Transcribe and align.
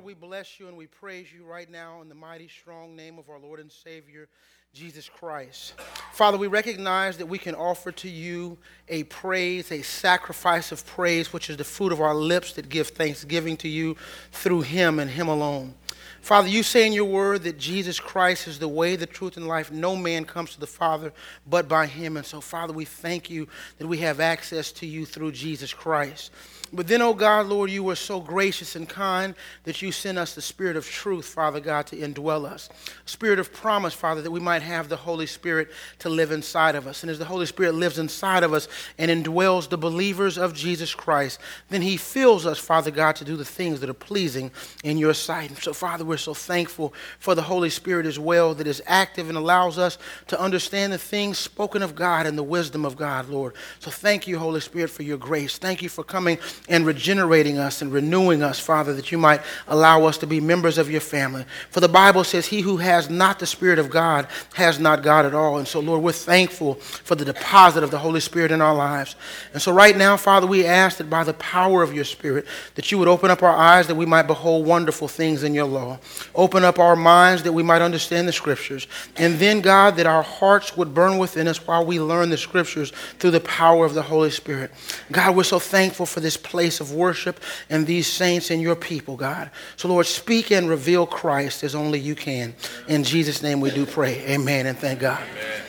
Lord, 0.00 0.18
we 0.18 0.28
bless 0.28 0.58
you 0.58 0.66
and 0.66 0.78
we 0.78 0.86
praise 0.86 1.26
you 1.30 1.44
right 1.44 1.70
now 1.70 2.00
in 2.00 2.08
the 2.08 2.14
mighty, 2.14 2.48
strong 2.48 2.96
name 2.96 3.18
of 3.18 3.28
our 3.28 3.38
Lord 3.38 3.60
and 3.60 3.70
Savior, 3.70 4.30
Jesus 4.72 5.10
Christ. 5.10 5.74
Father, 6.14 6.38
we 6.38 6.46
recognize 6.46 7.18
that 7.18 7.26
we 7.26 7.36
can 7.36 7.54
offer 7.54 7.92
to 7.92 8.08
you 8.08 8.56
a 8.88 9.02
praise, 9.04 9.70
a 9.70 9.82
sacrifice 9.82 10.72
of 10.72 10.86
praise, 10.86 11.34
which 11.34 11.50
is 11.50 11.58
the 11.58 11.64
fruit 11.64 11.92
of 11.92 12.00
our 12.00 12.14
lips 12.14 12.54
that 12.54 12.70
give 12.70 12.88
thanksgiving 12.88 13.58
to 13.58 13.68
you 13.68 13.94
through 14.32 14.62
Him 14.62 15.00
and 15.00 15.10
Him 15.10 15.28
alone. 15.28 15.74
Father, 16.22 16.48
you 16.48 16.62
say 16.62 16.86
in 16.86 16.94
your 16.94 17.04
word 17.04 17.42
that 17.42 17.58
Jesus 17.58 18.00
Christ 18.00 18.48
is 18.48 18.58
the 18.58 18.68
way, 18.68 18.96
the 18.96 19.04
truth, 19.04 19.36
and 19.36 19.46
life. 19.46 19.70
No 19.70 19.96
man 19.96 20.24
comes 20.24 20.54
to 20.54 20.60
the 20.60 20.66
Father 20.66 21.12
but 21.46 21.68
by 21.68 21.84
Him. 21.84 22.16
And 22.16 22.24
so, 22.24 22.40
Father, 22.40 22.72
we 22.72 22.86
thank 22.86 23.28
you 23.28 23.48
that 23.76 23.86
we 23.86 23.98
have 23.98 24.18
access 24.18 24.72
to 24.72 24.86
you 24.86 25.04
through 25.04 25.32
Jesus 25.32 25.74
Christ. 25.74 26.30
But 26.72 26.86
then, 26.86 27.02
oh 27.02 27.14
God, 27.14 27.46
Lord, 27.46 27.68
you 27.68 27.82
were 27.82 27.96
so 27.96 28.20
gracious 28.20 28.76
and 28.76 28.88
kind 28.88 29.34
that 29.64 29.82
you 29.82 29.90
sent 29.90 30.18
us 30.18 30.36
the 30.36 30.42
Spirit 30.42 30.76
of 30.76 30.88
truth, 30.88 31.24
Father 31.26 31.58
God, 31.58 31.86
to 31.88 31.96
indwell 31.96 32.44
us. 32.44 32.68
Spirit 33.06 33.40
of 33.40 33.52
promise, 33.52 33.92
Father, 33.92 34.22
that 34.22 34.30
we 34.30 34.38
might 34.38 34.62
have 34.62 34.88
the 34.88 34.96
Holy 34.96 35.26
Spirit 35.26 35.68
to 35.98 36.08
live 36.08 36.30
inside 36.30 36.76
of 36.76 36.86
us. 36.86 37.02
And 37.02 37.10
as 37.10 37.18
the 37.18 37.24
Holy 37.24 37.46
Spirit 37.46 37.74
lives 37.74 37.98
inside 37.98 38.44
of 38.44 38.52
us 38.52 38.68
and 38.98 39.10
indwells 39.10 39.68
the 39.68 39.78
believers 39.78 40.38
of 40.38 40.54
Jesus 40.54 40.94
Christ, 40.94 41.40
then 41.70 41.82
He 41.82 41.96
fills 41.96 42.46
us, 42.46 42.58
Father 42.60 42.92
God, 42.92 43.16
to 43.16 43.24
do 43.24 43.36
the 43.36 43.44
things 43.44 43.80
that 43.80 43.90
are 43.90 43.94
pleasing 43.94 44.52
in 44.84 44.96
your 44.96 45.14
sight. 45.14 45.50
And 45.50 45.58
so, 45.58 45.72
Father, 45.72 46.04
we're 46.04 46.18
so 46.18 46.34
thankful 46.34 46.94
for 47.18 47.34
the 47.34 47.42
Holy 47.42 47.70
Spirit 47.70 48.06
as 48.06 48.18
well 48.18 48.54
that 48.54 48.68
is 48.68 48.80
active 48.86 49.28
and 49.28 49.36
allows 49.36 49.76
us 49.76 49.98
to 50.28 50.40
understand 50.40 50.92
the 50.92 50.98
things 50.98 51.36
spoken 51.36 51.82
of 51.82 51.96
God 51.96 52.26
and 52.26 52.38
the 52.38 52.44
wisdom 52.44 52.84
of 52.84 52.96
God, 52.96 53.28
Lord. 53.28 53.54
So 53.80 53.90
thank 53.90 54.28
you, 54.28 54.38
Holy 54.38 54.60
Spirit, 54.60 54.90
for 54.90 55.02
your 55.02 55.18
grace. 55.18 55.58
Thank 55.58 55.82
you 55.82 55.88
for 55.88 56.04
coming 56.04 56.38
and 56.68 56.86
regenerating 56.86 57.58
us 57.58 57.82
and 57.82 57.92
renewing 57.92 58.42
us, 58.42 58.58
Father, 58.58 58.94
that 58.94 59.10
you 59.10 59.18
might 59.18 59.40
allow 59.66 60.04
us 60.04 60.18
to 60.18 60.26
be 60.26 60.40
members 60.40 60.78
of 60.78 60.90
your 60.90 61.00
family. 61.00 61.44
For 61.70 61.80
the 61.80 61.88
Bible 61.88 62.24
says, 62.24 62.46
He 62.46 62.60
who 62.60 62.76
has 62.78 63.10
not 63.10 63.38
the 63.38 63.46
Spirit 63.46 63.78
of 63.78 63.90
God 63.90 64.28
has 64.54 64.78
not 64.78 65.02
God 65.02 65.26
at 65.26 65.34
all. 65.34 65.58
And 65.58 65.66
so, 65.66 65.80
Lord, 65.80 66.02
we're 66.02 66.12
thankful 66.12 66.74
for 66.74 67.14
the 67.14 67.24
deposit 67.24 67.82
of 67.82 67.90
the 67.90 67.98
Holy 67.98 68.20
Spirit 68.20 68.52
in 68.52 68.60
our 68.60 68.74
lives. 68.74 69.16
And 69.52 69.60
so, 69.60 69.72
right 69.72 69.96
now, 69.96 70.16
Father, 70.16 70.46
we 70.46 70.64
ask 70.64 70.98
that 70.98 71.10
by 71.10 71.24
the 71.24 71.34
power 71.34 71.82
of 71.82 71.94
your 71.94 72.04
Spirit, 72.04 72.46
that 72.74 72.90
you 72.92 72.98
would 72.98 73.08
open 73.08 73.30
up 73.30 73.42
our 73.42 73.56
eyes 73.56 73.86
that 73.86 73.94
we 73.94 74.06
might 74.06 74.26
behold 74.26 74.66
wonderful 74.66 75.08
things 75.08 75.42
in 75.42 75.54
your 75.54 75.66
law. 75.66 75.98
Open 76.34 76.64
up 76.64 76.78
our 76.78 76.96
minds 76.96 77.42
that 77.42 77.52
we 77.52 77.62
might 77.62 77.82
understand 77.82 78.28
the 78.28 78.32
Scriptures. 78.32 78.86
And 79.16 79.38
then, 79.38 79.60
God, 79.60 79.96
that 79.96 80.06
our 80.06 80.22
hearts 80.22 80.76
would 80.76 80.94
burn 80.94 81.18
within 81.18 81.48
us 81.48 81.66
while 81.66 81.84
we 81.84 82.00
learn 82.00 82.30
the 82.30 82.36
Scriptures 82.36 82.92
through 83.18 83.32
the 83.32 83.40
power 83.40 83.84
of 83.84 83.94
the 83.94 84.02
Holy 84.02 84.30
Spirit. 84.30 84.70
God, 85.10 85.36
we're 85.36 85.44
so 85.44 85.58
thankful 85.58 86.06
for 86.06 86.20
this 86.20 86.36
place 86.50 86.80
of 86.80 86.92
worship 86.92 87.40
and 87.70 87.86
these 87.86 88.06
saints 88.06 88.50
and 88.50 88.60
your 88.60 88.76
people, 88.76 89.16
God. 89.16 89.50
So, 89.76 89.88
Lord, 89.88 90.06
speak 90.06 90.50
and 90.50 90.68
reveal 90.68 91.06
Christ 91.06 91.62
as 91.62 91.74
only 91.74 91.98
you 91.98 92.14
can. 92.14 92.54
In 92.88 93.04
Jesus' 93.04 93.42
name 93.42 93.60
we 93.60 93.70
do 93.70 93.86
pray. 93.86 94.18
Amen 94.26 94.66
and 94.66 94.76
thank 94.76 95.00
God. 95.00 95.22
Amen. 95.22 95.62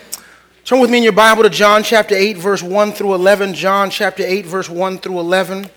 Turn 0.65 0.79
with 0.79 0.89
me 0.89 0.97
in 0.97 1.03
your 1.03 1.13
Bible 1.13 1.43
to 1.43 1.49
John 1.49 1.83
chapter 1.83 2.15
8, 2.15 2.37
verse 2.37 2.63
1 2.63 2.93
through 2.93 3.13
11. 3.13 3.53
John 3.53 3.89
chapter 3.89 4.23
8, 4.23 4.45
verse 4.45 4.69
1 4.69 4.99
through 4.99 5.19
11. 5.19 5.69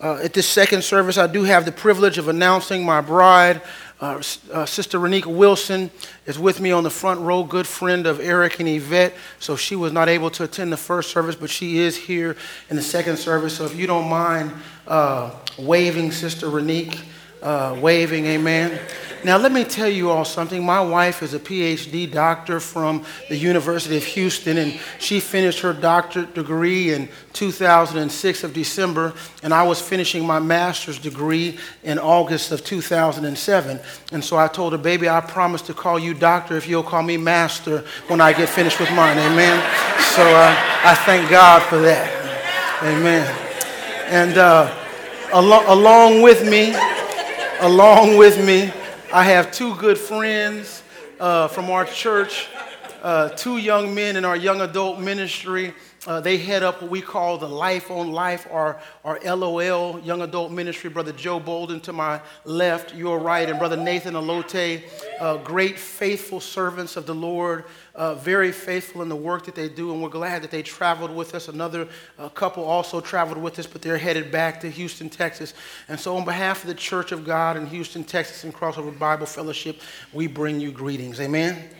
Uh, 0.00 0.16
at 0.16 0.32
this 0.32 0.48
second 0.48 0.82
service, 0.82 1.16
I 1.16 1.26
do 1.26 1.44
have 1.44 1.64
the 1.64 1.72
privilege 1.72 2.18
of 2.18 2.28
announcing 2.28 2.84
my 2.84 3.00
bride, 3.00 3.62
uh, 4.02 4.20
uh, 4.52 4.66
Sister 4.66 4.98
Renika 4.98 5.26
Wilson 5.26 5.88
is 6.26 6.36
with 6.36 6.60
me 6.60 6.72
on 6.72 6.82
the 6.82 6.90
front 6.90 7.20
row, 7.20 7.44
good 7.44 7.68
friend 7.68 8.04
of 8.04 8.18
Eric 8.18 8.58
and 8.58 8.68
Yvette. 8.68 9.14
So 9.38 9.54
she 9.54 9.76
was 9.76 9.92
not 9.92 10.08
able 10.08 10.28
to 10.30 10.42
attend 10.42 10.72
the 10.72 10.76
first 10.76 11.12
service, 11.12 11.36
but 11.36 11.48
she 11.48 11.78
is 11.78 11.96
here 11.96 12.36
in 12.68 12.74
the 12.74 12.82
second 12.82 13.16
service. 13.16 13.56
So 13.56 13.64
if 13.64 13.76
you 13.76 13.86
don't 13.86 14.08
mind 14.08 14.52
uh, 14.88 15.30
waving, 15.56 16.10
Sister 16.10 16.48
Renika, 16.48 17.00
uh, 17.42 17.76
waving, 17.80 18.26
amen. 18.26 18.78
Now, 19.24 19.36
let 19.36 19.52
me 19.52 19.62
tell 19.62 19.88
you 19.88 20.10
all 20.10 20.24
something. 20.24 20.64
My 20.64 20.80
wife 20.80 21.22
is 21.22 21.32
a 21.32 21.38
PhD 21.38 22.10
doctor 22.10 22.58
from 22.58 23.04
the 23.28 23.36
University 23.36 23.96
of 23.96 24.02
Houston, 24.02 24.58
and 24.58 24.80
she 24.98 25.20
finished 25.20 25.60
her 25.60 25.72
doctorate 25.72 26.34
degree 26.34 26.92
in 26.92 27.08
2006 27.32 28.42
of 28.42 28.52
December, 28.52 29.14
and 29.44 29.54
I 29.54 29.62
was 29.62 29.80
finishing 29.80 30.26
my 30.26 30.40
master's 30.40 30.98
degree 30.98 31.56
in 31.84 32.00
August 32.00 32.50
of 32.50 32.64
2007. 32.64 33.78
And 34.10 34.24
so 34.24 34.36
I 34.36 34.48
told 34.48 34.72
her, 34.72 34.78
baby, 34.78 35.08
I 35.08 35.20
promise 35.20 35.62
to 35.62 35.74
call 35.74 36.00
you 36.00 36.14
doctor 36.14 36.56
if 36.56 36.68
you'll 36.68 36.82
call 36.82 37.04
me 37.04 37.16
master 37.16 37.84
when 38.08 38.20
I 38.20 38.32
get 38.32 38.48
finished 38.48 38.80
with 38.80 38.90
mine. 38.90 39.18
Amen. 39.18 39.58
So 40.16 40.22
uh, 40.22 40.56
I 40.84 40.96
thank 41.06 41.30
God 41.30 41.62
for 41.62 41.78
that. 41.78 42.10
Amen. 42.82 43.24
And 44.08 44.36
uh, 44.36 44.74
al- 45.32 45.72
along 45.72 46.22
with 46.22 46.44
me, 46.44 46.74
along 47.62 48.16
with 48.16 48.44
me, 48.44 48.72
I 49.12 49.22
have 49.22 49.52
two 49.52 49.76
good 49.76 49.96
friends 49.96 50.82
uh, 51.20 51.46
from 51.46 51.70
our 51.70 51.84
church, 51.84 52.48
uh, 53.04 53.28
two 53.28 53.58
young 53.58 53.94
men 53.94 54.16
in 54.16 54.24
our 54.24 54.36
young 54.36 54.60
adult 54.62 54.98
ministry. 54.98 55.72
Uh, 56.04 56.20
they 56.20 56.38
head 56.38 56.64
up 56.64 56.82
what 56.82 56.90
we 56.90 57.00
call 57.00 57.38
the 57.38 57.48
Life 57.48 57.88
on 57.88 58.10
Life, 58.10 58.48
or, 58.50 58.80
our 59.04 59.20
LOL, 59.24 60.00
Young 60.00 60.22
Adult 60.22 60.50
Ministry. 60.50 60.90
Brother 60.90 61.12
Joe 61.12 61.38
Bolden 61.38 61.78
to 61.82 61.92
my 61.92 62.20
left, 62.44 62.96
your 62.96 63.20
right, 63.20 63.48
and 63.48 63.60
Brother 63.60 63.76
Nathan 63.76 64.14
Alote, 64.14 64.82
uh, 65.20 65.36
great 65.36 65.78
faithful 65.78 66.40
servants 66.40 66.96
of 66.96 67.06
the 67.06 67.14
Lord 67.14 67.64
uh, 67.94 68.14
very 68.14 68.52
faithful 68.52 69.02
in 69.02 69.08
the 69.08 69.16
work 69.16 69.44
that 69.44 69.54
they 69.54 69.68
do, 69.68 69.92
and 69.92 70.02
we're 70.02 70.08
glad 70.08 70.42
that 70.42 70.50
they 70.50 70.62
traveled 70.62 71.14
with 71.14 71.34
us. 71.34 71.48
Another 71.48 71.88
uh, 72.18 72.28
couple 72.30 72.64
also 72.64 73.00
traveled 73.00 73.38
with 73.38 73.58
us, 73.58 73.66
but 73.66 73.82
they're 73.82 73.98
headed 73.98 74.30
back 74.32 74.60
to 74.60 74.70
Houston, 74.70 75.10
Texas. 75.10 75.54
And 75.88 76.00
so, 76.00 76.16
on 76.16 76.24
behalf 76.24 76.62
of 76.62 76.68
the 76.68 76.74
Church 76.74 77.12
of 77.12 77.24
God 77.24 77.56
in 77.56 77.66
Houston, 77.66 78.04
Texas, 78.04 78.44
and 78.44 78.54
Crossover 78.54 78.96
Bible 78.98 79.26
Fellowship, 79.26 79.80
we 80.12 80.26
bring 80.26 80.60
you 80.60 80.72
greetings. 80.72 81.20
Amen. 81.20 81.70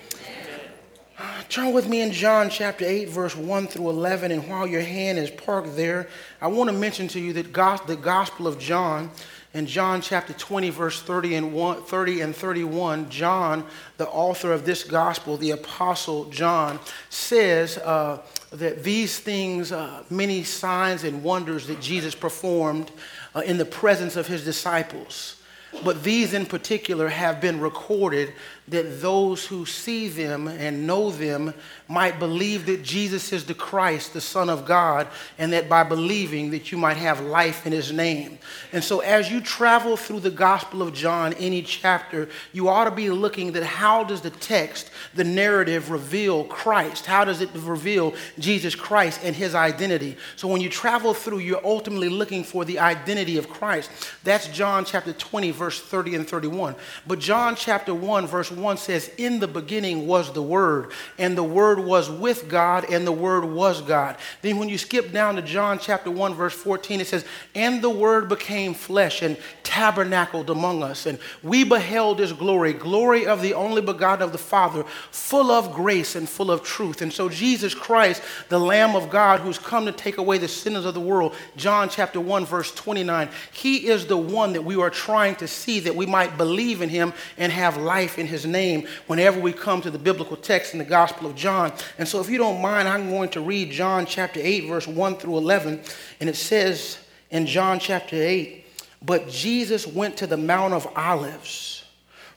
Turn 1.49 1.72
with 1.72 1.87
me 1.89 2.01
in 2.01 2.12
John 2.12 2.49
chapter 2.51 2.84
8, 2.84 3.11
verse 3.11 3.37
1 3.37 3.67
through 3.67 3.91
11. 3.91 4.33
And 4.33 4.49
while 4.49 4.67
your 4.67 4.81
hand 4.81 5.19
is 5.19 5.31
parked 5.31 5.77
there, 5.77 6.09
I 6.41 6.47
want 6.49 6.71
to 6.71 6.77
mention 6.77 7.09
to 7.09 7.21
you 7.21 7.33
that 7.34 7.53
the 7.87 7.97
Gospel 7.97 8.47
of 8.47 8.59
John 8.59 9.11
in 9.55 9.67
John 9.67 10.01
chapter 10.01 10.33
20, 10.33 10.71
verse 10.71 11.03
30 11.03 11.35
and, 11.35 11.53
1, 11.53 11.83
30 11.83 12.21
and 12.23 12.35
31, 12.35 13.11
John, 13.11 13.67
the 13.99 14.09
author 14.09 14.53
of 14.53 14.65
this 14.65 14.83
gospel, 14.83 15.37
the 15.37 15.51
apostle 15.51 16.25
John, 16.27 16.79
says 17.11 17.77
uh, 17.79 18.23
that 18.51 18.83
these 18.83 19.19
things, 19.19 19.71
uh, 19.71 20.05
many 20.09 20.43
signs 20.43 21.05
and 21.05 21.23
wonders 21.23 21.67
that 21.67 21.81
Jesus 21.81 22.15
performed 22.15 22.91
uh, 23.35 23.41
in 23.41 23.59
the 23.59 23.65
presence 23.65 24.17
of 24.17 24.27
his 24.27 24.43
disciples, 24.45 25.37
but 25.84 26.03
these 26.03 26.33
in 26.33 26.47
particular 26.47 27.09
have 27.09 27.41
been 27.41 27.61
recorded 27.61 28.33
that 28.69 29.00
those 29.03 29.45
who 29.45 29.67
see 29.67 30.09
them 30.09 30.47
and 30.47 30.87
know 30.87 31.11
them 31.11 31.53
might 31.89 32.19
believe 32.19 32.65
that 32.67 32.83
Jesus 32.83 33.33
is 33.33 33.45
the 33.45 33.55
Christ, 33.55 34.15
the 34.15 34.21
Son 34.21 34.49
of 34.49 34.65
God, 34.65 35.09
and 35.37 35.53
that 35.53 35.69
by 35.69 35.83
believing 35.83 36.50
that 36.53 36.71
you 36.71 36.78
might 36.78 36.97
have 36.97 37.21
life 37.21 37.67
in 37.67 37.72
his 37.72 37.93
name. 37.93 38.39
And 38.72 38.83
so 38.83 39.01
as 39.01 39.31
you 39.31 39.41
travel 39.41 39.97
through 39.97 40.21
the 40.21 40.31
Gospel 40.31 40.81
of 40.81 40.95
John, 40.95 41.33
any 41.34 41.61
chapter, 41.62 42.28
you 42.53 42.69
ought 42.69 42.84
to 42.84 42.93
be 42.93 43.11
looking 43.11 43.55
at 43.55 43.62
how 43.65 44.05
does 44.05 44.21
the 44.21 44.31
text, 44.31 44.91
the 45.15 45.25
narrative 45.25 45.91
reveal 45.91 46.45
Christ? 46.45 47.05
How 47.05 47.25
does 47.25 47.41
it 47.41 47.51
reveal 47.55 48.15
Jesus 48.39 48.75
Christ 48.75 49.21
and 49.25 49.34
his 49.34 49.55
identity? 49.55 50.17
So 50.37 50.47
when 50.47 50.61
you 50.61 50.69
travel 50.69 51.15
through, 51.15 51.41
you're 51.41 51.65
ultimately 51.67 52.09
looking 52.09 52.45
for 52.45 52.65
the 52.65 52.78
identity 52.78 53.37
of 53.37 53.51
Christ. 53.51 53.91
That's 54.22 54.47
John 54.49 54.84
chapter 54.84 55.12
20, 55.12 55.51
verse 55.51 55.81
30 55.81 56.15
and 56.15 56.28
31. 56.28 56.77
But 57.06 57.19
John 57.19 57.56
chapter 57.56 57.95
1, 57.95 58.27
verse 58.27 58.51
1 58.51 58.62
says, 58.77 59.11
In 59.19 59.41
the 59.41 59.49
beginning 59.49 60.06
was 60.06 60.33
the 60.33 60.43
Word, 60.43 60.93
and 61.19 61.37
the 61.37 61.45
Word 61.45 61.78
was 61.78 62.11
with 62.11 62.49
God, 62.49 62.84
and 62.91 63.06
the 63.06 63.12
Word 63.12 63.45
was 63.45 63.83
God. 63.83 64.17
Then 64.43 64.59
when 64.59 64.69
you 64.69 64.78
skip 64.78 65.12
down 65.12 65.37
to 65.37 65.43
John 65.43 65.78
chapter 65.78 66.11
1, 66.11 66.34
verse 66.34 66.55
14, 66.55 67.01
it 67.01 67.06
says, 67.06 67.25
And 67.55 67.83
the 67.83 67.91
Word 67.91 68.28
became 68.28 68.75
flesh 68.75 69.22
and 69.22 69.37
tabernacled 69.62 70.51
among 70.51 70.83
us, 70.83 71.06
and 71.06 71.19
we 71.43 71.65
beheld 71.65 72.19
his 72.19 72.33
glory, 72.33 72.72
glory 72.72 73.27
of 73.27 73.42
the 73.42 73.54
only 73.54 73.83
begotten 73.83 74.22
of 74.22 74.33
the 74.33 74.39
Father, 74.39 74.84
full 75.10 75.51
of 75.51 75.72
grace 75.72 76.15
and 76.15 76.28
full 76.28 76.51
of 76.51 76.63
truth. 76.63 77.03
And 77.03 77.13
so 77.13 77.28
Jesus 77.28 77.75
Christ, 77.75 78.22
the 78.48 78.59
Lamb 78.59 78.95
of 78.95 79.10
God, 79.10 79.41
who's 79.41 79.59
come 79.59 79.86
to 79.86 79.92
take 79.92 80.19
away 80.19 80.39
the 80.39 80.48
sinners 80.48 80.84
of 80.84 80.95
the 80.95 81.01
world, 81.01 81.34
John 81.57 81.89
chapter 81.89 82.21
1, 82.21 82.47
verse 82.47 82.75
29, 82.75 83.28
he 83.53 83.89
is 83.89 84.07
the 84.07 84.16
one 84.16 84.53
that 84.53 84.63
we 84.63 84.77
are 84.77 84.91
trying 84.91 85.36
to 85.36 85.48
see 85.48 85.81
that 85.81 85.97
we 85.97 86.07
might 86.07 86.36
believe 86.36 86.83
in 86.83 86.89
him 86.89 87.13
and 87.39 87.53
have 87.53 87.77
life 87.77 88.19
in 88.19 88.27
his 88.27 88.41
his 88.42 88.50
name 88.50 88.86
whenever 89.06 89.41
we 89.41 89.53
come 89.53 89.80
to 89.83 89.91
the 89.91 89.98
biblical 89.98 90.36
text 90.36 90.72
in 90.72 90.78
the 90.78 90.84
Gospel 90.84 91.27
of 91.27 91.34
John. 91.34 91.72
And 91.98 92.06
so, 92.06 92.21
if 92.21 92.28
you 92.28 92.39
don't 92.39 92.60
mind, 92.60 92.89
I'm 92.89 93.10
going 93.10 93.30
to 93.30 93.41
read 93.41 93.71
John 93.71 94.06
chapter 94.06 94.41
8, 94.42 94.66
verse 94.66 94.86
1 94.86 95.16
through 95.16 95.39
11. 95.39 95.80
And 96.21 96.28
it 96.28 96.36
says 96.36 96.98
in 97.30 97.47
John 97.47 97.78
chapter 97.78 98.16
8, 98.16 98.65
But 99.03 99.28
Jesus 99.28 99.86
went 99.86 100.16
to 100.18 100.27
the 100.27 100.36
Mount 100.36 100.74
of 100.74 100.86
Olives. 100.97 101.84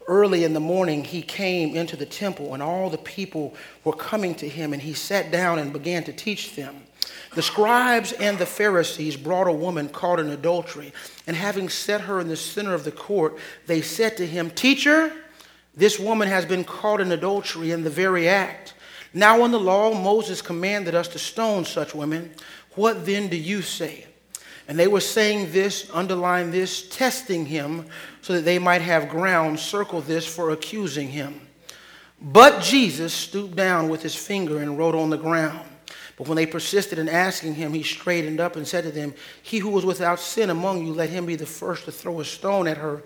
Early 0.08 0.44
in 0.44 0.54
the 0.54 0.60
morning, 0.60 1.04
he 1.04 1.24
came 1.24 1.76
into 1.76 1.98
the 1.98 2.06
temple, 2.06 2.54
and 2.54 2.62
all 2.62 2.92
the 2.92 2.98
people 3.00 3.56
were 3.84 3.94
coming 3.94 4.36
to 4.36 4.48
him, 4.48 4.72
and 4.72 4.82
he 4.82 4.94
sat 4.94 5.32
down 5.32 5.58
and 5.58 5.74
began 5.74 6.04
to 6.04 6.14
teach 6.14 6.56
them. 6.56 6.84
The 7.34 7.42
scribes 7.42 8.14
and 8.14 8.38
the 8.38 8.46
Pharisees 8.46 9.18
brought 9.18 9.48
a 9.48 9.52
woman 9.52 9.90
caught 9.90 10.20
in 10.20 10.30
adultery, 10.30 10.94
and 11.28 11.36
having 11.36 11.70
set 11.70 12.02
her 12.02 12.20
in 12.20 12.28
the 12.28 12.36
center 12.36 12.74
of 12.74 12.84
the 12.84 12.92
court, 12.92 13.38
they 13.66 13.82
said 13.82 14.16
to 14.18 14.28
him, 14.28 14.52
Teacher, 14.52 15.12
this 15.76 16.00
woman 16.00 16.28
has 16.28 16.46
been 16.46 16.64
caught 16.64 17.02
in 17.02 17.12
adultery 17.12 17.72
in 17.72 17.84
the 17.84 17.90
very 17.90 18.28
act. 18.28 18.74
Now, 19.14 19.44
in 19.46 19.52
the 19.52 19.60
law, 19.60 19.94
Moses 19.94 20.42
commanded 20.42 20.96
us 20.96 21.08
to 21.10 21.20
stone 21.20 21.66
such 21.66 21.96
women. 21.96 22.34
What 22.76 23.06
then 23.06 23.28
do 23.28 23.38
you 23.38 23.62
say? 23.62 24.08
And 24.68 24.80
they 24.80 24.88
were 24.88 25.02
saying 25.02 25.52
this, 25.52 25.90
underline 25.94 26.52
this, 26.52 26.88
testing 26.90 27.46
him, 27.46 27.86
so 28.22 28.34
that 28.34 28.46
they 28.46 28.60
might 28.60 28.82
have 28.82 29.10
ground, 29.10 29.60
circle 29.60 30.02
this 30.02 30.26
for 30.26 30.50
accusing 30.50 31.10
him. 31.10 31.40
But 32.22 32.64
Jesus 32.64 33.14
stooped 33.14 33.56
down 33.56 33.90
with 33.90 34.02
his 34.02 34.16
finger 34.16 34.58
and 34.58 34.78
wrote 34.78 34.96
on 34.96 35.10
the 35.10 35.18
ground. 35.18 35.70
But 36.18 36.28
when 36.28 36.38
they 36.38 36.46
persisted 36.46 36.98
in 36.98 37.10
asking 37.10 37.56
him, 37.56 37.74
he 37.74 37.84
straightened 37.84 38.40
up 38.40 38.56
and 38.56 38.68
said 38.68 38.86
to 38.86 38.92
them, 38.92 39.14
He 39.44 39.60
who 39.60 39.70
was 39.70 39.86
without 39.86 40.20
sin 40.20 40.50
among 40.50 40.86
you, 40.86 40.94
let 40.94 41.10
him 41.10 41.26
be 41.26 41.36
the 41.36 41.46
first 41.46 41.86
to 41.86 41.92
throw 41.92 42.22
a 42.22 42.26
stone 42.26 42.68
at 42.68 42.78
her. 42.78 43.04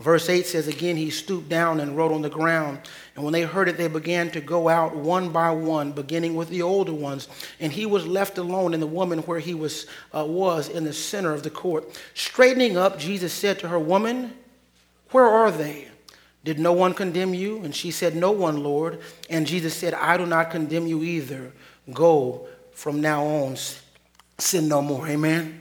Verse 0.00 0.30
8 0.30 0.46
says, 0.46 0.66
Again, 0.66 0.96
he 0.96 1.10
stooped 1.10 1.50
down 1.50 1.78
and 1.78 1.94
wrote 1.94 2.10
on 2.10 2.22
the 2.22 2.30
ground. 2.30 2.80
And 3.14 3.22
when 3.22 3.34
they 3.34 3.42
heard 3.42 3.68
it, 3.68 3.76
they 3.76 3.86
began 3.86 4.30
to 4.30 4.40
go 4.40 4.68
out 4.68 4.96
one 4.96 5.28
by 5.28 5.50
one, 5.50 5.92
beginning 5.92 6.34
with 6.34 6.48
the 6.48 6.62
older 6.62 6.94
ones. 6.94 7.28
And 7.60 7.70
he 7.70 7.84
was 7.84 8.06
left 8.06 8.38
alone 8.38 8.72
in 8.72 8.80
the 8.80 8.86
woman 8.86 9.18
where 9.20 9.38
he 9.38 9.52
was, 9.52 9.86
uh, 10.14 10.24
was 10.24 10.70
in 10.70 10.84
the 10.84 10.92
center 10.94 11.34
of 11.34 11.42
the 11.42 11.50
court. 11.50 12.00
Straightening 12.14 12.78
up, 12.78 12.98
Jesus 12.98 13.34
said 13.34 13.58
to 13.58 13.68
her, 13.68 13.78
Woman, 13.78 14.32
where 15.10 15.26
are 15.26 15.50
they? 15.50 15.88
Did 16.44 16.58
no 16.58 16.72
one 16.72 16.94
condemn 16.94 17.34
you? 17.34 17.58
And 17.62 17.74
she 17.74 17.90
said, 17.90 18.16
No 18.16 18.30
one, 18.30 18.62
Lord. 18.62 19.00
And 19.28 19.46
Jesus 19.46 19.76
said, 19.76 19.92
I 19.92 20.16
do 20.16 20.24
not 20.24 20.50
condemn 20.50 20.86
you 20.86 21.02
either. 21.02 21.52
Go 21.92 22.48
from 22.72 23.02
now 23.02 23.22
on, 23.24 23.56
sin 24.38 24.66
no 24.66 24.80
more. 24.80 25.06
Amen. 25.06 25.60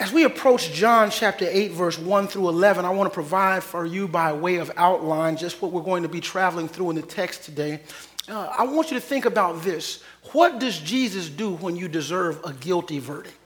As 0.00 0.14
we 0.14 0.24
approach 0.24 0.72
John 0.72 1.10
chapter 1.10 1.46
8, 1.46 1.72
verse 1.72 1.98
1 1.98 2.28
through 2.28 2.48
11, 2.48 2.86
I 2.86 2.88
want 2.88 3.10
to 3.10 3.12
provide 3.12 3.62
for 3.62 3.84
you 3.84 4.08
by 4.08 4.32
way 4.32 4.56
of 4.56 4.72
outline 4.78 5.36
just 5.36 5.60
what 5.60 5.72
we're 5.72 5.82
going 5.82 6.04
to 6.04 6.08
be 6.08 6.22
traveling 6.22 6.68
through 6.68 6.88
in 6.88 6.96
the 6.96 7.02
text 7.02 7.42
today. 7.42 7.80
Uh, 8.26 8.50
I 8.56 8.64
want 8.64 8.90
you 8.90 8.98
to 8.98 9.00
think 9.04 9.26
about 9.26 9.62
this. 9.62 10.02
What 10.32 10.58
does 10.58 10.78
Jesus 10.78 11.28
do 11.28 11.50
when 11.56 11.76
you 11.76 11.86
deserve 11.86 12.40
a 12.44 12.54
guilty 12.54 12.98
verdict? 12.98 13.39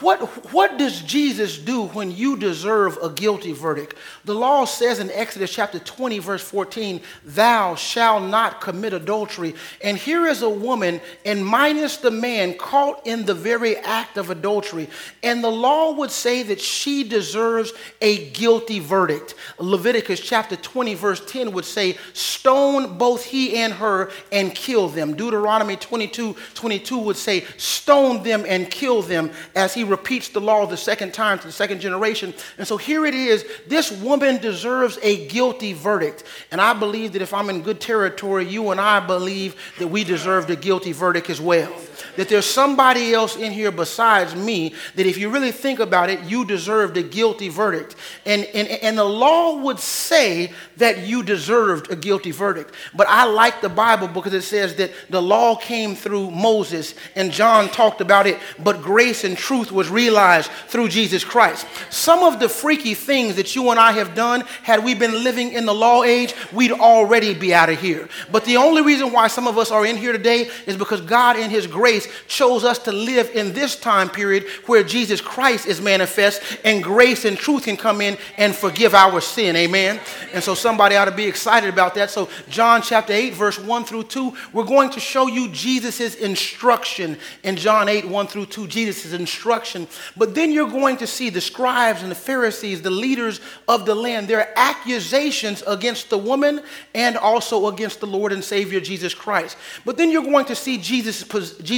What, 0.00 0.20
what 0.52 0.78
does 0.78 1.00
Jesus 1.02 1.58
do 1.58 1.86
when 1.88 2.10
you 2.10 2.36
deserve 2.36 2.98
a 3.02 3.10
guilty 3.10 3.52
verdict? 3.52 3.94
The 4.24 4.34
law 4.34 4.64
says 4.64 4.98
in 4.98 5.10
Exodus 5.10 5.52
chapter 5.52 5.78
20, 5.78 6.18
verse 6.18 6.42
14, 6.42 7.00
Thou 7.24 7.74
shalt 7.74 8.24
not 8.24 8.60
commit 8.60 8.92
adultery. 8.92 9.54
And 9.82 9.96
here 9.96 10.26
is 10.26 10.42
a 10.42 10.48
woman, 10.48 11.00
and 11.24 11.44
minus 11.44 11.98
the 11.98 12.10
man, 12.10 12.58
caught 12.58 13.06
in 13.06 13.24
the 13.24 13.34
very 13.34 13.76
act 13.76 14.16
of 14.16 14.30
adultery. 14.30 14.88
And 15.22 15.42
the 15.42 15.50
law 15.50 15.92
would 15.92 16.10
say 16.10 16.42
that 16.44 16.60
she 16.60 17.04
deserves 17.04 17.72
a 18.00 18.30
guilty 18.30 18.80
verdict. 18.80 19.34
Leviticus 19.58 20.20
chapter 20.20 20.56
20, 20.56 20.94
verse 20.94 21.24
10 21.24 21.52
would 21.52 21.64
say, 21.64 21.96
Stone 22.12 22.98
both 22.98 23.24
he 23.24 23.56
and 23.56 23.72
her 23.74 24.10
and 24.32 24.54
kill 24.54 24.88
them. 24.88 25.14
Deuteronomy 25.14 25.76
22, 25.76 26.34
22 26.54 26.98
would 26.98 27.16
say, 27.16 27.44
Stone 27.56 28.22
them 28.22 28.44
and 28.46 28.70
kill 28.70 29.02
them 29.02 29.30
as 29.54 29.74
he 29.74 29.83
repeats 29.84 30.28
the 30.28 30.40
law 30.40 30.66
the 30.66 30.76
second 30.76 31.14
time 31.14 31.38
to 31.38 31.46
the 31.46 31.52
second 31.52 31.80
generation. 31.80 32.34
And 32.58 32.66
so 32.66 32.76
here 32.76 33.06
it 33.06 33.14
is 33.14 33.44
this 33.66 33.92
woman 33.92 34.38
deserves 34.38 34.98
a 35.02 35.26
guilty 35.28 35.72
verdict. 35.72 36.24
And 36.50 36.60
I 36.60 36.72
believe 36.72 37.12
that 37.12 37.22
if 37.22 37.32
I'm 37.32 37.50
in 37.50 37.62
good 37.62 37.80
territory, 37.80 38.46
you 38.46 38.70
and 38.70 38.80
I 38.80 39.00
believe 39.04 39.56
that 39.78 39.88
we 39.88 40.04
deserve 40.04 40.48
a 40.50 40.56
guilty 40.56 40.92
verdict 40.92 41.30
as 41.30 41.40
well 41.40 41.72
that 42.16 42.28
there's 42.28 42.46
somebody 42.46 43.12
else 43.14 43.36
in 43.36 43.52
here 43.52 43.70
besides 43.70 44.34
me 44.34 44.74
that 44.96 45.06
if 45.06 45.18
you 45.18 45.30
really 45.30 45.52
think 45.52 45.78
about 45.78 46.10
it, 46.10 46.20
you 46.24 46.44
deserved 46.44 46.96
a 46.96 47.02
guilty 47.02 47.48
verdict. 47.48 47.96
And, 48.24 48.44
and, 48.46 48.68
and 48.68 48.98
the 48.98 49.04
law 49.04 49.56
would 49.56 49.78
say 49.78 50.52
that 50.76 51.06
you 51.06 51.22
deserved 51.22 51.90
a 51.90 51.96
guilty 51.96 52.30
verdict. 52.30 52.74
But 52.94 53.08
I 53.08 53.24
like 53.24 53.60
the 53.60 53.68
Bible 53.68 54.08
because 54.08 54.34
it 54.34 54.42
says 54.42 54.74
that 54.76 54.92
the 55.10 55.22
law 55.22 55.56
came 55.56 55.94
through 55.94 56.30
Moses 56.30 56.94
and 57.16 57.32
John 57.32 57.68
talked 57.68 58.00
about 58.00 58.26
it, 58.26 58.38
but 58.58 58.82
grace 58.82 59.24
and 59.24 59.36
truth 59.36 59.70
was 59.70 59.88
realized 59.88 60.50
through 60.68 60.88
Jesus 60.88 61.24
Christ. 61.24 61.66
Some 61.90 62.22
of 62.22 62.40
the 62.40 62.48
freaky 62.48 62.94
things 62.94 63.36
that 63.36 63.54
you 63.54 63.70
and 63.70 63.78
I 63.78 63.92
have 63.92 64.14
done, 64.14 64.42
had 64.62 64.84
we 64.84 64.94
been 64.94 65.24
living 65.24 65.52
in 65.52 65.66
the 65.66 65.74
law 65.74 66.02
age, 66.02 66.34
we'd 66.52 66.72
already 66.72 67.34
be 67.34 67.54
out 67.54 67.68
of 67.68 67.80
here. 67.80 68.08
But 68.30 68.44
the 68.44 68.56
only 68.56 68.82
reason 68.82 69.12
why 69.12 69.28
some 69.28 69.46
of 69.46 69.58
us 69.58 69.70
are 69.70 69.86
in 69.86 69.96
here 69.96 70.12
today 70.12 70.48
is 70.66 70.76
because 70.76 71.00
God, 71.00 71.36
in 71.36 71.50
His 71.50 71.66
grace, 71.66 71.83
grace 71.84 72.08
chose 72.26 72.64
us 72.64 72.78
to 72.78 72.90
live 72.90 73.30
in 73.34 73.52
this 73.52 73.76
time 73.76 74.08
period 74.08 74.46
where 74.64 74.82
Jesus 74.82 75.20
Christ 75.20 75.66
is 75.66 75.82
manifest 75.82 76.40
and 76.64 76.82
grace 76.82 77.26
and 77.26 77.36
truth 77.36 77.64
can 77.64 77.76
come 77.76 78.00
in 78.00 78.16
and 78.38 78.54
forgive 78.54 78.94
our 78.94 79.20
sin. 79.20 79.54
Amen. 79.54 80.00
And 80.32 80.42
so 80.42 80.54
somebody 80.54 80.96
ought 80.96 81.04
to 81.04 81.10
be 81.10 81.26
excited 81.26 81.68
about 81.68 81.94
that. 81.96 82.10
So, 82.10 82.30
John 82.48 82.80
chapter 82.80 83.12
8, 83.12 83.34
verse 83.34 83.58
1 83.58 83.84
through 83.84 84.04
2, 84.04 84.32
we're 84.54 84.64
going 84.64 84.88
to 84.90 85.00
show 85.00 85.26
you 85.26 85.50
Jesus' 85.50 86.14
instruction 86.14 87.18
in 87.42 87.54
John 87.56 87.90
8, 87.90 88.08
1 88.08 88.26
through 88.28 88.46
2, 88.46 88.66
Jesus' 88.66 89.12
instruction. 89.12 89.86
But 90.16 90.34
then 90.34 90.52
you're 90.52 90.70
going 90.70 90.96
to 90.96 91.06
see 91.06 91.28
the 91.28 91.42
scribes 91.42 92.00
and 92.00 92.10
the 92.10 92.14
Pharisees, 92.16 92.80
the 92.80 92.88
leaders 92.88 93.42
of 93.68 93.84
the 93.84 93.94
land, 93.94 94.26
their 94.26 94.58
accusations 94.58 95.62
against 95.66 96.08
the 96.08 96.16
woman 96.16 96.62
and 96.94 97.18
also 97.18 97.66
against 97.66 98.00
the 98.00 98.06
Lord 98.06 98.32
and 98.32 98.42
Savior 98.42 98.80
Jesus 98.80 99.12
Christ. 99.12 99.58
But 99.84 99.98
then 99.98 100.10
you're 100.10 100.22
going 100.22 100.46
to 100.46 100.56
see 100.56 100.78
Jesus' 100.78 101.22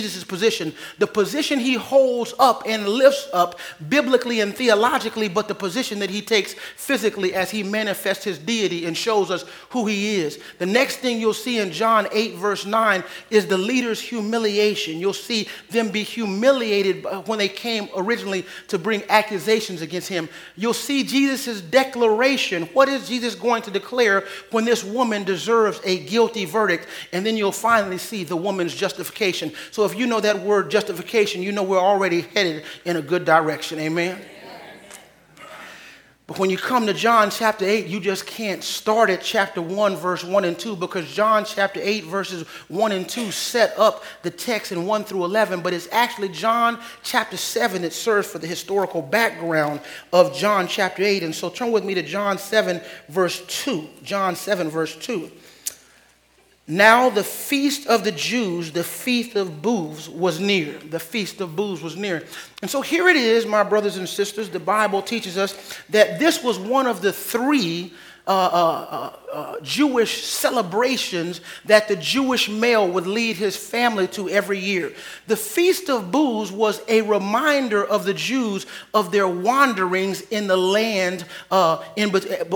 Jesus' 0.02 0.24
position, 0.24 0.74
the 0.98 1.06
position 1.06 1.58
he 1.58 1.74
holds 1.74 2.34
up 2.38 2.64
and 2.66 2.86
lifts 2.86 3.28
up 3.32 3.58
biblically 3.88 4.40
and 4.40 4.54
theologically, 4.54 5.28
but 5.28 5.48
the 5.48 5.54
position 5.54 5.98
that 6.00 6.10
he 6.10 6.20
takes 6.20 6.54
physically 6.76 7.32
as 7.32 7.50
he 7.50 7.62
manifests 7.62 8.24
his 8.24 8.38
deity 8.38 8.84
and 8.84 8.94
shows 8.94 9.30
us 9.30 9.44
who 9.70 9.86
he 9.86 10.16
is. 10.16 10.38
The 10.58 10.66
next 10.66 10.96
thing 10.98 11.18
you'll 11.18 11.32
see 11.32 11.58
in 11.58 11.72
John 11.72 12.08
8, 12.12 12.34
verse 12.34 12.66
9, 12.66 13.02
is 13.30 13.46
the 13.46 13.56
leader's 13.56 14.00
humiliation. 14.00 14.98
You'll 14.98 15.14
see 15.14 15.48
them 15.70 15.90
be 15.90 16.02
humiliated 16.02 17.06
when 17.26 17.38
they 17.38 17.48
came 17.48 17.88
originally 17.96 18.44
to 18.68 18.78
bring 18.78 19.02
accusations 19.08 19.80
against 19.80 20.08
him. 20.08 20.28
You'll 20.56 20.74
see 20.74 21.04
Jesus' 21.04 21.62
declaration. 21.62 22.64
What 22.74 22.90
is 22.90 23.08
Jesus 23.08 23.34
going 23.34 23.62
to 23.62 23.70
declare 23.70 24.24
when 24.50 24.66
this 24.66 24.84
woman 24.84 25.24
deserves 25.24 25.80
a 25.84 26.04
guilty 26.04 26.44
verdict? 26.44 26.86
And 27.12 27.24
then 27.24 27.38
you'll 27.38 27.52
finally 27.52 27.98
see 27.98 28.24
the 28.24 28.36
woman's 28.36 28.74
justification. 28.74 29.52
So 29.70 29.85
if 29.86 29.98
you 29.98 30.06
know 30.06 30.20
that 30.20 30.40
word 30.40 30.70
justification, 30.70 31.42
you 31.42 31.52
know 31.52 31.62
we're 31.62 31.78
already 31.78 32.22
headed 32.22 32.64
in 32.84 32.96
a 32.96 33.02
good 33.02 33.24
direction. 33.24 33.78
Amen. 33.78 34.18
But 36.26 36.40
when 36.40 36.50
you 36.50 36.58
come 36.58 36.86
to 36.86 36.92
John 36.92 37.30
chapter 37.30 37.64
8, 37.64 37.86
you 37.86 38.00
just 38.00 38.26
can't 38.26 38.64
start 38.64 39.10
at 39.10 39.22
chapter 39.22 39.62
1, 39.62 39.94
verse 39.94 40.24
1 40.24 40.44
and 40.44 40.58
2, 40.58 40.74
because 40.74 41.08
John 41.08 41.44
chapter 41.44 41.78
8, 41.80 42.02
verses 42.04 42.42
1 42.66 42.90
and 42.90 43.08
2 43.08 43.30
set 43.30 43.78
up 43.78 44.02
the 44.22 44.30
text 44.30 44.72
in 44.72 44.86
1 44.86 45.04
through 45.04 45.24
11. 45.24 45.60
But 45.60 45.72
it's 45.72 45.88
actually 45.92 46.30
John 46.30 46.80
chapter 47.04 47.36
7 47.36 47.82
that 47.82 47.92
serves 47.92 48.26
for 48.26 48.40
the 48.40 48.46
historical 48.48 49.02
background 49.02 49.80
of 50.12 50.34
John 50.34 50.66
chapter 50.66 51.04
8. 51.04 51.22
And 51.22 51.32
so 51.32 51.48
turn 51.48 51.70
with 51.70 51.84
me 51.84 51.94
to 51.94 52.02
John 52.02 52.38
7, 52.38 52.80
verse 53.08 53.44
2. 53.46 53.88
John 54.02 54.34
7, 54.34 54.68
verse 54.68 54.96
2. 54.96 55.30
Now 56.68 57.10
the 57.10 57.22
feast 57.22 57.86
of 57.86 58.02
the 58.02 58.10
Jews, 58.10 58.72
the 58.72 58.82
feast 58.82 59.36
of 59.36 59.62
booths, 59.62 60.08
was 60.08 60.40
near. 60.40 60.78
The 60.78 60.98
feast 60.98 61.40
of 61.40 61.54
booths 61.54 61.80
was 61.80 61.96
near. 61.96 62.24
And 62.60 62.68
so 62.70 62.80
here 62.80 63.08
it 63.08 63.16
is, 63.16 63.46
my 63.46 63.62
brothers 63.62 63.96
and 63.98 64.08
sisters. 64.08 64.50
The 64.50 64.58
Bible 64.58 65.00
teaches 65.00 65.38
us 65.38 65.56
that 65.90 66.18
this 66.18 66.42
was 66.42 66.58
one 66.58 66.86
of 66.86 67.02
the 67.02 67.12
three 67.12 67.92
uh, 68.26 68.30
uh, 68.30 69.12
uh, 69.32 69.56
Jewish 69.62 70.24
celebrations 70.24 71.40
that 71.64 71.88
the 71.88 71.96
Jewish 71.96 72.48
male 72.48 72.88
would 72.88 73.06
lead 73.06 73.36
his 73.36 73.56
family 73.56 74.06
to 74.08 74.28
every 74.28 74.58
year. 74.58 74.92
The 75.26 75.36
Feast 75.36 75.90
of 75.90 76.12
Booths 76.12 76.52
was 76.52 76.80
a 76.88 77.02
reminder 77.02 77.84
of 77.84 78.04
the 78.04 78.14
Jews 78.14 78.66
of 78.94 79.10
their 79.10 79.28
wanderings 79.28 80.20
in 80.22 80.46
the 80.46 80.56
land 80.56 81.24
uh, 81.50 81.82
in, 81.96 82.14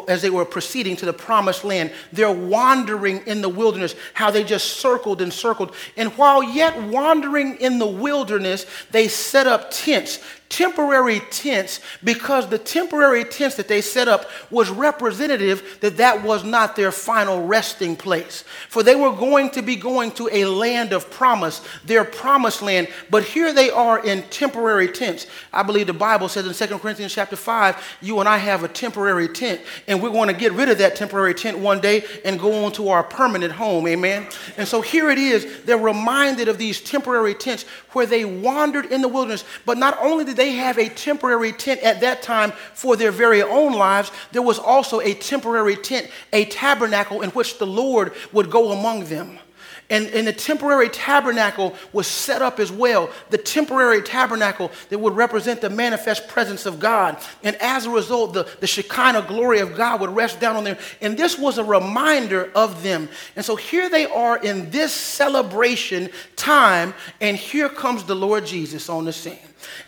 as 0.08 0.22
they 0.22 0.30
were 0.30 0.44
proceeding 0.44 0.96
to 0.96 1.06
the 1.06 1.12
promised 1.12 1.64
land. 1.64 1.92
Their 2.12 2.32
wandering 2.32 3.26
in 3.26 3.42
the 3.42 3.48
wilderness, 3.48 3.94
how 4.14 4.30
they 4.30 4.44
just 4.44 4.78
circled 4.78 5.20
and 5.20 5.32
circled. 5.32 5.74
And 5.96 6.10
while 6.16 6.42
yet 6.42 6.80
wandering 6.84 7.56
in 7.56 7.78
the 7.78 7.86
wilderness, 7.86 8.66
they 8.90 9.08
set 9.08 9.46
up 9.46 9.70
tents 9.70 10.20
temporary 10.50 11.20
tents 11.30 11.80
because 12.02 12.48
the 12.48 12.58
temporary 12.58 13.24
tents 13.24 13.54
that 13.54 13.68
they 13.68 13.80
set 13.80 14.08
up 14.08 14.28
was 14.50 14.68
representative 14.68 15.78
that 15.80 15.96
that 15.96 16.22
was 16.24 16.44
not 16.44 16.59
their 16.66 16.92
final 16.92 17.46
resting 17.46 17.96
place. 17.96 18.44
For 18.68 18.82
they 18.82 18.94
were 18.94 19.12
going 19.12 19.50
to 19.50 19.62
be 19.62 19.76
going 19.76 20.12
to 20.12 20.28
a 20.32 20.44
land 20.44 20.92
of 20.92 21.10
promise, 21.10 21.62
their 21.84 22.04
promised 22.04 22.62
land. 22.62 22.88
But 23.10 23.24
here 23.24 23.52
they 23.52 23.70
are 23.70 24.04
in 24.04 24.22
temporary 24.24 24.88
tents. 24.88 25.26
I 25.52 25.62
believe 25.62 25.86
the 25.86 25.92
Bible 25.92 26.28
says 26.28 26.46
in 26.46 26.68
2 26.68 26.78
Corinthians 26.78 27.14
chapter 27.14 27.36
5, 27.36 27.98
you 28.00 28.20
and 28.20 28.28
I 28.28 28.38
have 28.38 28.64
a 28.64 28.68
temporary 28.68 29.28
tent, 29.28 29.60
and 29.86 30.02
we're 30.02 30.10
going 30.10 30.28
to 30.28 30.34
get 30.34 30.52
rid 30.52 30.68
of 30.68 30.78
that 30.78 30.96
temporary 30.96 31.34
tent 31.34 31.58
one 31.58 31.80
day 31.80 32.04
and 32.24 32.38
go 32.38 32.64
on 32.64 32.72
to 32.72 32.88
our 32.88 33.02
permanent 33.02 33.52
home. 33.52 33.86
Amen. 33.86 34.28
And 34.56 34.66
so 34.66 34.80
here 34.80 35.10
it 35.10 35.18
is, 35.18 35.62
they're 35.64 35.78
reminded 35.78 36.48
of 36.48 36.58
these 36.58 36.80
temporary 36.80 37.34
tents 37.34 37.64
where 37.92 38.06
they 38.06 38.24
wandered 38.24 38.86
in 38.86 39.02
the 39.02 39.08
wilderness. 39.08 39.44
But 39.66 39.78
not 39.78 39.98
only 40.00 40.24
did 40.24 40.36
they 40.36 40.52
have 40.52 40.78
a 40.78 40.88
temporary 40.88 41.52
tent 41.52 41.80
at 41.80 42.00
that 42.00 42.22
time 42.22 42.52
for 42.74 42.96
their 42.96 43.12
very 43.12 43.42
own 43.42 43.72
lives, 43.72 44.10
there 44.32 44.42
was 44.42 44.58
also 44.58 45.00
a 45.00 45.14
temporary 45.14 45.76
tent, 45.76 46.10
a 46.32 46.44
tabernacle 46.46 47.22
in 47.22 47.30
which 47.30 47.58
the 47.58 47.66
Lord 47.66 48.12
would 48.32 48.50
go 48.50 48.72
among 48.72 49.04
them. 49.04 49.38
And, 49.90 50.06
and 50.06 50.26
the 50.26 50.32
temporary 50.32 50.88
tabernacle 50.88 51.74
was 51.92 52.06
set 52.06 52.40
up 52.40 52.60
as 52.60 52.70
well. 52.70 53.10
The 53.30 53.38
temporary 53.38 54.02
tabernacle 54.02 54.70
that 54.88 54.98
would 54.98 55.16
represent 55.16 55.60
the 55.60 55.68
manifest 55.68 56.28
presence 56.28 56.64
of 56.64 56.78
God. 56.78 57.18
And 57.42 57.56
as 57.56 57.86
a 57.86 57.90
result, 57.90 58.32
the, 58.32 58.48
the 58.60 58.66
Shekinah 58.66 59.22
glory 59.22 59.58
of 59.58 59.76
God 59.76 60.00
would 60.00 60.10
rest 60.10 60.40
down 60.40 60.56
on 60.56 60.64
them. 60.64 60.78
And 61.00 61.18
this 61.18 61.38
was 61.38 61.58
a 61.58 61.64
reminder 61.64 62.50
of 62.54 62.82
them. 62.82 63.08
And 63.34 63.44
so 63.44 63.56
here 63.56 63.90
they 63.90 64.06
are 64.06 64.38
in 64.38 64.70
this 64.70 64.92
celebration 64.92 66.10
time, 66.36 66.94
and 67.20 67.36
here 67.36 67.68
comes 67.68 68.04
the 68.04 68.14
Lord 68.14 68.46
Jesus 68.46 68.88
on 68.88 69.04
the 69.04 69.12
scene. 69.12 69.38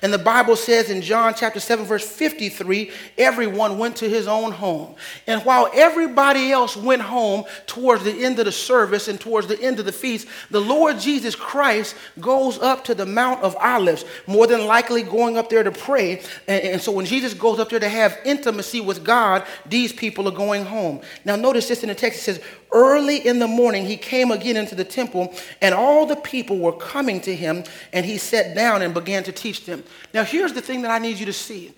And 0.03 0.13
the 0.13 0.19
Bible 0.19 0.57
says 0.57 0.91
in 0.91 1.03
John 1.03 1.35
chapter 1.35 1.61
7, 1.61 1.85
verse 1.85 2.09
53, 2.09 2.91
everyone 3.19 3.79
went 3.79 3.97
to 3.97 4.09
his 4.09 4.27
own 4.27 4.53
home. 4.53 4.95
And 5.27 5.43
while 5.43 5.71
everybody 5.75 6.53
else 6.53 6.77
went 6.77 7.03
home 7.03 7.45
towards 7.67 8.05
the 8.05 8.25
end 8.25 8.39
of 8.39 8.47
the 8.47 8.53
service 8.53 9.09
and 9.09 9.21
towards 9.21 9.47
the 9.47 9.61
end 9.61 9.79
of 9.79 9.85
the 9.85 9.93
feast, 9.93 10.29
the 10.51 10.61
Lord 10.61 10.99
Jesus 10.99 11.35
Christ 11.35 11.95
goes 12.21 12.59
up 12.59 12.85
to 12.85 12.95
the 12.95 13.07
Mount 13.07 13.43
of 13.43 13.57
Olives, 13.57 14.05
more 14.27 14.47
than 14.47 14.67
likely 14.67 15.03
going 15.03 15.37
up 15.37 15.49
there 15.51 15.63
to 15.63 15.73
pray. 15.73 16.23
And, 16.49 16.63
and 16.63 16.81
so 16.81 16.93
when 16.93 17.07
Jesus 17.07 17.35
goes 17.35 17.59
up 17.59 17.71
there 17.71 17.81
to 17.81 17.89
have 17.89 18.19
intimacy 18.25 18.81
with 18.81 19.05
God, 19.05 19.45
these 19.67 19.93
people 19.93 20.29
are 20.29 20.37
going 20.37 20.65
home. 20.65 21.01
Now, 21.25 21.37
notice 21.37 21.69
this 21.69 21.83
in 21.83 21.89
the 21.89 21.95
text 21.95 22.21
it 22.21 22.23
says, 22.23 22.41
Early 22.73 23.27
in 23.27 23.39
the 23.39 23.49
morning, 23.49 23.85
he 23.85 23.97
came 23.97 24.31
again 24.31 24.57
into 24.57 24.75
the 24.75 24.85
temple, 24.85 25.35
and 25.61 25.75
all 25.75 26.07
the 26.07 26.17
people 26.17 26.59
were 26.59 26.73
coming 26.73 27.21
to 27.23 27.35
him, 27.35 27.65
and 27.93 28.07
he 28.07 28.17
sat 28.19 28.55
down 28.55 28.81
and 28.83 28.95
began 28.95 29.25
to 29.25 29.33
teach 29.33 29.67
them. 29.67 29.85
Now, 30.15 30.25
here's 30.25 30.55
the 30.55 30.63
thing 30.63 30.83
that 30.83 30.91
I 30.91 30.99
need 30.99 31.19
you 31.19 31.27
to 31.27 31.33
see 31.33 31.73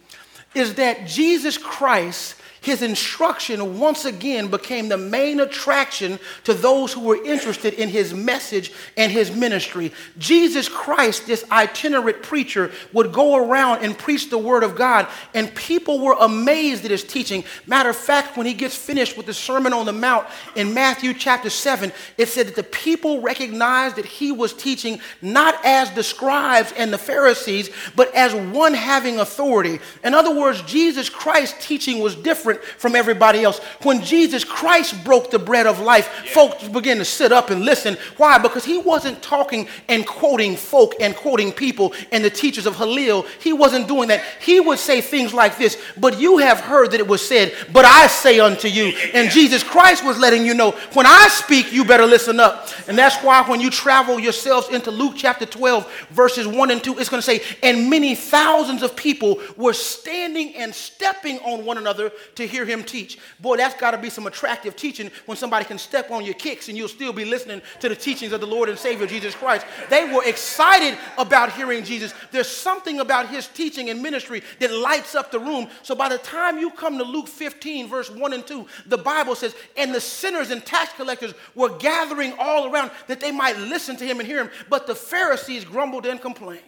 is 0.54 0.74
that 0.74 1.06
Jesus 1.06 1.58
Christ 1.58 2.36
his 2.64 2.82
instruction 2.82 3.78
once 3.78 4.04
again 4.04 4.48
became 4.48 4.88
the 4.88 4.96
main 4.96 5.40
attraction 5.40 6.18
to 6.44 6.54
those 6.54 6.92
who 6.92 7.00
were 7.00 7.22
interested 7.24 7.74
in 7.74 7.88
his 7.88 8.14
message 8.14 8.72
and 8.96 9.12
his 9.12 9.30
ministry. 9.30 9.92
Jesus 10.18 10.68
Christ, 10.68 11.26
this 11.26 11.44
itinerant 11.50 12.22
preacher, 12.22 12.72
would 12.92 13.12
go 13.12 13.36
around 13.36 13.84
and 13.84 13.96
preach 13.96 14.30
the 14.30 14.38
word 14.38 14.62
of 14.62 14.76
God, 14.76 15.06
and 15.34 15.54
people 15.54 16.00
were 16.00 16.16
amazed 16.20 16.84
at 16.84 16.90
his 16.90 17.04
teaching. 17.04 17.44
Matter 17.66 17.90
of 17.90 17.96
fact, 17.96 18.36
when 18.36 18.46
he 18.46 18.54
gets 18.54 18.74
finished 18.74 19.16
with 19.16 19.26
the 19.26 19.34
Sermon 19.34 19.72
on 19.72 19.84
the 19.84 19.92
Mount 19.92 20.26
in 20.56 20.72
Matthew 20.72 21.12
chapter 21.12 21.50
7, 21.50 21.92
it 22.16 22.28
said 22.28 22.46
that 22.46 22.56
the 22.56 22.62
people 22.62 23.20
recognized 23.20 23.96
that 23.96 24.06
he 24.06 24.32
was 24.32 24.54
teaching 24.54 25.00
not 25.20 25.62
as 25.64 25.90
the 25.92 26.02
scribes 26.02 26.72
and 26.76 26.92
the 26.92 26.98
Pharisees, 26.98 27.70
but 27.94 28.14
as 28.14 28.34
one 28.34 28.72
having 28.72 29.20
authority. 29.20 29.80
In 30.02 30.14
other 30.14 30.34
words, 30.34 30.62
Jesus 30.62 31.10
Christ's 31.10 31.66
teaching 31.66 31.98
was 31.98 32.14
different 32.14 32.53
different 32.54 32.80
from 32.80 32.94
everybody 32.94 33.42
else. 33.42 33.58
When 33.82 34.02
Jesus 34.02 34.44
Christ 34.44 35.04
broke 35.04 35.30
the 35.30 35.38
bread 35.38 35.66
of 35.66 35.80
life, 35.80 36.22
yeah. 36.24 36.32
folks 36.32 36.68
began 36.68 36.98
to 36.98 37.04
sit 37.04 37.32
up 37.32 37.50
and 37.50 37.64
listen. 37.64 37.96
Why? 38.16 38.38
Because 38.38 38.64
he 38.64 38.78
wasn't 38.78 39.22
talking 39.22 39.68
and 39.88 40.06
quoting 40.06 40.56
folk 40.56 40.94
and 41.00 41.14
quoting 41.14 41.52
people 41.52 41.92
and 42.12 42.24
the 42.24 42.30
teachers 42.30 42.66
of 42.66 42.76
Hillel. 42.76 43.26
He 43.40 43.52
wasn't 43.52 43.88
doing 43.88 44.08
that. 44.08 44.22
He 44.40 44.60
would 44.60 44.78
say 44.78 45.00
things 45.00 45.32
like 45.32 45.58
this, 45.58 45.80
but 45.98 46.20
you 46.20 46.38
have 46.38 46.60
heard 46.60 46.90
that 46.92 47.00
it 47.00 47.08
was 47.08 47.26
said, 47.26 47.54
but 47.72 47.84
I 47.84 48.06
say 48.06 48.40
unto 48.40 48.68
you. 48.68 48.92
And 49.12 49.30
Jesus 49.30 49.62
Christ 49.62 50.04
was 50.04 50.18
letting 50.18 50.46
you 50.46 50.54
know, 50.54 50.72
when 50.92 51.06
I 51.06 51.28
speak, 51.28 51.72
you 51.72 51.84
better 51.84 52.06
listen 52.06 52.40
up. 52.40 52.68
And 52.88 52.96
that's 52.96 53.16
why 53.22 53.42
when 53.42 53.60
you 53.60 53.70
travel 53.70 54.18
yourselves 54.18 54.68
into 54.68 54.90
Luke 54.90 55.14
chapter 55.16 55.46
12, 55.46 56.08
verses 56.10 56.46
1 56.46 56.70
and 56.70 56.82
2, 56.82 56.98
it's 56.98 57.08
going 57.08 57.22
to 57.22 57.26
say, 57.26 57.42
and 57.62 57.90
many 57.90 58.14
thousands 58.14 58.82
of 58.82 58.96
people 58.96 59.40
were 59.56 59.72
standing 59.72 60.54
and 60.56 60.74
stepping 60.74 61.38
on 61.40 61.64
one 61.64 61.78
another 61.78 62.12
to 62.34 62.43
to 62.44 62.52
hear 62.52 62.64
him 62.64 62.84
teach. 62.84 63.18
Boy, 63.40 63.56
that's 63.56 63.74
got 63.80 63.92
to 63.92 63.98
be 63.98 64.10
some 64.10 64.26
attractive 64.26 64.76
teaching 64.76 65.10
when 65.26 65.36
somebody 65.36 65.64
can 65.64 65.78
step 65.78 66.10
on 66.10 66.24
your 66.24 66.34
kicks 66.34 66.68
and 66.68 66.76
you'll 66.76 66.88
still 66.88 67.12
be 67.12 67.24
listening 67.24 67.62
to 67.80 67.88
the 67.88 67.96
teachings 67.96 68.32
of 68.32 68.40
the 68.40 68.46
Lord 68.46 68.68
and 68.68 68.78
Savior 68.78 69.06
Jesus 69.06 69.34
Christ. 69.34 69.66
They 69.90 70.12
were 70.12 70.24
excited 70.24 70.98
about 71.18 71.52
hearing 71.52 71.84
Jesus. 71.84 72.14
There's 72.30 72.48
something 72.48 73.00
about 73.00 73.28
his 73.28 73.48
teaching 73.48 73.90
and 73.90 74.02
ministry 74.02 74.42
that 74.60 74.72
lights 74.72 75.14
up 75.14 75.30
the 75.30 75.40
room. 75.40 75.68
So 75.82 75.94
by 75.94 76.08
the 76.08 76.18
time 76.18 76.58
you 76.58 76.70
come 76.70 76.98
to 76.98 77.04
Luke 77.04 77.28
15, 77.28 77.88
verse 77.88 78.10
1 78.10 78.32
and 78.32 78.46
2, 78.46 78.66
the 78.86 78.98
Bible 78.98 79.34
says, 79.34 79.54
And 79.76 79.94
the 79.94 80.00
sinners 80.00 80.50
and 80.50 80.64
tax 80.64 80.92
collectors 80.92 81.34
were 81.54 81.76
gathering 81.78 82.34
all 82.38 82.72
around 82.72 82.90
that 83.06 83.20
they 83.20 83.32
might 83.32 83.56
listen 83.58 83.96
to 83.96 84.04
him 84.04 84.20
and 84.20 84.28
hear 84.28 84.40
him. 84.40 84.50
But 84.68 84.86
the 84.86 84.94
Pharisees 84.94 85.64
grumbled 85.64 86.06
and 86.06 86.20
complained. 86.20 86.62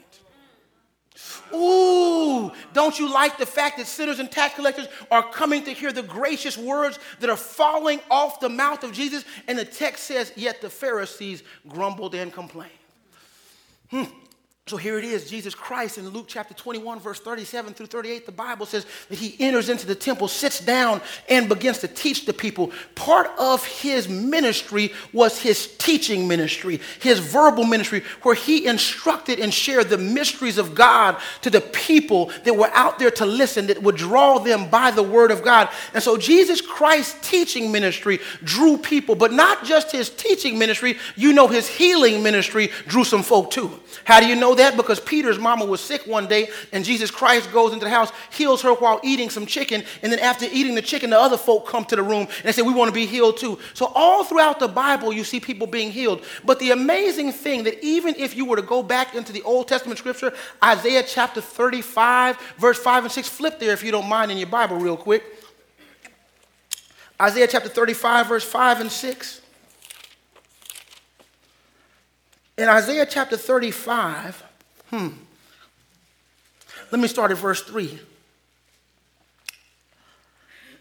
Ooh, 1.54 2.52
don't 2.72 2.98
you 2.98 3.12
like 3.12 3.38
the 3.38 3.46
fact 3.46 3.78
that 3.78 3.86
sinners 3.86 4.18
and 4.18 4.30
tax 4.30 4.54
collectors 4.54 4.88
are 5.10 5.30
coming 5.30 5.64
to 5.64 5.72
hear 5.72 5.92
the 5.92 6.02
gracious 6.02 6.58
words 6.58 6.98
that 7.20 7.30
are 7.30 7.36
falling 7.36 8.00
off 8.10 8.40
the 8.40 8.48
mouth 8.48 8.82
of 8.84 8.92
Jesus? 8.92 9.24
And 9.46 9.58
the 9.58 9.64
text 9.64 10.04
says, 10.04 10.32
Yet 10.36 10.60
the 10.60 10.70
Pharisees 10.70 11.42
grumbled 11.68 12.14
and 12.14 12.32
complained. 12.32 12.72
Hmm. 13.90 14.04
So 14.68 14.76
here 14.76 14.99
it 14.99 15.04
is, 15.04 15.30
Jesus 15.30 15.54
Christ 15.54 15.96
in 15.96 16.08
Luke 16.08 16.25
chapter 16.26 16.52
21, 16.52 16.99
verse 16.99 17.20
37 17.20 17.73
through 17.73 17.87
38. 17.87 18.26
The 18.26 18.32
Bible 18.32 18.66
says 18.66 18.85
that 19.08 19.16
he 19.16 19.37
enters 19.38 19.68
into 19.68 19.87
the 19.87 19.94
temple, 19.94 20.26
sits 20.26 20.58
down, 20.58 21.00
and 21.28 21.49
begins 21.49 21.78
to 21.78 21.87
teach 21.87 22.26
the 22.26 22.32
people. 22.32 22.73
Part 22.96 23.30
of 23.38 23.64
his 23.64 24.08
ministry 24.08 24.92
was 25.12 25.40
his 25.40 25.76
teaching 25.76 26.26
ministry, 26.26 26.80
his 27.00 27.20
verbal 27.20 27.62
ministry, 27.62 28.02
where 28.23 28.35
he 28.35 28.66
instructed 28.66 29.38
and 29.38 29.54
shared 29.54 29.88
the 29.88 29.99
mysteries 29.99 30.58
of 30.58 30.75
God 30.75 31.16
to 31.42 31.50
the 31.50 31.61
people 31.61 32.32
that 32.42 32.56
were 32.56 32.70
out 32.73 32.99
there 32.99 33.12
to 33.12 33.25
listen, 33.25 33.68
that 33.68 33.80
would 33.80 33.94
draw 33.94 34.40
them 34.40 34.68
by 34.68 34.90
the 34.90 35.00
word 35.00 35.30
of 35.30 35.44
God. 35.44 35.68
And 35.94 36.02
so 36.02 36.16
Jesus 36.16 36.61
Christ's 36.61 37.16
teaching 37.30 37.70
ministry 37.70 38.18
drew 38.42 38.78
people, 38.78 39.14
but 39.14 39.32
not 39.32 39.64
just 39.64 39.92
his 39.92 40.11
teaching 40.11 40.58
ministry, 40.58 40.99
you 41.14 41.32
know, 41.32 41.46
his 41.46 41.68
healing 41.68 42.20
ministry 42.25 42.70
drew 42.88 43.04
some 43.04 43.23
folk 43.23 43.52
too. 43.52 43.70
How 44.02 44.18
do 44.18 44.26
you 44.26 44.35
know 44.35 44.55
that? 44.56 44.76
Because 44.76 45.00
Peter's 45.00 45.38
mama 45.38 45.64
was 45.64 45.80
sick 45.80 46.06
one 46.06 46.26
day, 46.26 46.48
and 46.72 46.84
Jesus 46.84 47.10
Christ 47.10 47.52
goes 47.52 47.72
into 47.72 47.84
the 47.84 47.90
house, 47.90 48.10
heals 48.30 48.62
her 48.62 48.75
while 48.75 49.00
eating 49.02 49.30
some 49.30 49.46
chicken, 49.46 49.84
and 50.02 50.12
then 50.12 50.18
after 50.18 50.46
eating 50.50 50.75
the 50.75 50.82
chicken, 50.82 51.10
the 51.10 51.18
other 51.18 51.36
folk 51.36 51.66
come 51.66 51.84
to 51.86 51.96
the 51.96 52.02
room 52.02 52.26
and 52.26 52.44
they 52.44 52.52
say, 52.52 52.62
We 52.62 52.75
want 52.75 52.88
to 52.88 52.94
be 52.94 53.06
healed 53.06 53.36
too. 53.36 53.58
So, 53.75 53.92
all 53.94 54.25
throughout 54.25 54.58
the 54.58 54.68
Bible, 54.68 55.12
you 55.12 55.25
see 55.25 55.40
people 55.40 55.66
being 55.66 55.90
healed. 55.90 56.25
But 56.44 56.58
the 56.58 56.70
amazing 56.70 57.32
thing 57.32 57.64
that 57.64 57.82
even 57.84 58.14
if 58.16 58.36
you 58.36 58.44
were 58.44 58.56
to 58.56 58.62
go 58.62 58.82
back 58.82 59.14
into 59.14 59.32
the 59.32 59.42
Old 59.42 59.68
Testament 59.68 59.98
scripture, 59.98 60.32
Isaiah 60.62 61.04
chapter 61.06 61.40
35, 61.40 62.38
verse 62.58 62.78
5 62.78 63.04
and 63.04 63.12
6, 63.12 63.28
flip 63.28 63.58
there 63.58 63.72
if 63.72 63.82
you 63.82 63.90
don't 63.90 64.08
mind 64.08 64.30
in 64.30 64.38
your 64.38 64.48
Bible, 64.48 64.76
real 64.76 64.96
quick. 64.96 65.25
Isaiah 67.20 67.46
chapter 67.46 67.68
35, 67.68 68.26
verse 68.26 68.44
5 68.44 68.80
and 68.80 68.92
6. 68.92 69.40
In 72.58 72.68
Isaiah 72.68 73.06
chapter 73.08 73.36
35, 73.36 74.42
hmm, 74.90 75.09
let 76.90 77.00
me 77.00 77.09
start 77.09 77.31
at 77.31 77.38
verse 77.38 77.62
3. 77.62 77.99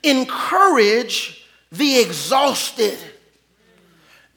Encourage 0.04 1.48
the 1.72 2.00
exhausted 2.00 2.98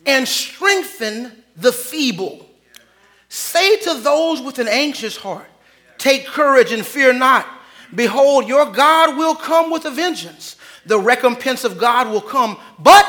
and 0.06 0.26
strengthen 0.26 1.44
the 1.56 1.72
feeble. 1.72 2.46
Say 3.28 3.76
to 3.80 3.94
those 3.94 4.40
with 4.40 4.58
an 4.58 4.68
anxious 4.68 5.16
heart, 5.16 5.46
Take 5.98 6.26
courage 6.26 6.72
and 6.72 6.86
fear 6.86 7.12
not. 7.12 7.46
Behold, 7.94 8.46
your 8.46 8.70
God 8.70 9.16
will 9.16 9.34
come 9.34 9.70
with 9.70 9.84
a 9.84 9.90
vengeance. 9.90 10.56
The 10.86 10.98
recompense 10.98 11.64
of 11.64 11.76
God 11.76 12.08
will 12.08 12.20
come, 12.20 12.56
but 12.78 13.06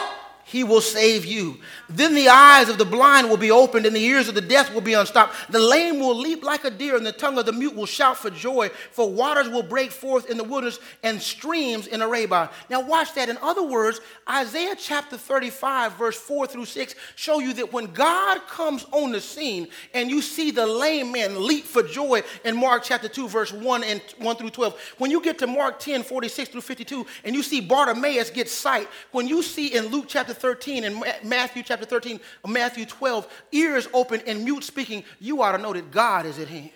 he 0.49 0.63
will 0.63 0.81
save 0.81 1.25
you. 1.25 1.59
Then 1.89 2.15
the 2.15 2.27
eyes 2.27 2.69
of 2.69 2.79
the 2.79 2.85
blind 2.85 3.29
will 3.29 3.37
be 3.37 3.51
opened, 3.51 3.85
and 3.85 3.95
the 3.95 4.03
ears 4.03 4.27
of 4.27 4.33
the 4.33 4.41
deaf 4.41 4.73
will 4.73 4.81
be 4.81 4.93
unstopped. 4.93 5.35
The 5.51 5.59
lame 5.59 5.99
will 5.99 6.15
leap 6.15 6.43
like 6.43 6.65
a 6.65 6.71
deer, 6.71 6.95
and 6.95 7.05
the 7.05 7.11
tongue 7.11 7.37
of 7.37 7.45
the 7.45 7.51
mute 7.51 7.75
will 7.75 7.85
shout 7.85 8.17
for 8.17 8.31
joy. 8.31 8.69
For 8.91 9.07
waters 9.07 9.47
will 9.47 9.61
break 9.61 9.91
forth 9.91 10.27
in 10.27 10.37
the 10.37 10.43
wilderness, 10.43 10.79
and 11.03 11.21
streams 11.21 11.85
in 11.85 12.01
Arabah. 12.01 12.49
Now, 12.67 12.81
watch 12.81 13.13
that. 13.13 13.29
In 13.29 13.37
other 13.43 13.61
words, 13.61 14.01
Isaiah 14.27 14.75
chapter 14.75 15.17
35, 15.17 15.93
verse 15.93 16.19
4 16.19 16.47
through 16.47 16.65
6, 16.65 16.95
show 17.15 17.39
you 17.39 17.53
that 17.53 17.71
when 17.71 17.85
God 17.93 18.41
comes 18.47 18.87
on 18.91 19.11
the 19.11 19.21
scene, 19.21 19.67
and 19.93 20.09
you 20.09 20.19
see 20.19 20.49
the 20.49 20.65
lame 20.65 21.11
man 21.11 21.45
leap 21.45 21.65
for 21.65 21.83
joy 21.83 22.23
in 22.43 22.57
Mark 22.57 22.81
chapter 22.83 23.07
2, 23.07 23.27
verse 23.29 23.53
1 23.53 23.83
and 23.83 24.01
1 24.17 24.35
through 24.35 24.49
12. 24.49 24.95
When 24.97 25.11
you 25.11 25.21
get 25.21 25.37
to 25.39 25.47
Mark 25.47 25.77
10, 25.77 26.01
46 26.01 26.49
through 26.49 26.61
52, 26.61 27.05
and 27.23 27.35
you 27.35 27.43
see 27.43 27.61
Bartimaeus 27.61 28.31
get 28.31 28.49
sight, 28.49 28.87
when 29.11 29.27
you 29.27 29.43
see 29.43 29.75
in 29.75 29.87
Luke 29.89 30.05
chapter 30.07 30.33
13 30.39 30.83
and 30.83 31.03
Matthew 31.23 31.63
chapter 31.63 31.85
13, 31.85 32.19
Matthew 32.47 32.85
12, 32.85 33.27
ears 33.51 33.87
open 33.93 34.21
and 34.25 34.43
mute 34.43 34.63
speaking, 34.63 35.03
you 35.19 35.41
ought 35.41 35.53
to 35.53 35.57
know 35.57 35.73
that 35.73 35.91
God 35.91 36.25
is 36.25 36.39
at 36.39 36.47
hand. 36.47 36.71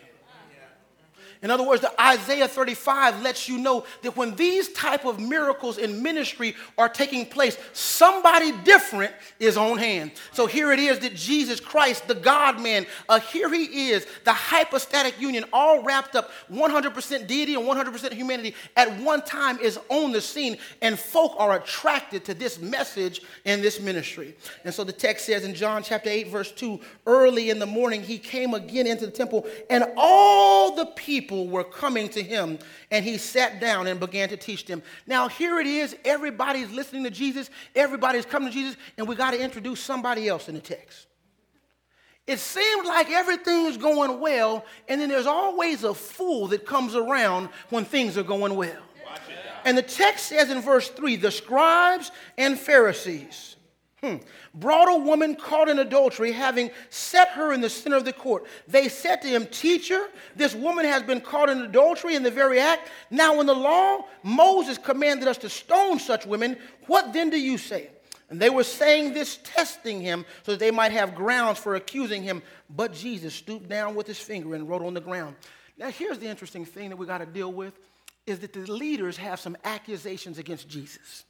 In 1.44 1.52
other 1.52 1.64
words, 1.64 1.82
the 1.82 2.02
Isaiah 2.02 2.48
35 2.48 3.22
lets 3.22 3.50
you 3.50 3.58
know 3.58 3.84
that 4.02 4.16
when 4.16 4.34
these 4.36 4.70
type 4.70 5.04
of 5.04 5.20
miracles 5.20 5.78
in 5.78 6.02
ministry 6.02 6.56
are 6.78 6.88
taking 6.88 7.26
place, 7.26 7.58
somebody 7.74 8.54
different 8.64 9.12
is 9.42 9.58
on 9.58 9.78
hand. 9.78 10.12
So 10.32 10.48
here 10.48 10.72
it 10.72 10.80
is 10.80 11.00
that 11.00 11.16
Jesus 11.16 11.60
Christ, 11.60 12.08
the 12.08 12.16
God 12.16 12.62
man, 12.62 12.86
uh, 13.10 13.20
here 13.20 13.54
he 13.54 13.90
is, 13.90 14.08
the 14.24 14.32
hypostatic 14.32 15.20
union, 15.20 15.44
all 15.52 15.84
wrapped 15.84 16.16
up 16.16 16.32
100% 16.50 17.28
deity 17.28 17.56
and 17.56 17.66
100% 17.66 18.14
humanity 18.14 18.56
at 18.78 18.98
one 19.02 19.22
time 19.22 19.60
is 19.60 19.78
on 19.90 20.14
the 20.14 20.22
scene, 20.22 20.58
and 20.82 20.98
folk 20.98 21.36
are 21.38 21.58
attracted 21.58 22.24
to 22.24 22.34
this 22.34 22.58
message 22.62 23.20
and 23.44 23.62
this 23.62 23.82
ministry. 23.82 24.34
And 24.64 24.74
so 24.74 24.86
the 24.86 24.94
text 24.94 25.26
says 25.26 25.44
in 25.44 25.54
John 25.54 25.84
chapter 25.84 26.10
8, 26.10 26.30
verse 26.30 26.54
2 26.54 26.80
early 27.06 27.50
in 27.50 27.60
the 27.60 27.66
morning, 27.66 28.02
he 28.02 28.18
came 28.18 28.54
again 28.54 28.88
into 28.88 29.06
the 29.06 29.12
temple, 29.12 29.46
and 29.70 29.84
all 29.98 30.74
the 30.76 30.86
people 30.86 31.33
people 31.34 31.48
were 31.48 31.64
coming 31.64 32.10
to 32.10 32.22
him, 32.22 32.60
and 32.92 33.04
he 33.04 33.18
sat 33.18 33.60
down 33.60 33.88
and 33.88 34.00
began 34.00 34.30
to 34.30 34.38
teach 34.38 34.66
them. 34.66 34.84
Now, 35.08 35.28
here 35.28 35.60
it 35.60 35.66
is 35.66 35.96
everybody's 36.06 36.72
listening 36.72 37.04
to 37.06 37.10
Jesus, 37.10 37.50
everybody's 37.76 38.26
coming 38.26 38.50
to 38.50 38.54
Jesus, 38.54 38.78
and 38.98 39.08
we 39.08 39.16
got 39.16 39.32
to 39.32 39.42
introduce 39.42 39.80
somebody 39.80 40.28
else 40.28 40.48
in 40.48 40.56
the 40.56 40.62
text. 40.62 41.08
It 42.28 42.40
seems 42.40 42.88
like 42.88 43.10
everything's 43.10 43.78
going 43.78 44.20
well, 44.20 44.64
and 44.88 45.02
then 45.02 45.10
there's 45.10 45.26
always 45.26 45.84
a 45.84 45.94
fool 45.94 46.48
that 46.50 46.66
comes 46.66 46.96
around 46.96 47.50
when 47.70 47.84
things 47.84 48.18
are 48.18 48.24
going 48.24 48.56
well. 48.56 48.82
And 49.66 49.78
the 49.78 49.82
text 49.82 50.28
says 50.28 50.52
in 50.52 50.62
verse 50.62 50.90
3 50.90 51.16
the 51.16 51.32
scribes 51.32 52.12
and 52.38 52.60
Pharisees 52.60 53.53
hmm, 54.04 54.18
brought 54.54 54.90
a 54.90 55.00
woman 55.00 55.36
caught 55.36 55.70
in 55.70 55.80
adultery, 55.80 56.32
having 56.32 56.70
set 56.90 57.30
her 57.30 57.54
in 57.54 57.62
the 57.62 57.70
center 57.70 57.96
of 57.96 58.06
the 58.06 58.14
court. 58.14 58.46
They 58.68 58.90
said 58.90 59.22
to 59.22 59.28
him, 59.28 59.46
Teacher, 59.48 60.08
this 60.36 60.54
woman 60.54 60.86
has 60.86 61.04
been 61.04 61.22
caught 61.22 61.50
in 61.50 61.62
adultery 61.62 62.16
in 62.16 62.24
the 62.24 62.32
very 62.32 62.60
act. 62.60 62.90
Now, 63.10 63.40
in 63.40 63.48
the 63.48 63.56
law, 63.56 64.06
Moses 64.22 64.78
commanded 64.78 65.28
us 65.28 65.38
to 65.40 65.50
stone 65.50 66.00
such 66.00 66.26
women. 66.26 66.58
What 66.88 67.14
then 67.14 67.30
do 67.30 67.40
you 67.40 67.58
say? 67.58 67.90
And 68.30 68.42
they 68.42 68.50
were 68.50 68.64
saying 68.64 69.14
this, 69.14 69.38
testing 69.44 70.02
him, 70.02 70.26
so 70.44 70.54
that 70.54 70.60
they 70.60 70.72
might 70.72 70.92
have 70.92 71.16
grounds 71.16 71.60
for 71.60 71.76
accusing 71.76 72.24
him. 72.24 72.42
But 72.70 72.94
Jesus 72.94 73.34
stooped 73.34 73.70
down 73.70 73.96
with 73.96 74.08
his 74.08 74.20
finger 74.20 74.56
and 74.56 74.68
wrote 74.68 74.82
on 74.82 74.94
the 74.94 75.02
ground. 75.02 75.36
Now, 75.78 75.90
here's 75.90 76.20
the 76.20 76.28
interesting 76.28 76.66
thing 76.66 76.90
that 76.90 76.98
we 76.98 77.06
got 77.06 77.20
to 77.20 77.26
deal 77.26 77.52
with 77.52 77.80
is 78.26 78.40
that 78.40 78.54
the 78.54 78.72
leaders 78.72 79.18
have 79.18 79.40
some 79.40 79.56
accusations 79.64 80.38
against 80.38 80.68
Jesus. 80.68 81.26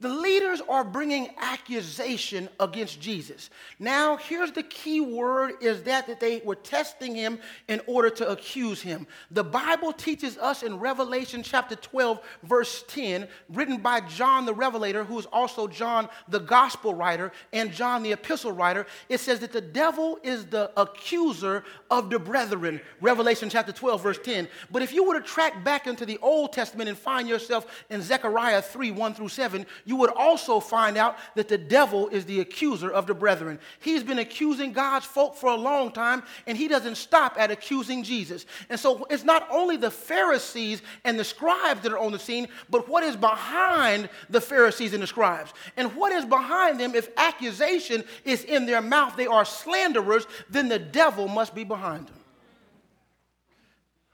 The 0.00 0.08
leaders 0.08 0.62
are 0.68 0.84
bringing 0.84 1.30
accusation 1.38 2.48
against 2.60 3.00
Jesus. 3.00 3.50
Now, 3.80 4.16
here's 4.16 4.52
the 4.52 4.62
key 4.62 5.00
word 5.00 5.54
is 5.60 5.82
that, 5.82 6.06
that 6.06 6.20
they 6.20 6.40
were 6.44 6.54
testing 6.54 7.16
him 7.16 7.40
in 7.66 7.80
order 7.88 8.08
to 8.10 8.30
accuse 8.30 8.80
him. 8.80 9.08
The 9.32 9.42
Bible 9.42 9.92
teaches 9.92 10.38
us 10.38 10.62
in 10.62 10.78
Revelation 10.78 11.42
chapter 11.42 11.74
12, 11.74 12.20
verse 12.44 12.84
10, 12.86 13.26
written 13.48 13.78
by 13.78 14.00
John 14.02 14.46
the 14.46 14.54
Revelator, 14.54 15.02
who 15.02 15.18
is 15.18 15.26
also 15.32 15.66
John 15.66 16.08
the 16.28 16.38
gospel 16.38 16.94
writer 16.94 17.32
and 17.52 17.72
John 17.72 18.04
the 18.04 18.12
epistle 18.12 18.52
writer. 18.52 18.86
It 19.08 19.18
says 19.18 19.40
that 19.40 19.50
the 19.50 19.60
devil 19.60 20.20
is 20.22 20.46
the 20.46 20.70
accuser 20.76 21.64
of 21.90 22.08
the 22.08 22.20
brethren. 22.20 22.80
Revelation 23.00 23.50
chapter 23.50 23.72
12, 23.72 24.00
verse 24.00 24.18
10. 24.22 24.46
But 24.70 24.82
if 24.82 24.92
you 24.92 25.02
were 25.02 25.18
to 25.18 25.26
track 25.26 25.64
back 25.64 25.88
into 25.88 26.06
the 26.06 26.18
Old 26.18 26.52
Testament 26.52 26.88
and 26.88 26.96
find 26.96 27.28
yourself 27.28 27.84
in 27.90 28.00
Zechariah 28.00 28.62
3, 28.62 28.92
1 28.92 29.14
through 29.14 29.30
7, 29.30 29.66
you 29.88 29.96
would 29.96 30.10
also 30.10 30.60
find 30.60 30.98
out 30.98 31.16
that 31.34 31.48
the 31.48 31.56
devil 31.56 32.08
is 32.08 32.26
the 32.26 32.40
accuser 32.40 32.90
of 32.90 33.06
the 33.06 33.14
brethren. 33.14 33.58
He's 33.80 34.02
been 34.02 34.18
accusing 34.18 34.72
God's 34.72 35.06
folk 35.06 35.34
for 35.34 35.48
a 35.48 35.54
long 35.54 35.92
time, 35.92 36.24
and 36.46 36.58
he 36.58 36.68
doesn't 36.68 36.96
stop 36.96 37.36
at 37.38 37.50
accusing 37.50 38.02
Jesus. 38.02 38.44
And 38.68 38.78
so 38.78 39.06
it's 39.08 39.24
not 39.24 39.48
only 39.50 39.78
the 39.78 39.90
Pharisees 39.90 40.82
and 41.04 41.18
the 41.18 41.24
scribes 41.24 41.80
that 41.80 41.92
are 41.92 41.98
on 41.98 42.12
the 42.12 42.18
scene, 42.18 42.48
but 42.68 42.86
what 42.86 43.02
is 43.02 43.16
behind 43.16 44.10
the 44.28 44.42
Pharisees 44.42 44.92
and 44.92 45.02
the 45.02 45.06
scribes. 45.06 45.54
And 45.78 45.96
what 45.96 46.12
is 46.12 46.26
behind 46.26 46.78
them, 46.78 46.94
if 46.94 47.08
accusation 47.16 48.04
is 48.26 48.44
in 48.44 48.66
their 48.66 48.82
mouth, 48.82 49.16
they 49.16 49.26
are 49.26 49.46
slanderers, 49.46 50.26
then 50.50 50.68
the 50.68 50.78
devil 50.78 51.28
must 51.28 51.54
be 51.54 51.64
behind 51.64 52.08
them. 52.08 52.20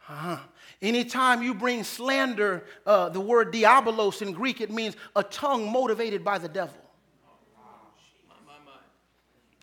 Uh-huh. 0.08 0.38
Anytime 0.84 1.42
you 1.42 1.54
bring 1.54 1.82
slander, 1.82 2.62
uh, 2.84 3.08
the 3.08 3.18
word 3.18 3.54
diabolos 3.54 4.20
in 4.20 4.32
Greek, 4.32 4.60
it 4.60 4.70
means 4.70 4.96
a 5.16 5.22
tongue 5.22 5.72
motivated 5.72 6.22
by 6.22 6.36
the 6.36 6.46
devil. 6.46 6.76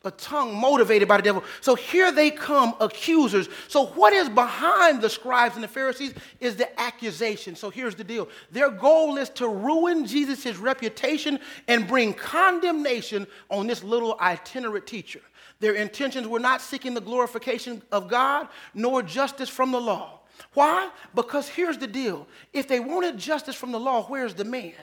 A 0.04 0.10
tongue 0.10 0.60
motivated 0.60 1.08
by 1.08 1.18
the 1.18 1.22
devil. 1.22 1.44
So 1.62 1.76
here 1.76 2.12
they 2.12 2.32
come, 2.32 2.74
accusers. 2.80 3.50
So, 3.68 3.86
what 3.86 4.14
is 4.14 4.30
behind 4.30 5.00
the 5.00 5.12
scribes 5.12 5.54
and 5.54 5.64
the 5.64 5.68
Pharisees 5.68 6.16
is 6.40 6.56
the 6.56 6.82
accusation. 6.82 7.56
So, 7.56 7.70
here's 7.70 7.94
the 7.94 8.04
deal 8.04 8.28
their 8.50 8.72
goal 8.72 9.18
is 9.18 9.30
to 9.30 9.48
ruin 9.48 10.08
Jesus' 10.08 10.58
reputation 10.58 11.40
and 11.68 11.88
bring 11.88 12.16
condemnation 12.16 13.28
on 13.52 13.68
this 13.68 13.84
little 13.84 14.18
itinerant 14.20 14.88
teacher. 14.88 15.22
Their 15.60 15.74
intentions 15.74 16.28
were 16.28 16.40
not 16.40 16.62
seeking 16.62 16.96
the 16.96 17.02
glorification 17.02 17.84
of 17.92 18.08
God 18.08 18.48
nor 18.74 19.04
justice 19.04 19.50
from 19.50 19.72
the 19.72 19.80
law. 19.80 20.21
Why? 20.54 20.90
Because 21.16 21.48
here's 21.48 21.78
the 21.78 21.88
deal 21.88 22.28
if 22.54 22.68
they 22.68 22.80
wanted 22.80 23.18
justice 23.18 23.56
from 23.56 23.72
the 23.72 23.80
law, 23.80 24.04
where's 24.04 24.34
the 24.34 24.46
man? 24.46 24.74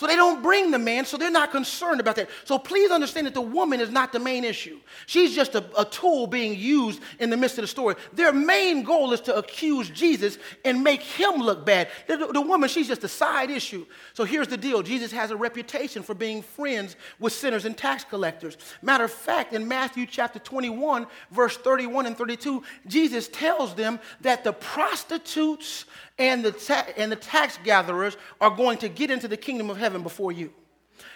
So 0.00 0.06
they 0.06 0.16
don't 0.16 0.42
bring 0.42 0.70
the 0.70 0.78
man, 0.78 1.04
so 1.04 1.18
they're 1.18 1.30
not 1.30 1.50
concerned 1.50 2.00
about 2.00 2.16
that. 2.16 2.30
So 2.44 2.58
please 2.58 2.90
understand 2.90 3.26
that 3.26 3.34
the 3.34 3.42
woman 3.42 3.80
is 3.80 3.90
not 3.90 4.14
the 4.14 4.18
main 4.18 4.44
issue. 4.44 4.80
She's 5.04 5.34
just 5.34 5.54
a, 5.54 5.78
a, 5.78 5.84
tool 5.84 6.26
being 6.26 6.58
used 6.58 7.02
in 7.18 7.28
the 7.28 7.36
midst 7.36 7.58
of 7.58 7.64
the 7.64 7.68
story. 7.68 7.96
Their 8.14 8.32
main 8.32 8.82
goal 8.82 9.12
is 9.12 9.20
to 9.20 9.36
accuse 9.36 9.90
Jesus 9.90 10.38
and 10.64 10.82
make 10.82 11.02
him 11.02 11.34
look 11.34 11.66
bad. 11.66 11.90
The, 12.06 12.16
the, 12.16 12.26
the 12.28 12.40
woman, 12.40 12.70
she's 12.70 12.88
just 12.88 13.04
a 13.04 13.08
side 13.08 13.50
issue. 13.50 13.84
So 14.14 14.24
here's 14.24 14.48
the 14.48 14.56
deal 14.56 14.82
Jesus 14.82 15.12
has 15.12 15.32
a 15.32 15.36
reputation 15.36 16.02
for 16.02 16.14
being 16.14 16.40
friends 16.40 16.96
with 17.18 17.34
sinners 17.34 17.66
and 17.66 17.76
tax 17.76 18.02
collectors. 18.02 18.56
Matter 18.80 19.04
of 19.04 19.12
fact, 19.12 19.52
in 19.52 19.68
Matthew 19.68 20.06
chapter 20.06 20.38
21, 20.38 21.08
verse 21.30 21.58
31 21.58 22.06
and 22.06 22.16
32, 22.16 22.62
Jesus 22.86 23.28
tells 23.28 23.74
them 23.74 24.00
that 24.22 24.44
the 24.44 24.54
prostitutes 24.54 25.84
and 26.20 26.44
the, 26.44 26.52
ta- 26.52 26.86
and 26.96 27.10
the 27.10 27.16
tax 27.16 27.58
gatherers 27.64 28.16
are 28.40 28.50
going 28.50 28.78
to 28.78 28.88
get 28.88 29.10
into 29.10 29.26
the 29.26 29.36
kingdom 29.36 29.70
of 29.70 29.78
heaven 29.78 30.02
before 30.02 30.30
you. 30.30 30.52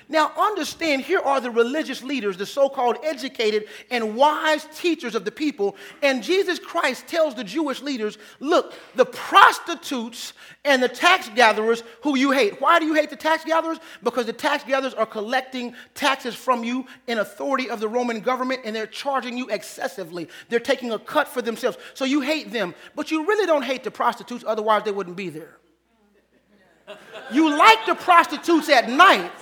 Now, 0.08 0.32
understand 0.38 1.02
here 1.02 1.20
are 1.20 1.40
the 1.40 1.50
religious 1.50 2.02
leaders, 2.02 2.36
the 2.36 2.46
so 2.46 2.68
called 2.68 2.98
educated 3.02 3.66
and 3.90 4.16
wise 4.16 4.66
teachers 4.76 5.14
of 5.14 5.24
the 5.24 5.30
people. 5.30 5.76
And 6.02 6.22
Jesus 6.22 6.58
Christ 6.58 7.06
tells 7.06 7.34
the 7.34 7.44
Jewish 7.44 7.80
leaders 7.80 8.18
look, 8.38 8.74
the 8.94 9.06
prostitutes 9.06 10.34
and 10.64 10.82
the 10.82 10.88
tax 10.88 11.30
gatherers 11.30 11.82
who 12.02 12.16
you 12.16 12.32
hate. 12.32 12.60
Why 12.60 12.78
do 12.78 12.86
you 12.86 12.94
hate 12.94 13.10
the 13.10 13.16
tax 13.16 13.44
gatherers? 13.44 13.78
Because 14.02 14.26
the 14.26 14.32
tax 14.32 14.64
gatherers 14.64 14.94
are 14.94 15.06
collecting 15.06 15.74
taxes 15.94 16.34
from 16.34 16.64
you 16.64 16.86
in 17.06 17.18
authority 17.18 17.70
of 17.70 17.80
the 17.80 17.88
Roman 17.88 18.20
government 18.20 18.62
and 18.64 18.76
they're 18.76 18.86
charging 18.86 19.38
you 19.38 19.48
excessively. 19.48 20.28
They're 20.50 20.60
taking 20.60 20.92
a 20.92 20.98
cut 20.98 21.28
for 21.28 21.40
themselves. 21.40 21.78
So 21.94 22.04
you 22.04 22.20
hate 22.20 22.52
them. 22.52 22.74
But 22.94 23.10
you 23.10 23.26
really 23.26 23.46
don't 23.46 23.62
hate 23.62 23.84
the 23.84 23.90
prostitutes, 23.90 24.44
otherwise, 24.46 24.82
they 24.84 24.92
wouldn't 24.92 25.16
be 25.16 25.30
there. 25.30 25.56
You 27.32 27.56
like 27.56 27.86
the 27.86 27.94
prostitutes 27.94 28.68
at 28.68 28.90
night 28.90 29.32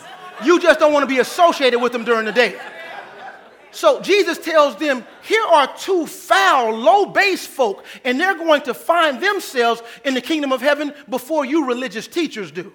you 0.45 0.61
just 0.61 0.79
don't 0.79 0.93
want 0.93 1.03
to 1.03 1.07
be 1.07 1.21
associated 1.21 1.81
with 1.81 1.93
them 1.93 2.05
during 2.05 2.27
the 2.27 2.33
day. 2.33 2.59
So 3.71 4.03
Jesus 4.03 4.37
tells 4.37 4.77
them, 4.77 5.05
here 5.23 5.43
are 5.45 5.75
two 5.77 6.07
foul, 6.07 6.77
low 6.77 7.07
base 7.07 7.47
folk, 7.47 7.85
and 8.05 8.21
they're 8.21 8.37
going 8.37 8.61
to 8.63 8.75
find 8.75 9.23
themselves 9.23 9.83
in 10.05 10.13
the 10.15 10.21
kingdom 10.21 10.53
of 10.53 10.61
heaven 10.61 10.93
before 11.09 11.47
you 11.47 11.67
religious 11.67 12.07
teachers 12.07 12.51
do. 12.51 12.73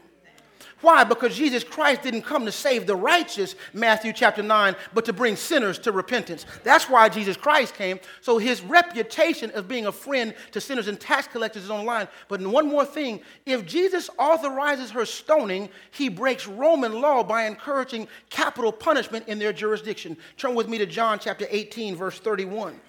Why? 0.82 1.04
Because 1.04 1.36
Jesus 1.36 1.64
Christ 1.64 2.04
didn't 2.04 2.22
come 2.22 2.46
to 2.46 2.52
save 2.52 2.86
the 2.86 2.96
righteous, 2.96 3.56
Matthew 3.74 4.14
chapter 4.14 4.44
9, 4.44 4.76
but 4.94 5.06
to 5.06 5.14
bring 5.14 5.36
sinners 5.36 5.80
to 5.80 5.92
repentance. 5.92 6.46
That's 6.64 6.88
why 6.88 7.10
Jesus 7.10 7.36
Christ 7.36 7.74
came. 7.74 8.00
So 8.22 8.38
his 8.38 8.62
reputation 8.62 9.50
of 9.52 9.68
being 9.68 9.88
a 9.88 9.92
friend 9.92 10.36
to 10.52 10.62
sinners 10.62 10.88
and 10.88 11.00
tax 11.00 11.28
collectors 11.28 11.64
is 11.64 11.72
on 11.72 11.80
the 11.80 11.86
line. 11.86 12.08
But 12.28 12.42
one 12.42 12.68
more 12.68 12.86
thing 12.86 13.22
if 13.48 13.66
Jesus 13.66 14.08
authorizes 14.20 14.92
her 14.92 15.06
stoning, 15.06 15.70
he 15.90 16.10
breaks 16.10 16.48
Roman 16.48 17.02
law 17.02 17.24
by 17.24 17.46
encouraging 17.46 18.08
capital 18.30 18.72
punishment 18.72 19.28
in 19.28 19.40
their 19.40 19.54
jurisdiction. 19.54 20.16
Turn 20.38 20.54
with 20.54 20.70
me 20.70 20.78
to 20.78 20.86
John 20.86 21.18
chapter 21.18 21.48
18, 21.50 21.96
verse 21.96 22.20
31. 22.20 22.80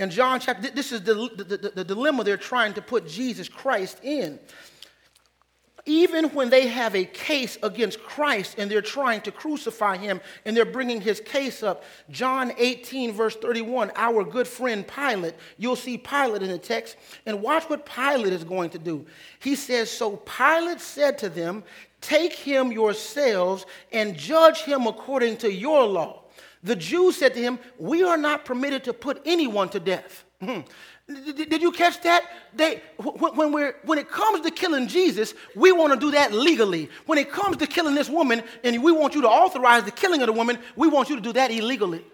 In 0.00 0.10
John 0.10 0.40
chapter, 0.40 0.70
this 0.70 0.90
is 0.90 1.02
the, 1.02 1.14
the, 1.36 1.44
the, 1.44 1.68
the 1.70 1.84
dilemma 1.84 2.24
they're 2.24 2.36
trying 2.36 2.74
to 2.74 2.82
put 2.82 3.06
Jesus 3.06 3.48
Christ 3.48 3.98
in 4.02 4.40
even 5.88 6.26
when 6.26 6.50
they 6.50 6.66
have 6.66 6.94
a 6.94 7.04
case 7.04 7.56
against 7.62 8.02
Christ 8.02 8.56
and 8.58 8.70
they're 8.70 8.82
trying 8.82 9.22
to 9.22 9.32
crucify 9.32 9.96
him 9.96 10.20
and 10.44 10.54
they're 10.54 10.66
bringing 10.66 11.00
his 11.00 11.18
case 11.18 11.62
up, 11.62 11.82
John 12.10 12.52
18, 12.58 13.12
verse 13.12 13.34
31, 13.36 13.92
our 13.96 14.22
good 14.22 14.46
friend 14.46 14.86
Pilate, 14.86 15.34
you'll 15.56 15.76
see 15.76 15.96
Pilate 15.96 16.42
in 16.42 16.50
the 16.50 16.58
text, 16.58 16.96
and 17.24 17.42
watch 17.42 17.64
what 17.64 17.86
Pilate 17.86 18.34
is 18.34 18.44
going 18.44 18.68
to 18.70 18.78
do. 18.78 19.06
He 19.40 19.54
says, 19.54 19.90
So 19.90 20.16
Pilate 20.18 20.80
said 20.80 21.16
to 21.18 21.30
them, 21.30 21.64
Take 22.02 22.34
him 22.34 22.70
yourselves 22.70 23.64
and 23.90 24.16
judge 24.16 24.60
him 24.60 24.86
according 24.86 25.38
to 25.38 25.52
your 25.52 25.84
law. 25.84 26.24
The 26.62 26.76
Jews 26.76 27.16
said 27.16 27.34
to 27.34 27.40
him, 27.40 27.58
We 27.78 28.02
are 28.02 28.18
not 28.18 28.44
permitted 28.44 28.84
to 28.84 28.92
put 28.92 29.22
anyone 29.24 29.70
to 29.70 29.80
death. 29.80 30.24
Hmm. 30.40 30.60
Hmm. 31.08 31.30
Did 31.32 31.62
you 31.62 31.72
catch 31.72 32.02
that? 32.02 32.24
They, 32.54 32.82
when, 32.98 33.52
we're, 33.52 33.76
when 33.84 33.98
it 33.98 34.10
comes 34.10 34.42
to 34.42 34.50
killing 34.50 34.88
Jesus, 34.88 35.34
we 35.56 35.72
want 35.72 35.92
to 35.92 35.98
do 35.98 36.10
that 36.12 36.32
legally. 36.32 36.90
When 37.06 37.18
it 37.18 37.30
comes 37.30 37.56
to 37.58 37.66
killing 37.66 37.94
this 37.94 38.10
woman, 38.10 38.42
and 38.62 38.82
we 38.82 38.92
want 38.92 39.14
you 39.14 39.22
to 39.22 39.28
authorize 39.28 39.84
the 39.84 39.90
killing 39.90 40.20
of 40.20 40.26
the 40.26 40.32
woman, 40.32 40.58
we 40.76 40.88
want 40.88 41.08
you 41.08 41.16
to 41.16 41.22
do 41.22 41.32
that 41.32 41.50
illegally. 41.50 42.04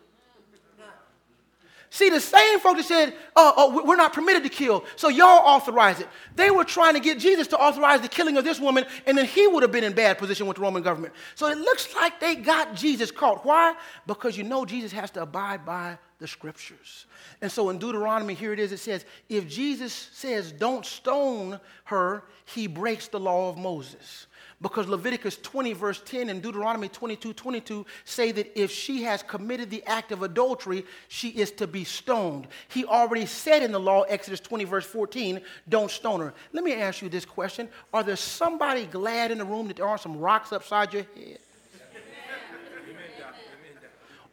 See, 1.90 2.10
the 2.10 2.20
same 2.20 2.58
folks 2.58 2.78
that 2.78 2.86
said, 2.86 3.14
oh, 3.36 3.54
oh, 3.56 3.84
we're 3.84 3.94
not 3.94 4.12
permitted 4.12 4.42
to 4.42 4.48
kill, 4.48 4.84
so 4.96 5.08
y'all 5.08 5.46
authorize 5.46 6.00
it. 6.00 6.08
They 6.34 6.50
were 6.50 6.64
trying 6.64 6.94
to 6.94 7.00
get 7.00 7.20
Jesus 7.20 7.46
to 7.48 7.56
authorize 7.56 8.00
the 8.00 8.08
killing 8.08 8.36
of 8.36 8.42
this 8.42 8.58
woman, 8.58 8.84
and 9.06 9.16
then 9.16 9.26
he 9.26 9.46
would 9.46 9.62
have 9.62 9.70
been 9.70 9.84
in 9.84 9.92
bad 9.92 10.18
position 10.18 10.48
with 10.48 10.56
the 10.56 10.62
Roman 10.62 10.82
government. 10.82 11.14
So 11.36 11.46
it 11.46 11.56
looks 11.56 11.94
like 11.94 12.18
they 12.18 12.34
got 12.34 12.74
Jesus 12.74 13.12
caught. 13.12 13.44
Why? 13.44 13.76
Because 14.08 14.36
you 14.36 14.42
know 14.42 14.64
Jesus 14.64 14.90
has 14.90 15.12
to 15.12 15.22
abide 15.22 15.64
by 15.64 15.96
the 16.18 16.28
scriptures. 16.28 17.06
And 17.40 17.50
so 17.50 17.70
in 17.70 17.78
Deuteronomy, 17.78 18.34
here 18.34 18.52
it 18.52 18.58
is, 18.58 18.72
it 18.72 18.78
says, 18.78 19.04
if 19.28 19.48
Jesus 19.48 19.92
says, 19.92 20.52
don't 20.52 20.86
stone 20.86 21.58
her, 21.84 22.24
he 22.44 22.66
breaks 22.66 23.08
the 23.08 23.20
law 23.20 23.48
of 23.48 23.58
Moses 23.58 24.26
because 24.64 24.88
Leviticus 24.88 25.36
20, 25.36 25.72
verse 25.74 26.00
10, 26.04 26.30
and 26.30 26.40
Deuteronomy 26.40 26.88
22, 26.88 27.34
22 27.34 27.84
say 28.04 28.32
that 28.32 28.58
if 28.58 28.70
she 28.70 29.02
has 29.02 29.22
committed 29.22 29.68
the 29.68 29.84
act 29.84 30.10
of 30.10 30.22
adultery, 30.22 30.86
she 31.08 31.28
is 31.28 31.50
to 31.52 31.66
be 31.66 31.84
stoned. 31.84 32.46
He 32.68 32.84
already 32.84 33.26
said 33.26 33.62
in 33.62 33.72
the 33.72 33.80
law, 33.80 34.02
Exodus 34.02 34.40
20, 34.40 34.64
verse 34.64 34.86
14, 34.86 35.40
don't 35.68 35.90
stone 35.90 36.20
her. 36.20 36.34
Let 36.52 36.64
me 36.64 36.74
ask 36.74 37.02
you 37.02 37.10
this 37.10 37.26
question 37.26 37.68
Are 37.92 38.02
there 38.02 38.16
somebody 38.16 38.86
glad 38.86 39.30
in 39.30 39.38
the 39.38 39.44
room 39.44 39.68
that 39.68 39.76
there 39.76 39.88
are 39.88 39.98
some 39.98 40.18
rocks 40.18 40.52
upside 40.52 40.94
your 40.94 41.04
head? 41.14 41.38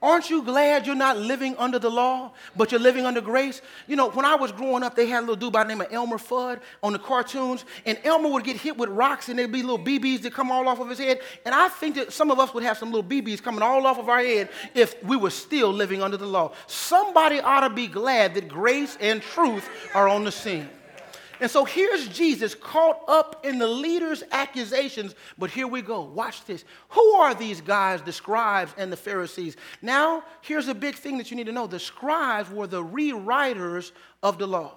Aren't 0.02 0.32
you 0.32 0.42
glad 0.42 0.88
you're 0.88 0.96
not 0.96 1.18
living 1.18 1.56
under 1.58 1.78
the 1.78 1.90
law, 1.90 2.32
but 2.56 2.72
you're 2.72 2.82
living 2.82 3.06
under 3.06 3.22
grace? 3.22 3.62
You 3.86 3.96
know, 3.96 4.10
when 4.10 4.26
I 4.26 4.34
was 4.34 4.52
growing 4.52 4.82
up, 4.82 4.96
they 4.96 5.06
had 5.06 5.20
a 5.20 5.22
little 5.22 5.36
dude 5.36 5.54
by 5.54 5.64
the 5.64 5.70
name 5.70 5.82
of 5.82 5.94
Elmer 5.94 6.18
Fudd 6.18 6.60
on 6.82 6.94
the 6.94 7.00
cartoons, 7.00 7.66
and 7.86 8.00
Elmer 8.04 8.30
would 8.30 8.44
get 8.44 8.58
hit 8.58 8.76
with 8.78 8.90
rocks, 8.90 9.30
and 9.30 9.38
there'd 9.38 9.52
be 9.52 9.62
little 9.62 9.78
BBs 9.78 10.24
that 10.24 10.34
come 10.34 10.52
all 10.52 10.68
off 10.68 10.80
of 10.80 10.90
his 10.90 10.98
head. 10.98 11.20
And 11.46 11.54
I 11.54 11.68
think 11.68 11.96
that 11.96 12.12
some 12.12 12.32
of 12.32 12.40
us 12.40 12.52
would 12.52 12.64
have 12.64 12.80
some 12.80 12.92
little 12.92 13.08
BBs 13.08 13.44
coming 13.44 13.62
all 13.62 13.86
off 13.86 14.00
of 14.00 14.10
our 14.10 14.24
head 14.24 14.50
if 14.74 15.02
we 15.04 15.18
were 15.18 15.30
still 15.30 15.72
living 15.72 16.02
under 16.02 16.18
the 16.18 16.26
law. 16.26 16.54
Somebody 16.66 17.40
ought 17.40 17.68
to 17.68 17.70
be 17.70 17.86
glad 17.86 18.34
that 18.34 18.48
grace 18.48 18.98
and 19.00 19.22
truth 19.22 19.70
are 19.94 20.08
on 20.08 20.24
the 20.24 20.32
scene. 20.32 20.68
And 21.41 21.49
so 21.49 21.65
here's 21.65 22.08
Jesus 22.08 22.54
caught 22.54 23.01
up 23.08 23.43
in 23.43 23.58
the 23.58 23.67
leader's 23.67 24.23
accusations. 24.32 25.15
But 25.39 25.49
here 25.49 25.67
we 25.67 25.82
go. 25.82 26.01
Watch 26.01 26.45
this. 26.45 26.63
Who 26.89 27.13
are 27.13 27.34
these 27.34 27.62
guys, 27.62 28.04
the 28.04 28.13
scribes 28.13 28.73
and 28.77 28.91
the 28.91 28.97
Pharisees? 28.97 29.58
Now, 29.82 30.23
here's 30.41 30.67
a 30.67 30.75
big 30.75 30.95
thing 30.95 31.17
that 31.17 31.32
you 31.32 31.38
need 31.38 31.47
to 31.47 31.51
know 31.51 31.65
the 31.65 31.80
scribes 31.80 32.51
were 32.51 32.67
the 32.67 32.84
rewriters 32.84 33.91
of 34.21 34.38
the 34.38 34.45
law. 34.45 34.75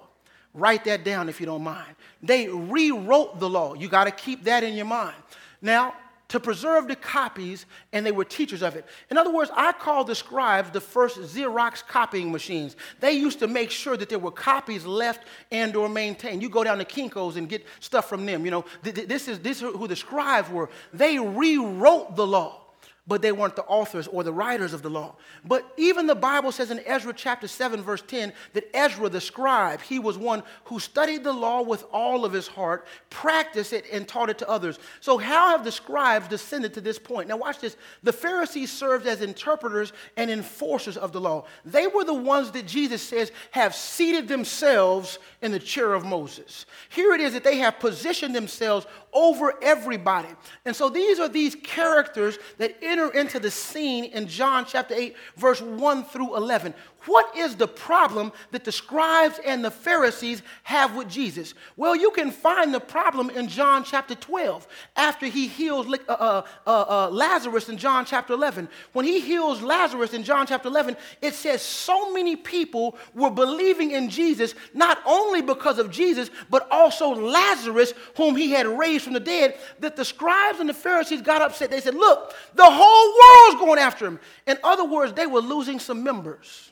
Write 0.55 0.85
that 0.85 1.03
down 1.03 1.29
if 1.29 1.39
you 1.39 1.45
don't 1.45 1.63
mind. 1.63 1.95
They 2.23 2.47
rewrote 2.47 3.39
the 3.39 3.49
law. 3.49 3.75
You 3.75 3.87
got 3.87 4.05
to 4.05 4.11
keep 4.11 4.45
that 4.45 4.63
in 4.63 4.73
your 4.73 4.85
mind. 4.85 5.15
Now, 5.61 5.93
to 6.35 6.39
preserve 6.41 6.87
the 6.89 6.95
copies, 6.95 7.65
and 7.93 8.05
they 8.05 8.11
were 8.11 8.25
teachers 8.25 8.61
of 8.61 8.75
it. 8.75 8.85
In 9.09 9.17
other 9.17 9.31
words, 9.31 9.49
I 9.55 9.71
call 9.71 10.03
the 10.03 10.15
scribes 10.15 10.69
the 10.69 10.81
first 10.81 11.17
Xerox 11.17 11.81
copying 11.87 12.29
machines. 12.29 12.75
They 12.99 13.13
used 13.13 13.39
to 13.39 13.47
make 13.47 13.71
sure 13.71 13.95
that 13.95 14.09
there 14.09 14.19
were 14.19 14.31
copies 14.31 14.85
left 14.85 15.25
and 15.49 15.75
or 15.77 15.87
maintained. 15.87 16.41
You 16.41 16.49
go 16.49 16.63
down 16.63 16.77
to 16.79 16.85
Kinko's 16.85 17.37
and 17.37 17.47
get 17.47 17.65
stuff 17.79 18.09
from 18.09 18.25
them. 18.25 18.43
You 18.43 18.51
know, 18.51 18.65
this 18.83 19.29
is, 19.29 19.39
this 19.39 19.61
is 19.61 19.61
who 19.61 19.87
the 19.87 19.95
scribes 19.95 20.49
were. 20.49 20.69
They 20.93 21.17
rewrote 21.17 22.17
the 22.17 22.27
law 22.27 22.64
but 23.07 23.21
they 23.21 23.31
weren't 23.31 23.55
the 23.55 23.63
authors 23.65 24.07
or 24.07 24.23
the 24.23 24.33
writers 24.33 24.73
of 24.73 24.81
the 24.81 24.89
law. 24.89 25.15
But 25.43 25.71
even 25.77 26.07
the 26.07 26.15
Bible 26.15 26.51
says 26.51 26.71
in 26.71 26.79
Ezra 26.85 27.13
chapter 27.13 27.47
7, 27.47 27.81
verse 27.81 28.01
10, 28.07 28.33
that 28.53 28.69
Ezra, 28.73 29.09
the 29.09 29.21
scribe, 29.21 29.81
he 29.81 29.99
was 29.99 30.17
one 30.17 30.41
who 30.65 30.79
studied 30.79 31.23
the 31.23 31.33
law 31.33 31.61
with 31.61 31.85
all 31.91 32.25
of 32.25 32.33
his 32.33 32.47
heart, 32.47 32.87
practiced 33.11 33.73
it, 33.73 33.85
and 33.91 34.07
taught 34.07 34.31
it 34.31 34.39
to 34.39 34.49
others. 34.49 34.79
So, 35.01 35.19
how 35.19 35.49
have 35.51 35.63
the 35.63 35.71
scribes 35.71 36.27
descended 36.27 36.73
to 36.73 36.81
this 36.81 36.97
point? 36.97 37.29
Now, 37.29 37.37
watch 37.37 37.59
this. 37.59 37.77
The 38.01 38.13
Pharisees 38.13 38.71
served 38.71 39.05
as 39.05 39.21
interpreters 39.21 39.93
and 40.17 40.31
enforcers 40.31 40.97
of 40.97 41.11
the 41.11 41.21
law. 41.21 41.45
They 41.63 41.85
were 41.85 42.05
the 42.05 42.13
ones 42.13 42.51
that 42.51 42.65
Jesus 42.65 43.03
says 43.03 43.31
have 43.51 43.75
seated 43.75 44.27
themselves 44.27 45.19
in 45.43 45.51
the 45.51 45.59
chair 45.59 45.93
of 45.93 46.05
Moses. 46.05 46.65
Here 46.89 47.13
it 47.13 47.21
is 47.21 47.33
that 47.33 47.43
they 47.43 47.57
have 47.57 47.79
positioned 47.79 48.35
themselves 48.35 48.87
over 49.15 49.53
everybody. 49.61 50.27
And 50.65 50.75
so, 50.75 50.89
these 50.89 51.19
are 51.19 51.29
these 51.29 51.55
characters 51.55 52.37
that 52.57 52.75
enter 52.83 53.09
into 53.11 53.39
the 53.39 53.49
scene 53.49 54.05
in 54.05 54.27
John 54.27 54.65
chapter 54.67 54.93
8, 54.93 55.15
verse 55.37 55.61
1 55.61 56.03
through 56.03 56.35
11. 56.35 56.75
What 57.05 57.35
is 57.35 57.55
the 57.55 57.67
problem 57.67 58.31
that 58.51 58.63
the 58.63 58.71
scribes 58.71 59.39
and 59.45 59.63
the 59.63 59.71
Pharisees 59.71 60.41
have 60.63 60.95
with 60.95 61.09
Jesus? 61.09 61.53
Well, 61.75 61.95
you 61.95 62.11
can 62.11 62.31
find 62.31 62.73
the 62.73 62.79
problem 62.79 63.29
in 63.29 63.47
John 63.47 63.83
chapter 63.83 64.15
12 64.15 64.67
after 64.95 65.27
he 65.27 65.47
heals 65.47 65.87
uh, 65.87 66.11
uh, 66.11 66.41
uh, 66.65 66.69
uh, 66.69 67.09
Lazarus 67.11 67.69
in 67.69 67.77
John 67.77 68.05
chapter 68.05 68.33
11. 68.33 68.67
When 68.93 69.05
he 69.05 69.19
heals 69.19 69.61
Lazarus 69.61 70.13
in 70.13 70.23
John 70.23 70.47
chapter 70.47 70.67
11, 70.67 70.97
it 71.21 71.33
says 71.33 71.61
so 71.61 72.11
many 72.11 72.35
people 72.35 72.97
were 73.13 73.31
believing 73.31 73.91
in 73.91 74.09
Jesus, 74.09 74.55
not 74.73 74.99
only 75.05 75.41
because 75.41 75.79
of 75.79 75.91
Jesus, 75.91 76.29
but 76.49 76.67
also 76.71 77.09
Lazarus, 77.09 77.93
whom 78.17 78.35
he 78.35 78.51
had 78.51 78.67
raised 78.67 79.03
from 79.03 79.13
the 79.13 79.19
dead, 79.19 79.57
that 79.79 79.95
the 79.95 80.05
scribes 80.05 80.59
and 80.59 80.69
the 80.69 80.73
Pharisees 80.73 81.21
got 81.21 81.41
upset. 81.41 81.69
They 81.69 81.81
said, 81.81 81.95
Look, 81.95 82.33
the 82.55 82.69
whole 82.69 83.49
world's 83.49 83.63
going 83.63 83.79
after 83.79 84.05
him. 84.07 84.19
In 84.47 84.57
other 84.63 84.85
words, 84.85 85.13
they 85.13 85.27
were 85.27 85.41
losing 85.41 85.79
some 85.79 86.03
members. 86.03 86.71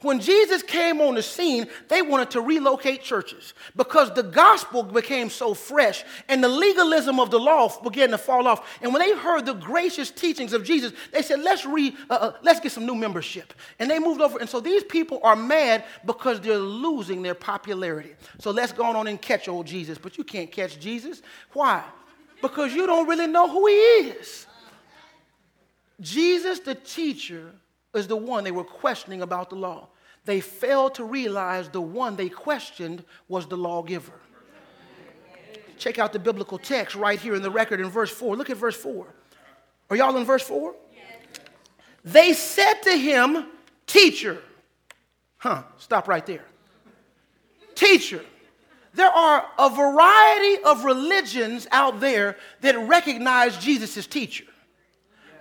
When 0.00 0.20
Jesus 0.20 0.62
came 0.62 1.00
on 1.00 1.16
the 1.16 1.22
scene, 1.24 1.66
they 1.88 2.02
wanted 2.02 2.30
to 2.30 2.40
relocate 2.40 3.02
churches 3.02 3.52
because 3.74 4.14
the 4.14 4.22
gospel 4.22 4.84
became 4.84 5.28
so 5.28 5.54
fresh 5.54 6.04
and 6.28 6.42
the 6.42 6.48
legalism 6.48 7.18
of 7.18 7.32
the 7.32 7.40
law 7.40 7.68
began 7.82 8.10
to 8.10 8.18
fall 8.18 8.46
off. 8.46 8.78
And 8.80 8.92
when 8.92 9.02
they 9.02 9.16
heard 9.16 9.44
the 9.44 9.54
gracious 9.54 10.12
teachings 10.12 10.52
of 10.52 10.62
Jesus, 10.62 10.92
they 11.12 11.20
said, 11.20 11.40
let's, 11.40 11.66
re, 11.66 11.96
uh, 12.08 12.14
uh, 12.14 12.32
let's 12.42 12.60
get 12.60 12.70
some 12.70 12.86
new 12.86 12.94
membership. 12.94 13.52
And 13.80 13.90
they 13.90 13.98
moved 13.98 14.20
over. 14.20 14.38
And 14.38 14.48
so 14.48 14.60
these 14.60 14.84
people 14.84 15.18
are 15.24 15.34
mad 15.34 15.84
because 16.06 16.40
they're 16.40 16.58
losing 16.58 17.20
their 17.20 17.34
popularity. 17.34 18.14
So 18.38 18.52
let's 18.52 18.70
go 18.70 18.84
on 18.84 19.08
and 19.08 19.20
catch 19.20 19.48
old 19.48 19.66
Jesus. 19.66 19.98
But 19.98 20.16
you 20.16 20.22
can't 20.22 20.52
catch 20.52 20.78
Jesus. 20.78 21.22
Why? 21.52 21.82
Because 22.40 22.72
you 22.72 22.86
don't 22.86 23.08
really 23.08 23.26
know 23.26 23.48
who 23.48 23.66
he 23.66 23.74
is. 23.74 24.46
Jesus, 26.00 26.60
the 26.60 26.76
teacher, 26.76 27.50
is 27.94 28.06
the 28.06 28.16
one 28.16 28.44
they 28.44 28.50
were 28.50 28.64
questioning 28.64 29.22
about 29.22 29.50
the 29.50 29.56
law. 29.56 29.88
They 30.24 30.40
failed 30.40 30.94
to 30.96 31.04
realize 31.04 31.68
the 31.68 31.80
one 31.80 32.16
they 32.16 32.28
questioned 32.28 33.04
was 33.28 33.46
the 33.46 33.56
lawgiver. 33.56 34.12
Check 35.78 35.98
out 35.98 36.12
the 36.12 36.18
biblical 36.18 36.58
text 36.58 36.96
right 36.96 37.18
here 37.18 37.34
in 37.34 37.42
the 37.42 37.50
record 37.50 37.80
in 37.80 37.88
verse 37.88 38.10
4. 38.10 38.36
Look 38.36 38.50
at 38.50 38.56
verse 38.56 38.76
4. 38.76 39.06
Are 39.90 39.96
y'all 39.96 40.16
in 40.16 40.24
verse 40.24 40.42
4? 40.42 40.74
They 42.04 42.32
said 42.32 42.74
to 42.82 42.92
him, 42.92 43.46
Teacher. 43.86 44.38
Huh, 45.38 45.62
stop 45.78 46.08
right 46.08 46.26
there. 46.26 46.44
Teacher. 47.74 48.24
There 48.92 49.08
are 49.08 49.46
a 49.58 49.70
variety 49.70 50.62
of 50.64 50.84
religions 50.84 51.66
out 51.70 52.00
there 52.00 52.36
that 52.60 52.76
recognize 52.88 53.56
Jesus 53.56 53.96
as 53.96 54.06
teacher 54.06 54.44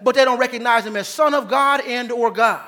but 0.04 0.16
they 0.16 0.26
don't 0.26 0.40
recognize 0.40 0.86
him 0.86 0.96
as 0.96 1.08
Son 1.08 1.34
of 1.34 1.48
God 1.48 1.82
and 1.82 2.12
or 2.12 2.32
God. 2.32 2.68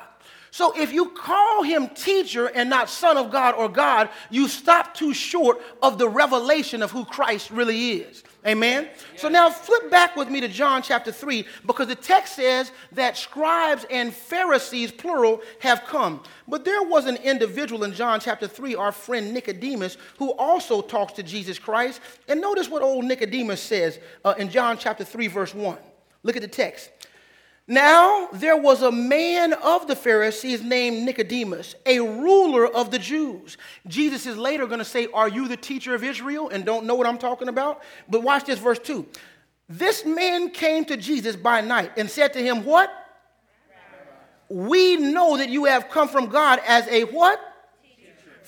So 0.51 0.73
if 0.75 0.91
you 0.91 1.09
call 1.09 1.63
him 1.63 1.89
teacher 1.89 2.47
and 2.47 2.69
not 2.69 2.89
son 2.89 3.17
of 3.17 3.31
God 3.31 3.53
or 3.55 3.69
God, 3.69 4.09
you 4.29 4.47
stop 4.47 4.93
too 4.93 5.13
short 5.13 5.61
of 5.81 5.97
the 5.97 6.09
revelation 6.09 6.81
of 6.81 6.91
who 6.91 7.05
Christ 7.05 7.51
really 7.51 7.91
is. 7.91 8.23
Amen? 8.47 8.87
So 9.17 9.27
now 9.27 9.49
flip 9.49 9.91
back 9.91 10.15
with 10.15 10.29
me 10.29 10.39
to 10.39 10.47
John 10.47 10.81
chapter 10.81 11.11
3 11.11 11.45
because 11.65 11.87
the 11.87 11.95
text 11.95 12.35
says 12.35 12.71
that 12.93 13.17
scribes 13.17 13.85
and 13.91 14.13
Pharisees, 14.13 14.91
plural, 14.91 15.41
have 15.59 15.83
come. 15.85 16.23
But 16.47 16.63
there 16.63 16.81
was 16.83 17.05
an 17.05 17.17
individual 17.17 17.83
in 17.83 17.93
John 17.93 18.21
chapter 18.21 18.47
3, 18.47 18.75
our 18.75 18.93
friend 18.93 19.33
Nicodemus, 19.33 19.97
who 20.17 20.31
also 20.31 20.81
talks 20.81 21.13
to 21.13 21.23
Jesus 21.23 21.59
Christ. 21.59 21.99
And 22.29 22.39
notice 22.39 22.69
what 22.69 22.81
old 22.81 23.03
Nicodemus 23.03 23.61
says 23.61 23.99
uh, 24.23 24.35
in 24.37 24.49
John 24.49 24.77
chapter 24.77 25.03
3, 25.03 25.27
verse 25.27 25.53
1. 25.53 25.77
Look 26.23 26.37
at 26.37 26.41
the 26.41 26.47
text. 26.47 26.91
Now 27.69 28.29
there 28.34 28.58
was 28.58 28.82
a 28.82 28.91
man 28.91 29.53
of 29.53 29.86
the 29.88 29.95
Pharisees 29.95 30.63
named 30.63 31.05
Nicodemus, 31.05 31.75
a 31.86 31.99
ruler 31.99 32.65
of 32.65 32.89
the 32.89 32.97
Jews. 32.97 33.58
Jesus 33.88 34.25
is 34.25 34.36
later 34.36 34.65
going 34.65 34.79
to 34.79 34.86
say, 34.86 35.08
Are 35.13 35.29
you 35.29 35.47
the 35.47 35.55
teacher 35.55 35.93
of 35.93 36.03
Israel? 36.03 36.49
And 36.49 36.65
don't 36.65 36.88
know 36.88 36.95
what 36.95 37.05
I'm 37.05 37.19
talking 37.19 37.47
about. 37.47 37.84
But 38.10 38.23
watch 38.23 38.45
this, 38.45 38.58
verse 38.58 38.79
2. 38.79 39.05
This 39.69 40.03
man 40.03 40.49
came 40.49 40.84
to 40.86 40.97
Jesus 40.97 41.36
by 41.36 41.62
night 41.62 41.91
and 41.95 42.10
said 42.10 42.34
to 42.34 42.41
him, 42.41 42.65
What? 42.65 42.91
We 44.49 44.97
know 44.97 45.38
that 45.38 45.49
you 45.49 45.65
have 45.65 45.89
come 45.89 46.08
from 46.08 46.25
God 46.25 46.60
as 46.67 46.88
a 46.88 47.03
what? 47.03 47.39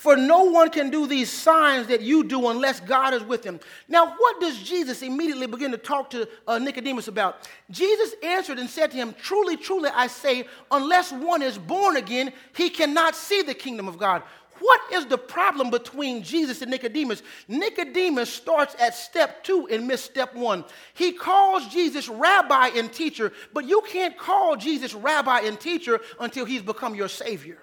For 0.01 0.17
no 0.17 0.45
one 0.45 0.71
can 0.71 0.89
do 0.89 1.05
these 1.05 1.29
signs 1.29 1.85
that 1.85 2.01
you 2.01 2.23
do 2.23 2.49
unless 2.49 2.79
God 2.79 3.13
is 3.13 3.21
with 3.21 3.43
him. 3.43 3.59
Now, 3.87 4.15
what 4.17 4.41
does 4.41 4.57
Jesus 4.57 5.03
immediately 5.03 5.45
begin 5.45 5.69
to 5.73 5.77
talk 5.77 6.09
to 6.09 6.27
uh, 6.47 6.57
Nicodemus 6.57 7.07
about? 7.07 7.47
Jesus 7.69 8.15
answered 8.23 8.57
and 8.57 8.67
said 8.67 8.89
to 8.89 8.97
him, 8.97 9.13
Truly, 9.21 9.57
truly, 9.57 9.91
I 9.93 10.07
say, 10.07 10.45
unless 10.71 11.11
one 11.11 11.43
is 11.43 11.55
born 11.55 11.97
again, 11.97 12.33
he 12.55 12.71
cannot 12.71 13.15
see 13.15 13.43
the 13.43 13.53
kingdom 13.53 13.87
of 13.87 13.99
God. 13.99 14.23
What 14.57 14.81
is 14.91 15.05
the 15.05 15.19
problem 15.19 15.69
between 15.69 16.23
Jesus 16.23 16.63
and 16.63 16.71
Nicodemus? 16.71 17.21
Nicodemus 17.47 18.33
starts 18.33 18.75
at 18.79 18.95
step 18.95 19.43
two 19.43 19.67
and 19.67 19.87
missed 19.87 20.05
step 20.05 20.33
one. 20.33 20.65
He 20.95 21.11
calls 21.11 21.67
Jesus 21.67 22.09
rabbi 22.09 22.69
and 22.69 22.91
teacher, 22.91 23.31
but 23.53 23.65
you 23.65 23.83
can't 23.87 24.17
call 24.17 24.55
Jesus 24.55 24.95
rabbi 24.95 25.41
and 25.41 25.59
teacher 25.59 26.01
until 26.19 26.45
he's 26.45 26.63
become 26.63 26.95
your 26.95 27.07
savior. 27.07 27.59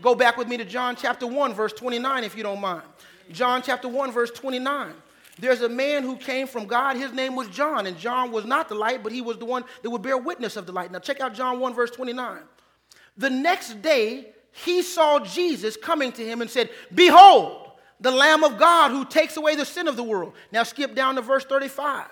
Go 0.00 0.14
back 0.14 0.36
with 0.36 0.48
me 0.48 0.56
to 0.56 0.64
John 0.64 0.96
chapter 0.96 1.26
1, 1.26 1.54
verse 1.54 1.72
29, 1.72 2.24
if 2.24 2.36
you 2.36 2.42
don't 2.42 2.60
mind. 2.60 2.82
John 3.30 3.62
chapter 3.62 3.88
1, 3.88 4.12
verse 4.12 4.30
29. 4.30 4.94
There's 5.38 5.62
a 5.62 5.68
man 5.68 6.02
who 6.02 6.16
came 6.16 6.46
from 6.46 6.66
God. 6.66 6.96
His 6.96 7.12
name 7.12 7.34
was 7.34 7.48
John, 7.48 7.86
and 7.86 7.98
John 7.98 8.32
was 8.32 8.44
not 8.44 8.68
the 8.68 8.74
light, 8.74 9.02
but 9.02 9.12
he 9.12 9.20
was 9.20 9.38
the 9.38 9.44
one 9.44 9.64
that 9.82 9.90
would 9.90 10.02
bear 10.02 10.18
witness 10.18 10.56
of 10.56 10.66
the 10.66 10.72
light. 10.72 10.92
Now, 10.92 10.98
check 10.98 11.20
out 11.20 11.34
John 11.34 11.58
1, 11.58 11.74
verse 11.74 11.90
29. 11.90 12.40
The 13.16 13.30
next 13.30 13.80
day, 13.82 14.32
he 14.52 14.82
saw 14.82 15.20
Jesus 15.20 15.76
coming 15.76 16.12
to 16.12 16.24
him 16.24 16.42
and 16.42 16.50
said, 16.50 16.70
Behold, 16.94 17.70
the 18.00 18.10
Lamb 18.10 18.44
of 18.44 18.58
God 18.58 18.90
who 18.90 19.04
takes 19.04 19.36
away 19.36 19.54
the 19.54 19.64
sin 19.64 19.88
of 19.88 19.96
the 19.96 20.02
world. 20.02 20.34
Now, 20.50 20.64
skip 20.64 20.94
down 20.94 21.14
to 21.14 21.22
verse 21.22 21.44
35. 21.44 22.06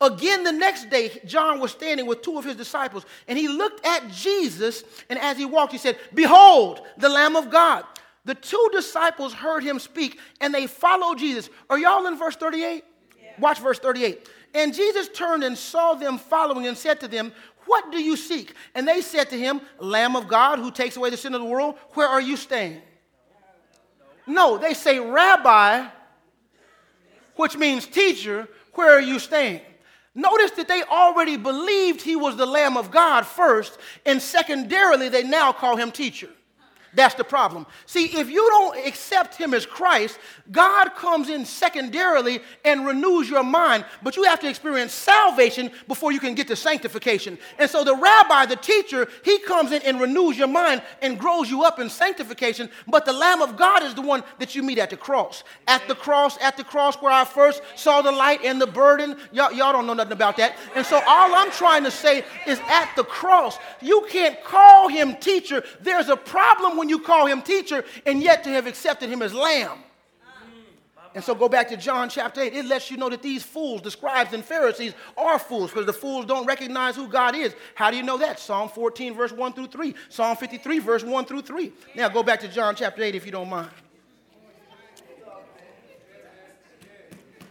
Again, 0.00 0.44
the 0.44 0.52
next 0.52 0.90
day, 0.90 1.20
John 1.26 1.58
was 1.58 1.72
standing 1.72 2.06
with 2.06 2.22
two 2.22 2.38
of 2.38 2.44
his 2.44 2.54
disciples, 2.54 3.04
and 3.26 3.36
he 3.36 3.48
looked 3.48 3.84
at 3.84 4.08
Jesus, 4.10 4.84
and 5.10 5.18
as 5.18 5.36
he 5.36 5.44
walked, 5.44 5.72
he 5.72 5.78
said, 5.78 5.98
Behold, 6.14 6.82
the 6.98 7.08
Lamb 7.08 7.34
of 7.34 7.50
God. 7.50 7.84
The 8.24 8.34
two 8.34 8.68
disciples 8.72 9.32
heard 9.32 9.64
him 9.64 9.78
speak, 9.78 10.20
and 10.40 10.54
they 10.54 10.66
followed 10.66 11.18
Jesus. 11.18 11.50
Are 11.68 11.78
y'all 11.78 12.06
in 12.06 12.16
verse 12.16 12.36
38? 12.36 12.84
Yeah. 13.20 13.30
Watch 13.38 13.58
verse 13.58 13.78
38. 13.78 14.28
And 14.54 14.74
Jesus 14.74 15.08
turned 15.08 15.42
and 15.44 15.56
saw 15.56 15.94
them 15.94 16.18
following 16.18 16.66
and 16.66 16.76
said 16.76 17.00
to 17.00 17.08
them, 17.08 17.32
What 17.66 17.90
do 17.90 18.00
you 18.00 18.16
seek? 18.16 18.54
And 18.74 18.86
they 18.86 19.00
said 19.00 19.30
to 19.30 19.38
him, 19.38 19.60
Lamb 19.78 20.14
of 20.14 20.28
God 20.28 20.58
who 20.58 20.70
takes 20.70 20.96
away 20.96 21.10
the 21.10 21.16
sin 21.16 21.34
of 21.34 21.40
the 21.40 21.46
world, 21.46 21.76
where 21.92 22.06
are 22.06 22.20
you 22.20 22.36
staying? 22.36 22.82
No, 24.26 24.58
they 24.58 24.74
say, 24.74 25.00
Rabbi, 25.00 25.86
which 27.36 27.56
means 27.56 27.86
teacher, 27.86 28.46
where 28.74 28.92
are 28.92 29.00
you 29.00 29.18
staying? 29.18 29.62
Notice 30.14 30.52
that 30.52 30.68
they 30.68 30.82
already 30.82 31.36
believed 31.36 32.02
he 32.02 32.16
was 32.16 32.36
the 32.36 32.46
Lamb 32.46 32.76
of 32.76 32.90
God 32.90 33.26
first, 33.26 33.78
and 34.04 34.20
secondarily, 34.20 35.08
they 35.08 35.22
now 35.22 35.52
call 35.52 35.76
him 35.76 35.92
teacher. 35.92 36.30
That's 36.94 37.14
the 37.14 37.24
problem. 37.24 37.66
See, 37.86 38.06
if 38.06 38.30
you 38.30 38.46
don't 38.48 38.86
accept 38.86 39.36
him 39.36 39.52
as 39.52 39.66
Christ, 39.66 40.18
God 40.50 40.94
comes 40.94 41.28
in 41.28 41.44
secondarily 41.44 42.40
and 42.64 42.86
renews 42.86 43.28
your 43.28 43.42
mind, 43.42 43.84
but 44.02 44.16
you 44.16 44.24
have 44.24 44.40
to 44.40 44.48
experience 44.48 44.92
salvation 44.92 45.70
before 45.86 46.12
you 46.12 46.20
can 46.20 46.34
get 46.34 46.48
to 46.48 46.56
sanctification. 46.56 47.38
And 47.58 47.70
so 47.70 47.84
the 47.84 47.94
rabbi, 47.94 48.46
the 48.46 48.56
teacher, 48.56 49.08
he 49.24 49.38
comes 49.40 49.72
in 49.72 49.82
and 49.82 50.00
renews 50.00 50.38
your 50.38 50.48
mind 50.48 50.82
and 51.02 51.18
grows 51.18 51.50
you 51.50 51.62
up 51.64 51.78
in 51.78 51.90
sanctification, 51.90 52.70
but 52.86 53.04
the 53.04 53.12
Lamb 53.12 53.42
of 53.42 53.56
God 53.56 53.82
is 53.82 53.94
the 53.94 54.02
one 54.02 54.24
that 54.38 54.54
you 54.54 54.62
meet 54.62 54.78
at 54.78 54.90
the 54.90 54.96
cross. 54.96 55.44
At 55.66 55.86
the 55.88 55.94
cross, 55.94 56.38
at 56.40 56.56
the 56.56 56.64
cross 56.64 56.96
where 56.96 57.12
I 57.12 57.24
first 57.24 57.62
saw 57.76 58.00
the 58.00 58.12
light 58.12 58.44
and 58.44 58.60
the 58.60 58.66
burden. 58.66 59.16
Y'all, 59.32 59.52
y'all 59.52 59.72
don't 59.72 59.86
know 59.86 59.94
nothing 59.94 60.12
about 60.12 60.38
that. 60.38 60.56
And 60.74 60.86
so 60.86 60.96
all 61.06 61.34
I'm 61.34 61.50
trying 61.50 61.84
to 61.84 61.90
say 61.90 62.24
is 62.46 62.58
at 62.68 62.90
the 62.96 63.04
cross, 63.04 63.58
you 63.82 64.06
can't 64.08 64.42
call 64.42 64.88
him 64.88 65.16
teacher. 65.16 65.62
There's 65.80 66.08
a 66.08 66.16
problem 66.16 66.77
when 66.78 66.88
you 66.88 67.00
call 67.00 67.26
him 67.26 67.42
teacher 67.42 67.84
and 68.06 68.22
yet 68.22 68.44
to 68.44 68.50
have 68.50 68.66
accepted 68.66 69.10
him 69.10 69.22
as 69.22 69.34
lamb. 69.34 69.78
And 71.14 71.24
so 71.24 71.34
go 71.34 71.48
back 71.48 71.68
to 71.70 71.76
John 71.76 72.08
chapter 72.08 72.40
8. 72.40 72.54
It 72.54 72.66
lets 72.66 72.90
you 72.90 72.96
know 72.96 73.08
that 73.08 73.22
these 73.22 73.42
fools, 73.42 73.82
the 73.82 73.90
scribes 73.90 74.34
and 74.34 74.44
Pharisees, 74.44 74.92
are 75.16 75.38
fools 75.38 75.70
because 75.70 75.86
the 75.86 75.92
fools 75.92 76.26
don't 76.26 76.46
recognize 76.46 76.96
who 76.96 77.08
God 77.08 77.34
is. 77.34 77.54
How 77.74 77.90
do 77.90 77.96
you 77.96 78.02
know 78.02 78.18
that? 78.18 78.38
Psalm 78.38 78.68
14, 78.68 79.14
verse 79.14 79.32
1 79.32 79.52
through 79.54 79.68
3. 79.68 79.94
Psalm 80.10 80.36
53, 80.36 80.78
verse 80.78 81.02
1 81.02 81.24
through 81.24 81.42
3. 81.42 81.72
Now 81.96 82.08
go 82.08 82.22
back 82.22 82.40
to 82.40 82.48
John 82.48 82.76
chapter 82.76 83.02
8 83.02 83.14
if 83.14 83.26
you 83.26 83.32
don't 83.32 83.48
mind. 83.48 83.70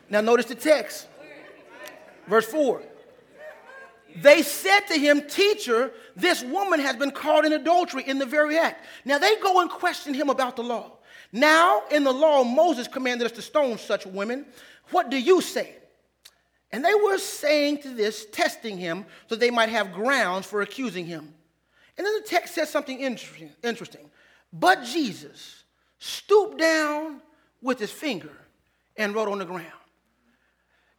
Now 0.10 0.22
notice 0.22 0.46
the 0.46 0.56
text. 0.56 1.08
Verse 2.28 2.46
4. 2.46 2.82
They 4.22 4.42
said 4.42 4.82
to 4.88 4.98
him, 4.98 5.28
Teacher, 5.28 5.92
this 6.16 6.44
woman 6.44 6.80
has 6.80 6.96
been 6.96 7.12
caught 7.12 7.46
in 7.46 7.54
adultery 7.54 8.04
in 8.04 8.18
the 8.18 8.26
very 8.26 8.58
act. 8.58 8.84
Now 9.06 9.20
they 9.20 9.36
go 9.38 9.62
and 9.62 9.70
question 9.70 10.14
him 10.14 10.30
about 10.30 10.56
the 10.56 10.64
law. 10.64 10.94
Now, 11.32 11.84
in 11.92 12.04
the 12.04 12.14
law, 12.14 12.44
Moses 12.44 12.88
commanded 12.88 13.26
us 13.26 13.34
to 13.34 13.42
stone 13.42 13.78
such 13.78 14.06
women. 14.06 14.46
What 14.92 15.12
do 15.12 15.20
you 15.20 15.42
say? 15.42 15.76
And 16.72 16.84
they 16.84 16.96
were 16.96 17.18
saying 17.18 17.84
to 17.84 17.90
this, 17.90 18.26
testing 18.26 18.78
him, 18.78 19.06
so 19.28 19.36
they 19.36 19.52
might 19.52 19.70
have 19.70 19.94
grounds 19.94 20.48
for 20.48 20.62
accusing 20.62 21.06
him. 21.06 21.34
And 21.98 22.06
then 22.06 22.14
the 22.16 22.28
text 22.28 22.56
says 22.56 22.70
something 22.70 23.00
interesting. 23.00 24.10
But 24.52 24.84
Jesus 24.84 25.64
stooped 26.00 26.58
down 26.58 27.22
with 27.62 27.80
his 27.80 27.92
finger 27.92 28.32
and 28.96 29.14
wrote 29.14 29.30
on 29.30 29.40
the 29.40 29.46
ground. 29.46 29.66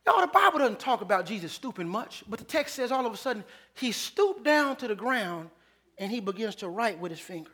Y'all, 0.08 0.22
the 0.22 0.26
Bible 0.26 0.60
doesn't 0.60 0.80
talk 0.80 1.02
about 1.02 1.26
Jesus 1.26 1.52
stooping 1.52 1.86
much, 1.86 2.24
but 2.30 2.38
the 2.38 2.44
text 2.46 2.76
says 2.76 2.90
all 2.90 3.04
of 3.04 3.12
a 3.12 3.16
sudden 3.18 3.44
he 3.74 3.92
stooped 3.92 4.42
down 4.42 4.74
to 4.74 4.88
the 4.88 4.94
ground 4.94 5.50
and 5.98 6.10
he 6.10 6.18
begins 6.18 6.54
to 6.54 6.68
write 6.70 6.98
with 6.98 7.10
his 7.10 7.20
finger. 7.20 7.50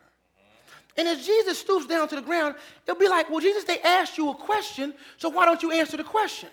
And 0.95 1.05
as 1.05 1.25
Jesus 1.25 1.57
stoops 1.57 1.85
down 1.85 2.07
to 2.07 2.15
the 2.15 2.21
ground, 2.21 2.55
they'll 2.85 2.95
be 2.95 3.09
like, 3.09 3.29
Well, 3.29 3.41
Jesus, 3.41 3.65
they 3.65 3.81
asked 3.81 4.17
you 4.17 4.29
a 4.29 4.35
question, 4.35 4.93
so 5.17 5.27
why 5.27 5.43
don't 5.43 5.61
you 5.63 5.73
answer 5.73 5.97
the 5.97 6.05
question? 6.05 6.47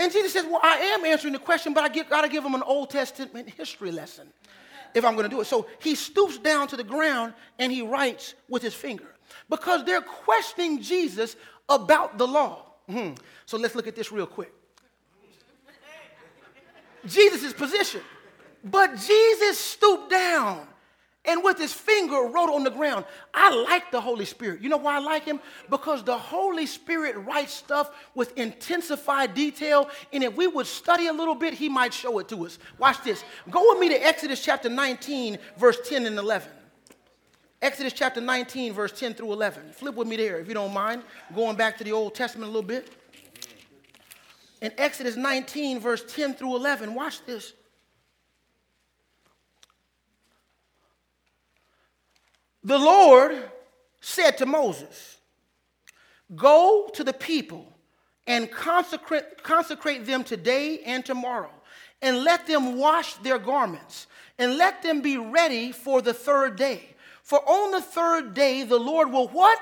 and 0.00 0.10
Jesus 0.10 0.32
says, 0.32 0.44
Well, 0.44 0.60
I 0.60 0.76
am 0.78 1.04
answering 1.04 1.34
the 1.34 1.38
question, 1.38 1.72
but 1.72 1.84
I 1.84 2.02
got 2.02 2.22
to 2.22 2.28
give 2.28 2.42
them 2.42 2.56
an 2.56 2.64
Old 2.64 2.90
Testament 2.90 3.48
history 3.48 3.92
lesson 3.92 4.26
if 4.92 5.04
I'm 5.04 5.14
going 5.14 5.30
to 5.30 5.36
do 5.36 5.40
it. 5.40 5.44
So 5.44 5.68
he 5.78 5.94
stoops 5.94 6.38
down 6.38 6.66
to 6.66 6.76
the 6.76 6.82
ground 6.82 7.34
and 7.60 7.70
he 7.70 7.82
writes 7.82 8.34
with 8.48 8.62
his 8.62 8.74
finger 8.74 9.14
because 9.48 9.84
they're 9.84 10.00
questioning 10.00 10.82
Jesus 10.82 11.36
about 11.68 12.18
the 12.18 12.26
law. 12.26 12.71
Mm-hmm. 12.90 13.14
So 13.46 13.56
let's 13.58 13.74
look 13.74 13.86
at 13.86 13.96
this 13.96 14.12
real 14.12 14.26
quick. 14.26 14.52
Jesus' 17.06 17.52
position. 17.52 18.00
But 18.64 18.96
Jesus 18.96 19.58
stooped 19.58 20.10
down 20.10 20.66
and 21.24 21.42
with 21.44 21.58
his 21.58 21.72
finger 21.72 22.16
wrote 22.16 22.52
on 22.52 22.64
the 22.64 22.70
ground. 22.70 23.04
I 23.32 23.54
like 23.54 23.90
the 23.90 24.00
Holy 24.00 24.24
Spirit. 24.24 24.60
You 24.60 24.68
know 24.68 24.76
why 24.76 24.96
I 24.96 24.98
like 24.98 25.24
him? 25.24 25.40
Because 25.70 26.02
the 26.02 26.16
Holy 26.16 26.66
Spirit 26.66 27.16
writes 27.16 27.52
stuff 27.52 27.90
with 28.14 28.36
intensified 28.36 29.34
detail, 29.34 29.88
and 30.12 30.24
if 30.24 30.36
we 30.36 30.46
would 30.46 30.66
study 30.66 31.06
a 31.06 31.12
little 31.12 31.34
bit, 31.34 31.54
he 31.54 31.68
might 31.68 31.94
show 31.94 32.18
it 32.18 32.28
to 32.28 32.44
us. 32.44 32.58
Watch 32.78 33.02
this. 33.04 33.24
Go 33.50 33.70
with 33.70 33.78
me 33.78 33.88
to 33.90 34.04
Exodus 34.04 34.44
chapter 34.44 34.68
19, 34.68 35.38
verse 35.56 35.78
10 35.88 36.06
and 36.06 36.18
11. 36.18 36.50
Exodus 37.62 37.92
chapter 37.92 38.20
19, 38.20 38.72
verse 38.72 38.90
10 38.90 39.14
through 39.14 39.32
11. 39.32 39.70
Flip 39.72 39.94
with 39.94 40.08
me 40.08 40.16
there, 40.16 40.40
if 40.40 40.48
you 40.48 40.54
don't 40.54 40.74
mind, 40.74 41.04
going 41.32 41.56
back 41.56 41.78
to 41.78 41.84
the 41.84 41.92
Old 41.92 42.12
Testament 42.12 42.50
a 42.50 42.52
little 42.52 42.66
bit. 42.66 42.90
In 44.60 44.72
Exodus 44.76 45.14
19, 45.14 45.78
verse 45.78 46.02
10 46.12 46.34
through 46.34 46.56
11, 46.56 46.92
watch 46.92 47.24
this. 47.24 47.52
The 52.64 52.78
Lord 52.78 53.48
said 54.00 54.38
to 54.38 54.46
Moses, 54.46 55.18
Go 56.34 56.90
to 56.94 57.04
the 57.04 57.12
people 57.12 57.72
and 58.26 58.50
consecrate, 58.50 59.42
consecrate 59.44 60.04
them 60.04 60.24
today 60.24 60.80
and 60.80 61.04
tomorrow, 61.04 61.50
and 62.00 62.24
let 62.24 62.48
them 62.48 62.78
wash 62.78 63.14
their 63.14 63.38
garments, 63.38 64.08
and 64.36 64.56
let 64.56 64.82
them 64.82 65.00
be 65.00 65.16
ready 65.16 65.70
for 65.70 66.02
the 66.02 66.14
third 66.14 66.56
day. 66.56 66.91
For 67.22 67.38
on 67.48 67.70
the 67.70 67.80
third 67.80 68.34
day, 68.34 68.64
the 68.64 68.78
Lord 68.78 69.10
will 69.10 69.28
what? 69.28 69.58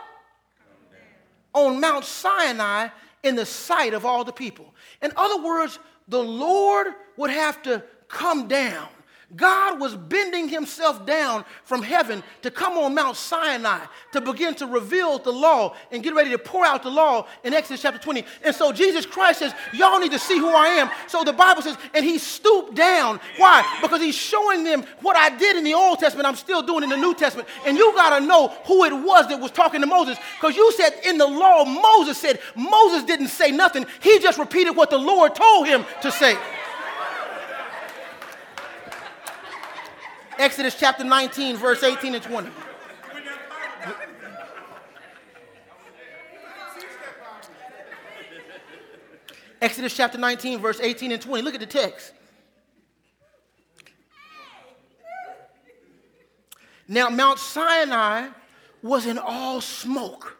On 1.52 1.80
Mount 1.80 2.04
Sinai 2.04 2.88
in 3.22 3.36
the 3.36 3.46
sight 3.46 3.94
of 3.94 4.04
all 4.06 4.24
the 4.24 4.32
people. 4.32 4.74
In 5.02 5.12
other 5.16 5.42
words, 5.42 5.78
the 6.08 6.22
Lord 6.22 6.88
would 7.16 7.30
have 7.30 7.62
to 7.62 7.84
come 8.08 8.48
down 8.48 8.88
God 9.36 9.80
was 9.80 9.94
bending 9.94 10.48
himself 10.48 11.06
down 11.06 11.44
from 11.64 11.82
heaven 11.82 12.22
to 12.42 12.50
come 12.50 12.76
on 12.76 12.94
Mount 12.94 13.16
Sinai 13.16 13.80
to 14.12 14.20
begin 14.20 14.54
to 14.56 14.66
reveal 14.66 15.18
the 15.18 15.30
law 15.30 15.76
and 15.92 16.02
get 16.02 16.14
ready 16.14 16.30
to 16.30 16.38
pour 16.38 16.64
out 16.64 16.82
the 16.82 16.90
law 16.90 17.28
in 17.44 17.54
Exodus 17.54 17.82
chapter 17.82 18.00
20. 18.00 18.24
And 18.44 18.54
so 18.54 18.72
Jesus 18.72 19.06
Christ 19.06 19.38
says, 19.38 19.54
Y'all 19.72 20.00
need 20.00 20.10
to 20.12 20.18
see 20.18 20.38
who 20.38 20.48
I 20.48 20.68
am. 20.68 20.90
So 21.06 21.22
the 21.22 21.32
Bible 21.32 21.62
says, 21.62 21.76
and 21.94 22.04
he 22.04 22.18
stooped 22.18 22.74
down. 22.74 23.20
Why? 23.36 23.78
Because 23.80 24.00
he's 24.00 24.16
showing 24.16 24.64
them 24.64 24.84
what 25.00 25.16
I 25.16 25.36
did 25.36 25.56
in 25.56 25.64
the 25.64 25.74
Old 25.74 26.00
Testament, 26.00 26.26
I'm 26.26 26.36
still 26.36 26.62
doing 26.62 26.82
in 26.82 26.90
the 26.90 26.96
New 26.96 27.14
Testament. 27.14 27.48
And 27.66 27.76
you 27.76 27.92
got 27.94 28.18
to 28.18 28.24
know 28.24 28.48
who 28.64 28.84
it 28.84 28.92
was 28.92 29.28
that 29.28 29.40
was 29.40 29.52
talking 29.52 29.80
to 29.80 29.86
Moses. 29.86 30.18
Because 30.40 30.56
you 30.56 30.72
said 30.72 30.92
in 31.04 31.18
the 31.18 31.26
law, 31.26 31.64
Moses 31.64 32.18
said, 32.18 32.40
Moses 32.56 33.04
didn't 33.04 33.28
say 33.28 33.52
nothing, 33.52 33.86
he 34.02 34.18
just 34.18 34.38
repeated 34.38 34.76
what 34.76 34.90
the 34.90 34.98
Lord 34.98 35.34
told 35.34 35.66
him 35.66 35.84
to 36.02 36.10
say. 36.10 36.36
Exodus 40.40 40.74
chapter 40.74 41.04
19, 41.04 41.58
verse 41.58 41.82
18 41.82 42.14
and 42.14 42.24
20. 42.24 42.50
Exodus 49.60 49.94
chapter 49.94 50.16
19, 50.16 50.58
verse 50.58 50.80
18 50.80 51.12
and 51.12 51.20
20. 51.20 51.42
Look 51.42 51.52
at 51.52 51.60
the 51.60 51.66
text. 51.66 52.14
Now, 56.88 57.10
Mount 57.10 57.38
Sinai 57.38 58.28
was 58.82 59.04
in 59.04 59.18
all 59.18 59.60
smoke 59.60 60.38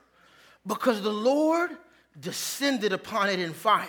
because 0.67 1.03
the 1.03 1.13
Lord 1.13 1.73
descended 2.19 2.95
upon 2.95 3.29
it 3.29 3.39
in 3.39 3.53
fire 3.53 3.87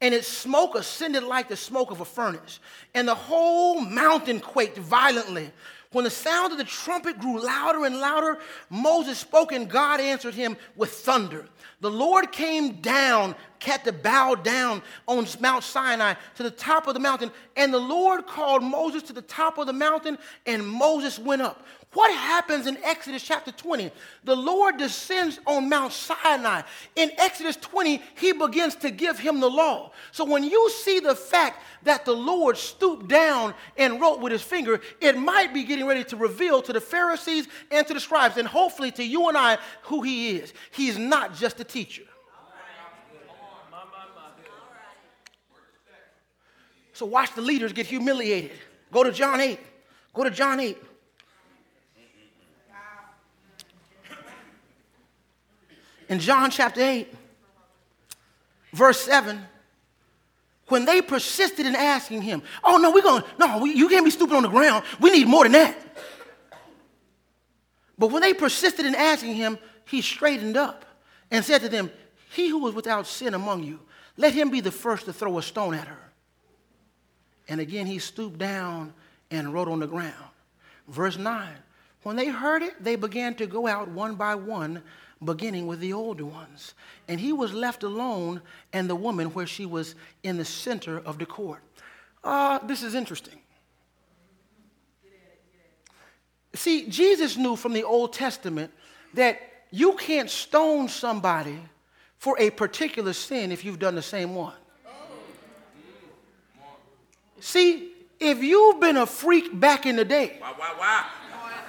and 0.00 0.14
its 0.14 0.28
smoke 0.28 0.74
ascended 0.74 1.22
like 1.22 1.48
the 1.48 1.56
smoke 1.56 1.90
of 1.90 2.00
a 2.00 2.04
furnace. 2.04 2.60
And 2.94 3.06
the 3.06 3.14
whole 3.14 3.80
mountain 3.80 4.40
quaked 4.40 4.78
violently. 4.78 5.50
When 5.92 6.04
the 6.04 6.10
sound 6.10 6.52
of 6.52 6.58
the 6.58 6.64
trumpet 6.64 7.18
grew 7.18 7.42
louder 7.44 7.84
and 7.84 7.98
louder, 7.98 8.38
Moses 8.70 9.18
spoke, 9.18 9.50
and 9.50 9.68
God 9.68 10.00
answered 10.00 10.34
him 10.34 10.56
with 10.76 10.90
thunder. 10.90 11.46
The 11.80 11.90
Lord 11.90 12.30
came 12.30 12.80
down, 12.80 13.34
had 13.60 13.84
to 13.84 13.92
bow 13.92 14.36
down 14.36 14.82
on 15.08 15.26
Mount 15.40 15.64
Sinai 15.64 16.14
to 16.36 16.42
the 16.44 16.50
top 16.50 16.86
of 16.86 16.94
the 16.94 17.00
mountain. 17.00 17.32
And 17.56 17.74
the 17.74 17.78
Lord 17.78 18.26
called 18.26 18.62
Moses 18.62 19.02
to 19.04 19.12
the 19.12 19.22
top 19.22 19.58
of 19.58 19.66
the 19.66 19.72
mountain, 19.72 20.16
and 20.46 20.66
Moses 20.66 21.18
went 21.18 21.42
up. 21.42 21.66
What 21.92 22.14
happens 22.14 22.68
in 22.68 22.76
Exodus 22.84 23.20
chapter 23.20 23.50
20? 23.50 23.90
The 24.22 24.36
Lord 24.36 24.76
descends 24.76 25.40
on 25.44 25.68
Mount 25.68 25.92
Sinai. 25.92 26.62
In 26.94 27.10
Exodus 27.18 27.56
20, 27.56 28.00
he 28.16 28.32
begins 28.32 28.76
to 28.76 28.92
give 28.92 29.18
him 29.18 29.40
the 29.40 29.50
law. 29.50 29.90
So 30.12 30.24
when 30.24 30.44
you 30.44 30.70
see 30.70 31.00
the 31.00 31.16
fact 31.16 31.60
that 31.82 32.04
the 32.04 32.12
Lord 32.12 32.56
stooped 32.56 33.08
down 33.08 33.54
and 33.76 34.00
wrote 34.00 34.20
with 34.20 34.30
his 34.30 34.42
finger, 34.42 34.80
it 35.00 35.18
might 35.18 35.52
be 35.52 35.64
getting 35.64 35.84
ready 35.84 36.04
to 36.04 36.16
reveal 36.16 36.62
to 36.62 36.72
the 36.72 36.80
Pharisees 36.80 37.48
and 37.72 37.84
to 37.88 37.94
the 37.94 38.00
scribes, 38.00 38.36
and 38.36 38.46
hopefully 38.46 38.92
to 38.92 39.02
you 39.02 39.28
and 39.28 39.36
I, 39.36 39.58
who 39.82 40.02
he 40.02 40.36
is. 40.36 40.52
He's 40.70 40.96
not 40.96 41.34
just 41.34 41.58
a 41.58 41.64
teacher. 41.64 42.04
So 46.92 47.06
watch 47.06 47.34
the 47.34 47.40
leaders 47.40 47.72
get 47.72 47.86
humiliated. 47.86 48.52
Go 48.92 49.02
to 49.02 49.10
John 49.10 49.40
8. 49.40 49.58
Go 50.14 50.22
to 50.22 50.30
John 50.30 50.60
8. 50.60 50.76
In 56.10 56.18
John 56.18 56.50
chapter 56.50 56.82
8, 56.82 57.14
verse 58.72 59.00
7, 59.00 59.40
when 60.66 60.84
they 60.84 61.00
persisted 61.00 61.64
in 61.64 61.74
asking 61.74 62.22
him, 62.22 62.42
Oh, 62.62 62.76
no, 62.76 62.90
we're 62.90 63.02
going, 63.02 63.22
no, 63.38 63.58
we, 63.58 63.72
you 63.72 63.88
can't 63.88 64.04
be 64.04 64.10
stupid 64.10 64.34
on 64.34 64.42
the 64.42 64.48
ground. 64.48 64.84
We 65.00 65.10
need 65.12 65.28
more 65.28 65.44
than 65.44 65.52
that. 65.52 65.76
But 67.96 68.08
when 68.08 68.22
they 68.22 68.34
persisted 68.34 68.84
in 68.86 68.94
asking 68.94 69.34
him, 69.34 69.56
he 69.86 70.02
straightened 70.02 70.56
up 70.56 70.84
and 71.30 71.44
said 71.44 71.60
to 71.62 71.68
them, 71.68 71.90
He 72.30 72.48
who 72.48 72.66
is 72.66 72.74
without 72.74 73.06
sin 73.06 73.34
among 73.34 73.62
you, 73.62 73.78
let 74.16 74.34
him 74.34 74.50
be 74.50 74.60
the 74.60 74.72
first 74.72 75.04
to 75.06 75.12
throw 75.12 75.38
a 75.38 75.42
stone 75.42 75.74
at 75.74 75.86
her. 75.86 76.10
And 77.48 77.60
again, 77.60 77.86
he 77.86 77.98
stooped 78.00 78.38
down 78.38 78.94
and 79.30 79.54
wrote 79.54 79.68
on 79.68 79.78
the 79.78 79.86
ground. 79.86 80.14
Verse 80.88 81.16
9 81.16 81.48
When 82.02 82.16
they 82.16 82.28
heard 82.28 82.62
it, 82.62 82.82
they 82.82 82.96
began 82.96 83.34
to 83.36 83.46
go 83.46 83.68
out 83.68 83.88
one 83.88 84.16
by 84.16 84.34
one 84.34 84.82
beginning 85.24 85.66
with 85.66 85.80
the 85.80 85.92
older 85.92 86.24
ones. 86.24 86.74
And 87.08 87.20
he 87.20 87.32
was 87.32 87.52
left 87.52 87.82
alone 87.82 88.42
and 88.72 88.88
the 88.88 88.94
woman 88.94 89.28
where 89.28 89.46
she 89.46 89.66
was 89.66 89.94
in 90.22 90.36
the 90.38 90.44
center 90.44 90.98
of 90.98 91.18
the 91.18 91.26
court. 91.26 91.60
Uh, 92.22 92.58
this 92.66 92.82
is 92.82 92.94
interesting. 92.94 93.38
See, 96.54 96.88
Jesus 96.88 97.36
knew 97.36 97.56
from 97.56 97.72
the 97.72 97.84
Old 97.84 98.12
Testament 98.12 98.72
that 99.14 99.40
you 99.70 99.92
can't 99.94 100.28
stone 100.28 100.88
somebody 100.88 101.58
for 102.18 102.36
a 102.38 102.50
particular 102.50 103.12
sin 103.12 103.52
if 103.52 103.64
you've 103.64 103.78
done 103.78 103.94
the 103.94 104.02
same 104.02 104.34
one. 104.34 104.54
See, 107.40 107.92
if 108.18 108.42
you've 108.42 108.80
been 108.80 108.98
a 108.98 109.06
freak 109.06 109.58
back 109.58 109.86
in 109.86 109.96
the 109.96 110.04
day, 110.04 110.38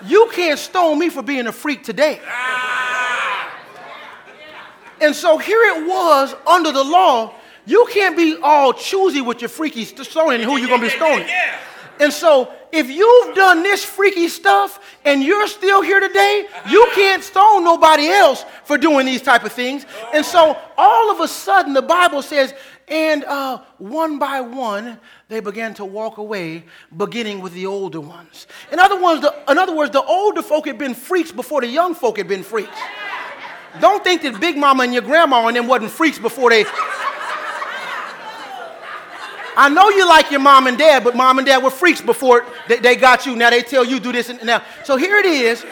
you 0.06 0.30
can't 0.34 0.60
stone 0.60 1.00
me 1.00 1.10
for 1.10 1.22
being 1.22 1.48
a 1.48 1.52
freak 1.54 1.84
today. 1.84 2.20
And 5.02 5.16
so 5.16 5.38
here 5.38 5.62
it 5.76 5.88
was 5.88 6.36
under 6.48 6.72
the 6.72 6.84
law. 6.84 7.34
You 7.66 7.88
can't 7.92 8.16
be 8.16 8.38
all 8.42 8.74
choosy 8.74 9.22
with 9.22 9.42
your 9.42 9.50
freaky 9.50 9.86
stoning 9.86 10.42
and 10.42 10.44
who 10.44 10.58
you're 10.58 10.68
going 10.68 10.82
to 10.82 10.88
be 10.88 10.96
stoning. 10.96 11.28
And 12.00 12.12
so 12.12 12.52
if 12.72 12.90
you've 12.90 13.36
done 13.36 13.62
this 13.62 13.84
freaky 13.84 14.28
stuff 14.28 14.80
and 15.06 15.24
you're 15.24 15.48
still 15.48 15.82
here 15.82 16.00
today, 16.00 16.48
you 16.70 16.88
can't 16.96 17.24
stone 17.24 17.64
nobody 17.64 18.08
else 18.08 18.44
for 18.64 18.78
doing 18.78 19.06
these 19.06 19.22
type 19.22 19.44
of 19.44 19.52
things. 19.52 19.86
And 20.14 20.26
so 20.26 20.58
all 20.78 21.12
of 21.12 21.20
a 21.20 21.28
sudden 21.28 21.74
the 21.74 21.82
Bible 21.82 22.22
says, 22.22 22.54
and 22.88 23.24
uh, 23.24 23.60
one 23.78 24.20
by 24.20 24.42
one 24.42 25.00
they 25.30 25.40
began 25.40 25.74
to 25.76 25.86
walk 25.86 26.18
away, 26.18 26.66
beginning 26.98 27.42
with 27.42 27.54
the 27.54 27.66
older 27.66 28.02
ones. 28.02 28.48
In 28.72 28.80
other 28.80 29.02
words, 29.02 29.22
the, 29.22 29.34
in 29.50 29.58
other 29.58 29.76
words, 29.76 29.92
the 29.92 30.04
older 30.04 30.42
folk 30.42 30.66
had 30.66 30.78
been 30.78 30.94
freaks 30.94 31.32
before 31.32 31.62
the 31.62 31.68
young 31.68 31.96
folk 31.96 32.18
had 32.18 32.28
been 32.28 32.44
freaks. 32.44 32.78
Don't 33.80 34.04
think 34.04 34.22
that 34.24 34.40
Big 34.40 34.58
Mama 34.58 34.84
and 34.84 34.94
your 34.94 35.02
grandma 35.02 35.48
and 35.48 35.56
them 35.56 35.68
wasn't 35.68 35.92
freaks 35.92 36.20
before 36.20 36.50
they. 36.50 36.66
I 39.56 39.70
know 39.70 39.90
you 39.90 40.08
like 40.08 40.32
your 40.32 40.40
mom 40.40 40.68
and 40.68 40.78
dad, 40.78 41.04
but 41.04 41.16
mom 41.16 41.38
and 41.38 41.46
dad 41.46 41.62
were 41.62 41.70
freaks 41.70 42.02
before 42.02 42.46
they, 42.68 42.78
they 42.80 42.96
got 42.96 43.26
you. 43.26 43.36
Now 43.36 43.50
they 43.50 43.62
tell 43.62 43.86
you 43.86 44.00
do 44.00 44.12
this 44.12 44.30
and 44.30 44.42
now. 44.44 44.64
So 44.86 44.96
here 44.98 45.18
it 45.18 45.26
is. 45.26 45.66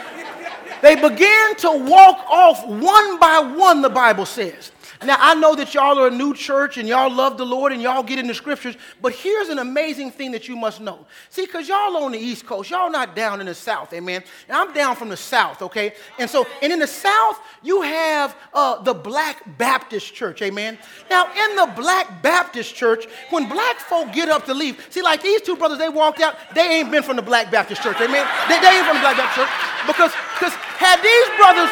They 0.81 0.95
began 0.95 1.55
to 1.57 1.71
walk 1.71 2.25
off 2.29 2.65
one 2.65 3.19
by 3.19 3.39
one, 3.39 3.81
the 3.81 3.89
Bible 3.89 4.25
says. 4.25 4.71
Now, 5.01 5.15
I 5.17 5.33
know 5.35 5.55
that 5.55 5.73
y'all 5.73 5.97
are 5.97 6.07
a 6.07 6.11
new 6.11 6.33
church 6.33 6.77
and 6.77 6.85
y'all 6.85 7.09
love 7.09 7.37
the 7.37 7.45
Lord 7.45 7.71
and 7.71 7.81
y'all 7.81 8.03
get 8.03 8.19
in 8.19 8.27
the 8.27 8.33
scriptures, 8.33 8.75
but 9.01 9.13
here's 9.13 9.47
an 9.47 9.57
amazing 9.57 10.11
thing 10.11 10.31
that 10.33 10.49
you 10.49 10.57
must 10.57 10.81
know. 10.81 11.05
See, 11.29 11.45
because 11.45 11.69
y'all 11.69 11.95
on 12.03 12.11
the 12.11 12.19
East 12.19 12.45
Coast, 12.45 12.69
y'all 12.69 12.91
not 12.91 13.15
down 13.15 13.39
in 13.39 13.45
the 13.45 13.55
South, 13.55 13.93
amen? 13.93 14.21
And 14.49 14.57
I'm 14.57 14.73
down 14.73 14.97
from 14.97 15.07
the 15.07 15.15
South, 15.15 15.61
okay? 15.61 15.93
And 16.17 16.29
so, 16.29 16.45
and 16.61 16.73
in 16.73 16.79
the 16.79 16.87
South, 16.87 17.39
you 17.63 17.81
have 17.81 18.35
uh, 18.53 18.81
the 18.83 18.93
Black 18.93 19.57
Baptist 19.57 20.13
Church, 20.13 20.41
amen? 20.41 20.77
Now, 21.09 21.27
in 21.31 21.55
the 21.55 21.71
Black 21.77 22.21
Baptist 22.21 22.75
Church, 22.75 23.05
when 23.29 23.47
black 23.47 23.77
folk 23.79 24.11
get 24.11 24.27
up 24.27 24.45
to 24.47 24.53
leave, 24.53 24.85
see, 24.89 25.01
like 25.01 25.21
these 25.21 25.41
two 25.41 25.55
brothers, 25.55 25.77
they 25.77 25.87
walked 25.87 26.19
out, 26.19 26.35
they 26.53 26.79
ain't 26.79 26.91
been 26.91 27.03
from 27.03 27.15
the 27.15 27.21
Black 27.21 27.49
Baptist 27.49 27.81
Church, 27.81 28.01
amen? 28.01 28.27
They, 28.49 28.59
they 28.59 28.67
ain't 28.67 28.85
from 28.85 28.97
the 28.97 29.01
Black 29.01 29.15
Baptist 29.15 29.47
Church 29.47 29.87
because, 29.87 30.11
because 30.35 30.53
had 30.75 31.01
these 31.01 31.37
brothers, 31.37 31.71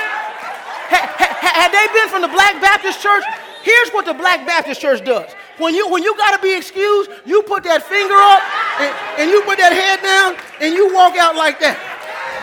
had 0.89 1.69
they 1.71 1.87
been 1.93 2.09
from 2.09 2.21
the 2.21 2.27
Black 2.27 2.61
Baptist 2.61 3.01
Church, 3.01 3.23
here's 3.63 3.89
what 3.91 4.05
the 4.05 4.13
Black 4.13 4.45
Baptist 4.45 4.81
Church 4.81 5.03
does. 5.03 5.31
When 5.57 5.73
you, 5.73 5.89
when 5.89 6.03
you 6.03 6.15
got 6.17 6.35
to 6.35 6.41
be 6.41 6.55
excused, 6.55 7.09
you 7.25 7.41
put 7.43 7.63
that 7.63 7.81
finger 7.83 8.13
up 8.13 8.41
and, 8.79 8.93
and 9.17 9.31
you 9.31 9.41
put 9.41 9.57
that 9.57 9.73
head 9.73 10.01
down 10.05 10.37
and 10.61 10.73
you 10.73 10.93
walk 10.93 11.17
out 11.17 11.35
like 11.35 11.59
that. 11.59 11.75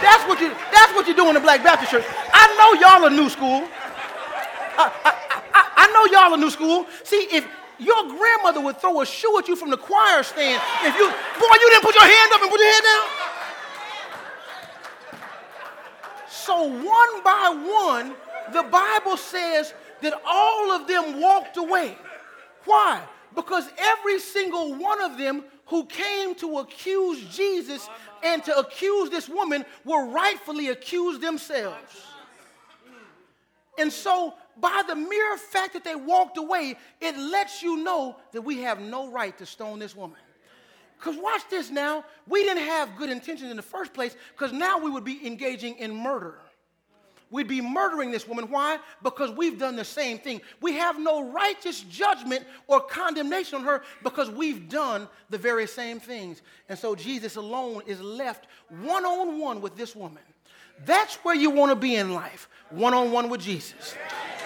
That's 0.02 0.26
what 0.26 0.40
you, 0.40 0.50
that's 0.74 0.92
what 0.94 1.06
you 1.06 1.14
do 1.14 1.28
in 1.28 1.34
the 1.34 1.40
Black 1.40 1.62
Baptist 1.62 1.92
Church. 1.92 2.04
I 2.32 2.50
know 2.58 2.74
y'all 2.82 3.06
are 3.06 3.14
new 3.14 3.30
school. 3.30 3.64
I, 4.76 4.90
I, 5.06 5.12
I, 5.54 5.62
I 5.76 5.92
know 5.94 6.04
y'all 6.10 6.34
are 6.34 6.36
new 6.36 6.50
school. 6.50 6.86
See, 7.04 7.28
if 7.30 7.46
your 7.78 8.02
grandmother 8.18 8.60
would 8.60 8.78
throw 8.78 9.00
a 9.00 9.06
shoe 9.06 9.38
at 9.38 9.46
you 9.46 9.56
from 9.56 9.70
the 9.70 9.78
choir 9.78 10.22
stand, 10.22 10.60
if 10.82 10.94
you, 10.98 11.06
boy, 11.08 11.54
you 11.54 11.70
didn't 11.70 11.84
put 11.84 11.94
your 11.94 12.04
hand 12.04 12.32
up 12.34 12.42
and 12.42 12.50
put 12.50 12.60
your 12.60 12.72
head 12.72 12.82
down. 12.82 13.06
So 16.28 16.62
one 16.66 17.22
by 17.22 17.54
one, 17.54 18.14
the 18.52 18.62
Bible 18.62 19.16
says 19.16 19.74
that 20.02 20.20
all 20.26 20.72
of 20.72 20.86
them 20.86 21.20
walked 21.20 21.56
away. 21.56 21.96
Why? 22.64 23.02
Because 23.34 23.68
every 23.78 24.20
single 24.20 24.74
one 24.74 25.02
of 25.02 25.18
them 25.18 25.44
who 25.66 25.86
came 25.86 26.34
to 26.36 26.58
accuse 26.58 27.20
Jesus 27.34 27.88
and 28.22 28.42
to 28.44 28.56
accuse 28.58 29.10
this 29.10 29.28
woman 29.28 29.64
were 29.84 30.06
rightfully 30.06 30.68
accused 30.68 31.20
themselves. 31.20 32.02
And 33.78 33.92
so 33.92 34.34
by 34.60 34.82
the 34.86 34.94
mere 34.94 35.36
fact 35.36 35.72
that 35.72 35.84
they 35.84 35.96
walked 35.96 36.38
away, 36.38 36.76
it 37.00 37.16
lets 37.16 37.62
you 37.62 37.82
know 37.82 38.16
that 38.32 38.42
we 38.42 38.60
have 38.62 38.80
no 38.80 39.10
right 39.10 39.36
to 39.38 39.46
stone 39.46 39.78
this 39.78 39.96
woman. 39.96 40.18
Because 40.98 41.16
watch 41.20 41.42
this 41.50 41.70
now. 41.70 42.04
We 42.26 42.44
didn't 42.44 42.64
have 42.64 42.96
good 42.96 43.10
intentions 43.10 43.50
in 43.50 43.56
the 43.56 43.62
first 43.62 43.92
place 43.92 44.16
because 44.32 44.52
now 44.52 44.78
we 44.78 44.90
would 44.90 45.04
be 45.04 45.26
engaging 45.26 45.76
in 45.76 45.94
murder. 45.94 46.38
We'd 47.34 47.48
be 47.48 47.60
murdering 47.60 48.12
this 48.12 48.28
woman. 48.28 48.48
Why? 48.48 48.78
Because 49.02 49.32
we've 49.32 49.58
done 49.58 49.74
the 49.74 49.84
same 49.84 50.18
thing. 50.18 50.40
We 50.60 50.74
have 50.74 51.00
no 51.00 51.32
righteous 51.32 51.80
judgment 51.80 52.44
or 52.68 52.80
condemnation 52.80 53.58
on 53.58 53.64
her 53.64 53.82
because 54.04 54.30
we've 54.30 54.68
done 54.68 55.08
the 55.30 55.38
very 55.38 55.66
same 55.66 55.98
things. 55.98 56.42
And 56.68 56.78
so 56.78 56.94
Jesus 56.94 57.34
alone 57.34 57.82
is 57.86 58.00
left 58.00 58.46
one 58.68 59.04
on 59.04 59.40
one 59.40 59.60
with 59.60 59.74
this 59.76 59.96
woman. 59.96 60.22
That's 60.86 61.16
where 61.24 61.34
you 61.34 61.50
want 61.50 61.72
to 61.72 61.76
be 61.76 61.96
in 61.96 62.14
life, 62.14 62.48
one 62.76 62.94
on 62.94 63.12
one 63.12 63.28
with 63.28 63.40
Jesus. 63.40 63.94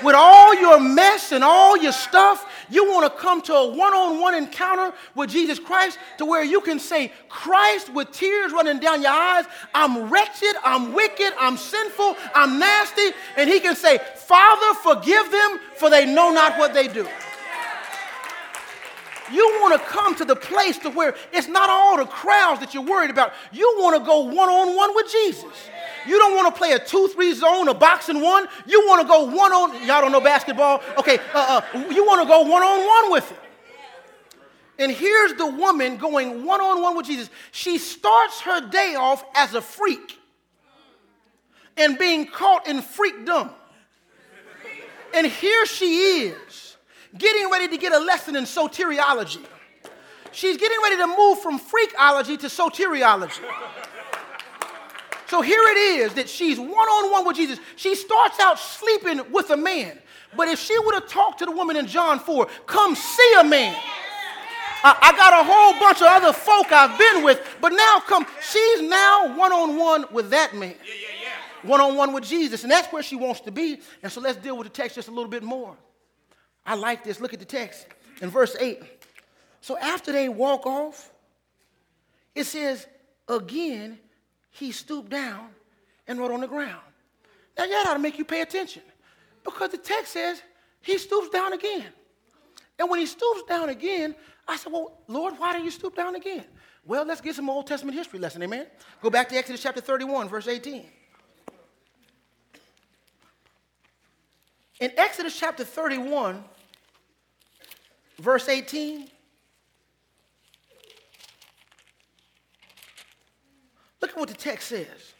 With 0.03 0.14
all 0.14 0.55
your 0.55 0.79
mess 0.79 1.33
and 1.33 1.43
all 1.43 1.76
your 1.76 1.93
stuff, 1.93 2.47
you 2.70 2.85
want 2.89 3.12
to 3.12 3.20
come 3.20 3.43
to 3.43 3.55
a 3.55 3.74
one 3.74 3.95
on 3.95 4.20
one 4.20 4.35
encounter 4.35 4.95
with 5.14 5.31
Jesus 5.31 5.59
Christ 5.59 5.99
to 6.18 6.24
where 6.24 6.45
you 6.45 6.61
can 6.61 6.79
say, 6.79 7.12
Christ, 7.29 7.93
with 7.93 8.12
tears 8.12 8.53
running 8.53 8.79
down 8.79 9.03
your 9.03 9.11
eyes, 9.11 9.47
I'm 9.74 10.09
wretched, 10.09 10.55
I'm 10.62 10.93
wicked, 10.93 11.33
I'm 11.39 11.57
sinful, 11.57 12.16
I'm 12.35 12.59
nasty. 12.59 13.11
And 13.37 13.51
He 13.51 13.59
can 13.59 13.74
say, 13.74 13.99
Father, 13.99 14.79
forgive 14.81 15.31
them, 15.33 15.59
for 15.76 15.91
they 15.91 16.07
know 16.07 16.31
not 16.31 16.59
what 16.59 16.74
they 16.74 16.87
do. 16.87 17.09
You 19.33 19.59
want 19.61 19.81
to 19.81 19.89
come 19.89 20.14
to 20.16 20.24
the 20.24 20.37
place 20.37 20.79
to 20.79 20.91
where 20.91 21.14
it's 21.33 21.49
not 21.49 21.68
all 21.70 21.97
the 21.97 22.07
crowds 22.07 22.61
that 22.61 22.74
you're 22.74 22.83
worried 22.83 23.11
about. 23.11 23.33
You 23.53 23.76
want 23.79 24.01
to 24.01 24.07
go 24.07 24.20
one 24.20 24.49
on 24.49 24.76
one 24.76 24.95
with 24.95 25.11
Jesus. 25.11 25.45
You 26.07 26.18
don't 26.18 26.35
want 26.35 26.55
to 26.55 26.59
play 26.59 26.72
a 26.72 26.79
2 26.79 27.09
3 27.09 27.35
zone, 27.35 27.68
a 27.68 27.74
boxing 27.74 28.20
one. 28.20 28.47
You 28.66 28.87
want 28.87 29.03
to 29.03 29.09
go 29.09 29.24
one 29.24 29.53
on, 29.53 29.74
y'all 29.87 30.01
don't 30.01 30.12
know 30.12 30.20
basketball? 30.20 30.83
Okay, 30.99 31.18
uh, 31.35 31.61
uh, 31.74 31.79
you 31.91 32.07
want 32.07 32.22
to 32.22 32.29
go 32.29 32.43
one 32.43 32.62
on 32.62 32.87
one 32.87 33.12
with 33.12 33.31
him. 33.31 33.39
And 34.79 34.93
here's 34.93 35.35
the 35.35 35.47
woman 35.47 35.97
going 35.97 36.45
one 36.45 36.61
on 36.61 36.81
one 36.81 36.97
with 36.97 37.07
Jesus. 37.07 37.29
She 37.51 37.79
starts 37.79 38.41
her 38.43 38.68
day 38.68 38.95
off 38.95 39.24
as 39.35 39.55
a 39.55 39.61
freak 39.61 40.18
and 41.76 41.99
being 41.99 42.26
caught 42.26 42.66
in 42.68 42.81
freakdom. 42.81 43.51
And 45.14 45.26
here 45.26 45.66
she 45.66 46.26
is, 46.26 46.67
getting 47.18 47.50
ready 47.50 47.68
to 47.68 47.76
get 47.76 47.92
a 47.92 47.98
lesson 47.98 48.36
in 48.36 48.44
soteriology. 48.44 49.44
She's 50.32 50.56
getting 50.56 50.78
ready 50.82 50.96
to 50.96 51.06
move 51.06 51.40
from 51.40 51.58
freakology 51.58 52.38
to 52.38 52.46
soteriology. 52.46 53.40
So 55.26 55.42
here 55.42 55.62
it 55.62 55.76
is 55.76 56.14
that 56.14 56.28
she's 56.28 56.58
one 56.58 56.70
on 56.70 57.12
one 57.12 57.26
with 57.26 57.36
Jesus. 57.36 57.58
She 57.76 57.94
starts 57.94 58.40
out 58.40 58.58
sleeping 58.58 59.30
with 59.30 59.50
a 59.50 59.56
man. 59.56 59.98
But 60.36 60.48
if 60.48 60.58
she 60.58 60.78
would 60.78 60.94
have 60.94 61.08
talked 61.08 61.38
to 61.40 61.46
the 61.46 61.52
woman 61.52 61.76
in 61.76 61.86
John 61.86 62.18
4, 62.18 62.46
come 62.66 62.94
see 62.94 63.34
a 63.38 63.44
man. 63.44 63.74
I, 64.84 64.96
I 65.00 65.16
got 65.16 65.32
a 65.32 65.44
whole 65.44 65.80
bunch 65.80 66.00
of 66.00 66.08
other 66.08 66.32
folk 66.32 66.70
I've 66.70 66.98
been 66.98 67.24
with, 67.24 67.40
but 67.60 67.72
now 67.72 68.00
come, 68.06 68.26
she's 68.40 68.82
now 68.82 69.36
one 69.36 69.52
on 69.52 69.76
one 69.76 70.04
with 70.12 70.30
that 70.30 70.54
man. 70.54 70.74
One 71.62 71.80
on 71.80 71.96
one 71.96 72.12
with 72.12 72.24
Jesus. 72.24 72.62
And 72.62 72.70
that's 72.70 72.92
where 72.92 73.02
she 73.02 73.16
wants 73.16 73.40
to 73.40 73.50
be. 73.50 73.80
And 74.02 74.12
so 74.12 74.20
let's 74.20 74.38
deal 74.38 74.56
with 74.56 74.66
the 74.66 74.72
text 74.72 74.94
just 74.94 75.08
a 75.08 75.10
little 75.10 75.30
bit 75.30 75.42
more. 75.42 75.76
I 76.68 76.74
like 76.74 77.02
this. 77.02 77.18
Look 77.18 77.32
at 77.32 77.38
the 77.38 77.46
text 77.46 77.86
in 78.20 78.28
verse 78.28 78.54
8. 78.60 78.82
So 79.62 79.78
after 79.78 80.12
they 80.12 80.28
walk 80.28 80.66
off, 80.66 81.10
it 82.34 82.44
says, 82.44 82.86
again, 83.26 83.98
he 84.50 84.70
stooped 84.70 85.08
down 85.08 85.48
and 86.06 86.18
wrote 86.18 86.30
on 86.30 86.42
the 86.42 86.46
ground. 86.46 86.82
Now, 87.56 87.66
that 87.66 87.86
ought 87.88 87.94
to 87.94 87.98
make 87.98 88.18
you 88.18 88.24
pay 88.24 88.42
attention 88.42 88.82
because 89.44 89.70
the 89.70 89.78
text 89.78 90.12
says 90.12 90.42
he 90.82 90.98
stoops 90.98 91.30
down 91.30 91.54
again. 91.54 91.86
And 92.78 92.90
when 92.90 93.00
he 93.00 93.06
stoops 93.06 93.44
down 93.48 93.70
again, 93.70 94.14
I 94.46 94.56
said, 94.56 94.70
Well, 94.70 94.98
Lord, 95.08 95.34
why 95.38 95.56
do 95.56 95.64
you 95.64 95.70
stoop 95.70 95.96
down 95.96 96.16
again? 96.16 96.44
Well, 96.84 97.04
let's 97.06 97.22
get 97.22 97.34
some 97.34 97.48
Old 97.48 97.66
Testament 97.66 97.96
history 97.96 98.18
lesson, 98.18 98.42
amen? 98.42 98.66
Go 99.02 99.08
back 99.08 99.30
to 99.30 99.36
Exodus 99.36 99.62
chapter 99.62 99.80
31, 99.80 100.28
verse 100.28 100.46
18. 100.46 100.84
In 104.80 104.92
Exodus 104.96 105.36
chapter 105.36 105.64
31, 105.64 106.44
verse 108.18 108.48
18, 108.48 109.08
Look 114.00 114.12
at 114.12 114.16
what 114.16 114.28
the 114.28 114.34
text 114.34 114.68
says. 114.68 115.14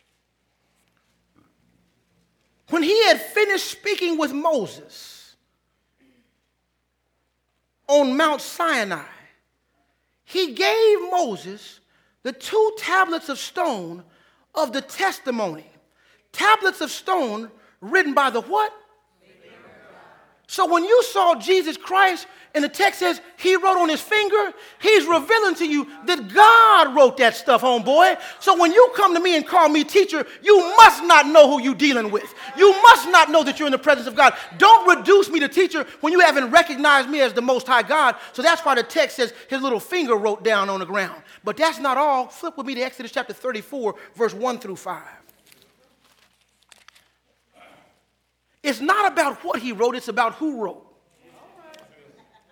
When 2.70 2.82
he 2.82 3.05
had 3.07 3.20
finished 3.20 3.66
speaking 3.66 4.18
with 4.18 4.32
Moses 4.32 5.34
on 7.86 8.16
Mount 8.16 8.40
Sinai, 8.40 9.03
he 10.24 10.53
gave 10.53 11.01
Moses 11.11 11.80
the 12.22 12.32
two 12.32 12.72
tablets 12.78 13.28
of 13.28 13.38
stone 13.38 14.05
of 14.55 14.72
the 14.72 14.82
testimony. 14.82 15.66
Tablets 16.32 16.80
of 16.80 16.90
stone 16.90 17.51
written 17.80 18.12
by 18.12 18.28
the 18.30 18.42
what? 18.42 18.72
So 20.46 20.70
when 20.70 20.84
you 20.84 21.03
saw 21.05 21.34
Jesus 21.34 21.76
Christ 21.76 22.26
and 22.55 22.64
the 22.64 22.68
text 22.68 22.99
says 22.99 23.20
he 23.36 23.57
wrote 23.57 23.76
on 23.76 23.88
his 23.88 24.01
finger, 24.01 24.53
he's 24.80 25.05
revealing 25.07 25.55
to 25.57 25.66
you 25.66 25.86
that 26.07 26.32
God 26.32 26.96
wrote 26.96 27.18
that 27.18 27.36
stuff, 27.36 27.62
homeboy. 27.62 28.18
So 28.40 28.59
when 28.59 28.72
you 28.72 28.90
come 28.96 29.14
to 29.14 29.20
me 29.20 29.36
and 29.36 29.46
call 29.46 29.68
me 29.68 29.84
teacher, 29.84 30.26
you 30.42 30.59
must 30.76 31.05
not 31.05 31.26
know 31.26 31.51
who 31.51 31.62
you're 31.62 31.74
dealing 31.74 32.11
with. 32.11 32.34
You 32.57 32.72
must 32.82 33.09
not 33.09 33.30
know 33.30 33.44
that 33.44 33.59
you're 33.59 33.68
in 33.68 33.72
the 33.72 33.78
presence 33.78 34.07
of 34.07 34.16
God. 34.16 34.34
Don't 34.57 34.99
reduce 34.99 35.28
me 35.28 35.40
to 35.40 35.49
teacher 35.49 35.86
when 36.01 36.12
you 36.12 36.20
haven't 36.20 36.51
recognized 36.51 37.11
me 37.11 37.20
as 37.20 37.34
the 37.34 37.42
most 37.42 37.66
high 37.66 37.82
God. 37.82 38.16
So 38.32 38.40
that's 38.40 38.62
why 38.62 38.74
the 38.74 38.82
text 38.82 39.16
says 39.16 39.34
his 39.49 39.61
little 39.61 39.80
finger 39.80 40.16
wrote 40.16 40.42
down 40.42 40.70
on 40.70 40.80
the 40.80 40.86
ground. 40.86 41.22
But 41.44 41.59
that's 41.59 41.78
not 41.78 41.99
all. 41.99 42.28
Flip 42.28 42.57
with 42.57 42.66
me 42.66 42.74
to 42.76 42.80
Exodus 42.80 43.12
chapter 43.12 43.34
34, 43.34 43.94
verse 44.14 44.32
1 44.32 44.59
through 44.59 44.76
5. 44.76 45.03
It's 48.62 48.80
not 48.80 49.12
about 49.12 49.44
what 49.44 49.61
he 49.61 49.72
wrote, 49.72 49.94
it's 49.94 50.09
about 50.09 50.34
who 50.34 50.62
wrote. 50.62 50.88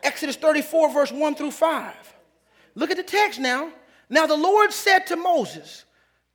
Exodus 0.06 0.36
34, 0.36 0.92
verse 0.92 1.12
1 1.12 1.34
through 1.34 1.50
5. 1.50 1.94
Look 2.76 2.90
at 2.90 2.96
the 2.96 3.02
text 3.02 3.40
now. 3.40 3.70
Now 4.08 4.26
the 4.26 4.36
Lord 4.36 4.72
said 4.72 5.00
to 5.08 5.16
Moses, 5.16 5.84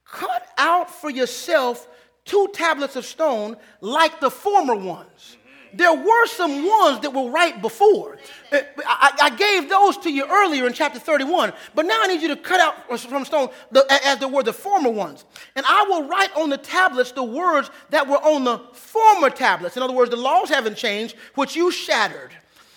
Cut 0.06 0.46
out 0.58 0.90
for 0.90 1.10
yourself 1.10 1.88
two 2.26 2.50
tablets 2.54 2.98
of 2.98 3.06
stone 3.06 3.56
like 3.80 4.20
the 4.20 4.30
former 4.30 4.76
ones 4.76 5.38
there 5.74 5.94
were 5.94 6.28
some 6.28 6.68
ones 6.68 7.00
that 7.02 7.14
were 7.14 7.30
right 7.30 7.62
before. 7.62 8.18
Uh, 8.52 8.60
I, 8.86 9.18
I, 9.22 9.30
gave 9.30 9.70
those 9.70 9.98
to 10.00 10.12
you 10.12 10.26
earlier 10.30 10.68
in 10.68 10.74
chapter 10.74 11.00
31, 11.00 11.54
but 11.74 11.86
now 11.86 11.98
I 12.02 12.08
need 12.08 12.22
you 12.22 12.28
to 12.30 12.36
cut 12.36 12.60
out 12.60 13.00
from 13.00 13.26
stone 13.26 13.50
the, 13.72 13.86
as 14.06 14.20
there 14.20 14.28
were 14.28 14.44
the 14.44 14.54
former 14.54 14.90
ones. 14.90 15.26
And 15.56 15.66
I 15.66 15.86
will 15.88 16.08
write 16.08 16.36
on 16.36 16.50
the 16.50 16.58
tablets 16.58 17.12
the 17.12 17.24
words 17.24 17.70
that 17.90 18.08
were 18.08 18.18
on 18.18 18.44
the 18.44 18.60
former 18.74 19.30
tablets. 19.30 19.78
In 19.78 19.84
other 19.84 19.94
words, 19.94 20.12
the 20.12 20.18
laws 20.18 20.50
haven't 20.50 20.76
changed, 20.76 21.16
which 21.36 21.56
you 21.56 21.72
shattered. 21.72 22.32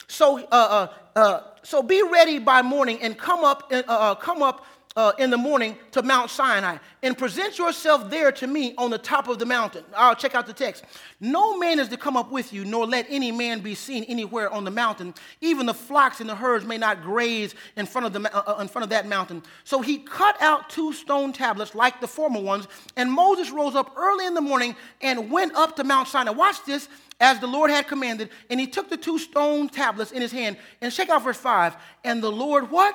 So, 0.07 0.39
uh, 0.39 0.51
uh, 0.51 0.89
uh 1.19 1.41
so 1.63 1.83
be 1.83 2.03
ready 2.03 2.39
by 2.39 2.63
morning 2.63 3.01
and 3.01 3.17
come 3.17 3.43
up, 3.43 3.71
uh, 3.73 3.83
uh, 3.89 4.15
come 4.17 4.43
up 4.43 4.67
uh, 4.97 5.13
in 5.19 5.29
the 5.29 5.37
morning 5.37 5.77
to 5.91 6.03
Mount 6.03 6.31
Sinai 6.31 6.79
and 7.03 7.19
present 7.19 7.59
yourself 7.59 8.09
there 8.11 8.31
to 8.31 8.47
me 8.47 8.75
on 8.79 8.91
the 8.91 8.99
top 8.99 9.27
of 9.27 9.41
the 9.41 9.47
mountain. 9.47 9.85
I'll 9.97 10.15
check 10.15 10.37
out 10.37 10.47
the 10.47 10.53
text. 10.53 10.85
No 11.19 11.59
man 11.59 11.81
is 11.81 11.89
to 11.89 11.97
come 11.97 12.17
up 12.17 12.31
with 12.31 12.53
you, 12.53 12.65
nor 12.65 12.87
let 12.87 13.07
any 13.09 13.33
man 13.33 13.59
be 13.59 13.75
seen 13.75 14.05
anywhere 14.05 14.49
on 14.51 14.65
the 14.65 14.71
mountain. 14.71 15.13
Even 15.41 15.67
the 15.67 15.75
flocks 15.75 16.21
and 16.21 16.31
the 16.31 16.37
herds 16.37 16.65
may 16.65 16.79
not 16.79 17.03
graze 17.03 17.57
in 17.77 17.87
front 17.87 18.07
of, 18.07 18.13
the, 18.13 18.57
in 18.61 18.69
front 18.69 18.85
of 18.85 18.91
that 18.91 19.09
mountain. 19.09 19.43
So 19.65 19.81
he 19.81 19.99
cut 19.99 20.41
out 20.41 20.71
two 20.71 20.93
stone 20.93 21.33
tablets 21.33 21.75
like 21.75 22.01
the 22.01 22.09
former 22.09 22.41
ones, 22.41 22.69
and 22.97 23.11
Moses 23.11 23.51
rose 23.51 23.75
up 23.75 23.95
early 23.97 24.27
in 24.27 24.35
the 24.35 24.41
morning 24.41 24.77
and 25.01 25.29
went 25.29 25.55
up 25.57 25.75
to 25.77 25.85
Mount 25.85 26.07
Sinai. 26.07 26.31
Watch 26.31 26.65
this 26.67 26.89
as 27.25 27.41
the 27.41 27.47
Lord 27.47 27.71
had 27.71 27.89
commanded, 27.89 28.29
and 28.51 28.61
he 28.61 28.67
took 28.67 28.91
the 28.91 28.99
two 28.99 29.19
stone 29.19 29.71
tablets 29.71 30.13
in 30.13 30.21
his 30.21 30.31
hand. 30.31 30.59
And 30.83 30.93
check 30.93 31.09
out 31.09 31.25
verse 31.25 31.39
5. 31.39 31.75
And 32.05 32.23
the 32.23 32.31
Lord 32.31 32.71
what? 32.71 32.95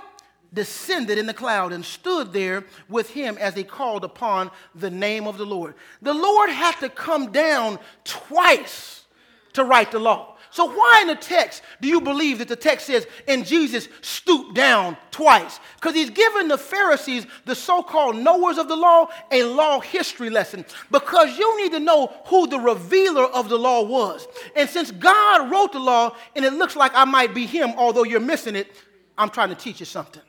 descended 0.51 1.19
in 1.19 1.27
the 1.27 1.34
cloud 1.34 1.71
and 1.71 1.86
stood 1.86 2.34
there 2.34 2.63
with 2.88 3.11
him 3.11 3.38
as 3.38 3.53
he 3.53 3.63
called 3.63 4.03
upon 4.03 4.49
the 4.73 4.89
name 4.89 5.27
of 5.27 5.38
the 5.38 5.45
Lord. 5.45 5.75
The 6.01 6.13
Lord 6.13 6.49
had 6.49 6.71
to 6.80 6.89
come 6.89 7.32
down 7.32 7.77
twice 8.03 9.05
to 9.53 9.63
write 9.63 9.91
the 9.91 9.99
law. 9.99 10.38
So, 10.52 10.66
why 10.66 11.00
in 11.04 11.08
the 11.08 11.16
text 11.16 11.62
do 11.80 11.88
you 11.88 12.02
believe 12.02 12.39
that 12.39 12.47
the 12.47 12.56
text 12.56 12.88
says, 12.88 13.06
and 13.28 13.45
Jesus 13.45 13.88
stooped 14.02 14.56
down 14.56 14.97
twice? 15.12 15.60
Because 15.76 15.93
he's 15.93 16.10
given 16.10 16.47
the 16.47 16.58
Pharisees, 16.58 17.28
the 17.45 17.54
so 17.54 17.84
called 17.84 18.16
knowers 18.16 18.58
of 18.58 18.68
the 18.68 18.76
law, 18.76 19.10
a 19.32 19.43
law 19.43 19.80
history 19.80 20.32
lesson. 20.32 20.66
Because 20.89 21.38
you 21.38 21.62
need 21.62 21.72
to 21.74 21.80
know 21.80 22.12
who 22.26 22.47
the 22.47 22.60
revealer 22.60 23.26
of 23.26 23.47
the 23.47 23.60
law 23.60 23.84
was. 23.84 24.28
And 24.56 24.68
since 24.68 24.89
God 24.89 25.52
wrote 25.52 25.72
the 25.72 25.80
law, 25.80 26.16
and 26.36 26.43
it 26.43 26.54
looks 26.54 26.76
like 26.76 26.93
I 26.95 27.06
might 27.06 27.36
be 27.36 27.45
him, 27.45 27.74
although 27.78 28.04
you're 28.04 28.20
missing 28.20 28.56
it, 28.56 28.72
I'm 29.18 29.30
trying 29.30 29.50
to 29.50 29.56
teach 29.56 29.80
you 29.80 29.86
something. 29.86 30.24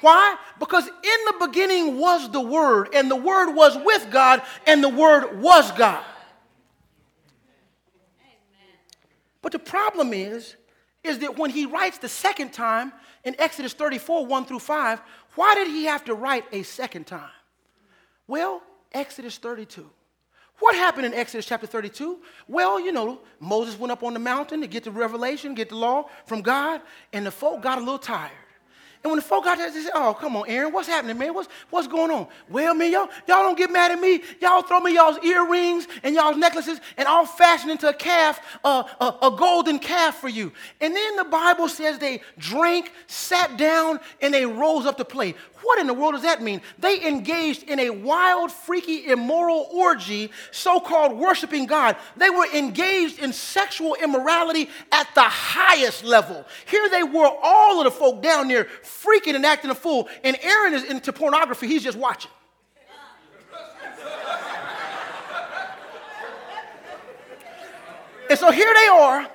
Why? 0.00 0.36
Because 0.58 0.86
in 0.86 0.92
the 1.02 1.46
beginning 1.46 1.98
was 1.98 2.30
the 2.30 2.40
Word, 2.40 2.88
and 2.92 3.10
the 3.10 3.16
Word 3.16 3.54
was 3.54 3.78
with 3.78 4.10
God, 4.10 4.42
and 4.66 4.82
the 4.82 4.88
Word 4.88 5.40
was 5.40 5.70
God. 5.72 6.04
But 9.44 9.52
the 9.52 9.58
problem 9.58 10.14
is, 10.14 10.56
is 11.02 11.18
that 11.18 11.38
when 11.38 11.50
he 11.50 11.66
writes 11.66 11.98
the 11.98 12.08
second 12.08 12.54
time 12.54 12.94
in 13.24 13.36
Exodus 13.38 13.74
34, 13.74 14.24
1 14.24 14.46
through 14.46 14.58
5, 14.58 15.02
why 15.34 15.54
did 15.54 15.68
he 15.68 15.84
have 15.84 16.02
to 16.06 16.14
write 16.14 16.46
a 16.50 16.62
second 16.62 17.06
time? 17.06 17.28
Well, 18.26 18.62
Exodus 18.92 19.36
32. 19.36 19.88
What 20.60 20.74
happened 20.76 21.04
in 21.04 21.12
Exodus 21.12 21.44
chapter 21.44 21.66
32? 21.66 22.20
Well, 22.48 22.80
you 22.80 22.90
know, 22.90 23.20
Moses 23.38 23.78
went 23.78 23.92
up 23.92 24.02
on 24.02 24.14
the 24.14 24.18
mountain 24.18 24.62
to 24.62 24.66
get 24.66 24.84
the 24.84 24.90
revelation, 24.90 25.54
get 25.54 25.68
the 25.68 25.76
law 25.76 26.08
from 26.24 26.40
God, 26.40 26.80
and 27.12 27.26
the 27.26 27.30
folk 27.30 27.60
got 27.60 27.76
a 27.76 27.82
little 27.82 27.98
tired. 27.98 28.32
And 29.04 29.10
when 29.10 29.18
the 29.18 29.22
folk 29.22 29.44
got 29.44 29.58
there, 29.58 29.70
they 29.70 29.82
said, 29.82 29.92
Oh, 29.94 30.16
come 30.18 30.34
on, 30.34 30.48
Aaron, 30.48 30.72
what's 30.72 30.88
happening, 30.88 31.18
man? 31.18 31.34
What's, 31.34 31.50
what's 31.68 31.86
going 31.86 32.10
on? 32.10 32.26
Well, 32.48 32.74
man, 32.74 32.90
y'all, 32.90 33.10
y'all 33.28 33.42
don't 33.42 33.56
get 33.56 33.70
mad 33.70 33.92
at 33.92 34.00
me. 34.00 34.22
Y'all 34.40 34.62
throw 34.62 34.80
me 34.80 34.94
y'all's 34.94 35.22
earrings 35.22 35.86
and 36.02 36.14
y'all's 36.14 36.38
necklaces, 36.38 36.80
and 36.96 37.06
I'll 37.06 37.26
fashion 37.26 37.68
into 37.68 37.86
a 37.86 37.92
calf, 37.92 38.40
a, 38.64 38.86
a 39.00 39.34
golden 39.36 39.78
calf 39.78 40.16
for 40.16 40.30
you. 40.30 40.52
And 40.80 40.96
then 40.96 41.16
the 41.16 41.24
Bible 41.24 41.68
says 41.68 41.98
they 41.98 42.22
drank, 42.38 42.92
sat 43.06 43.58
down, 43.58 44.00
and 44.22 44.32
they 44.32 44.46
rose 44.46 44.86
up 44.86 44.96
to 44.96 45.04
play. 45.04 45.34
What 45.64 45.78
in 45.78 45.86
the 45.86 45.94
world 45.94 46.12
does 46.12 46.22
that 46.22 46.42
mean? 46.42 46.60
They 46.78 47.06
engaged 47.06 47.62
in 47.64 47.80
a 47.80 47.88
wild, 47.88 48.52
freaky, 48.52 49.06
immoral 49.06 49.68
orgy, 49.72 50.30
so 50.50 50.78
called 50.78 51.16
worshiping 51.16 51.64
God. 51.64 51.96
They 52.18 52.28
were 52.28 52.46
engaged 52.54 53.18
in 53.18 53.32
sexual 53.32 53.94
immorality 53.94 54.68
at 54.92 55.08
the 55.14 55.22
highest 55.22 56.04
level. 56.04 56.44
Here 56.66 56.88
they 56.90 57.02
were, 57.02 57.30
all 57.42 57.80
of 57.80 57.84
the 57.84 57.90
folk 57.90 58.22
down 58.22 58.48
there, 58.48 58.68
freaking 59.02 59.34
and 59.34 59.44
acting 59.44 59.70
a 59.70 59.74
fool. 59.74 60.08
And 60.22 60.36
Aaron 60.42 60.74
is 60.74 60.84
into 60.84 61.12
pornography, 61.12 61.66
he's 61.66 61.82
just 61.82 61.98
watching. 61.98 62.30
and 68.30 68.38
so 68.38 68.50
here 68.50 68.72
they 68.74 68.86
are, 68.86 69.28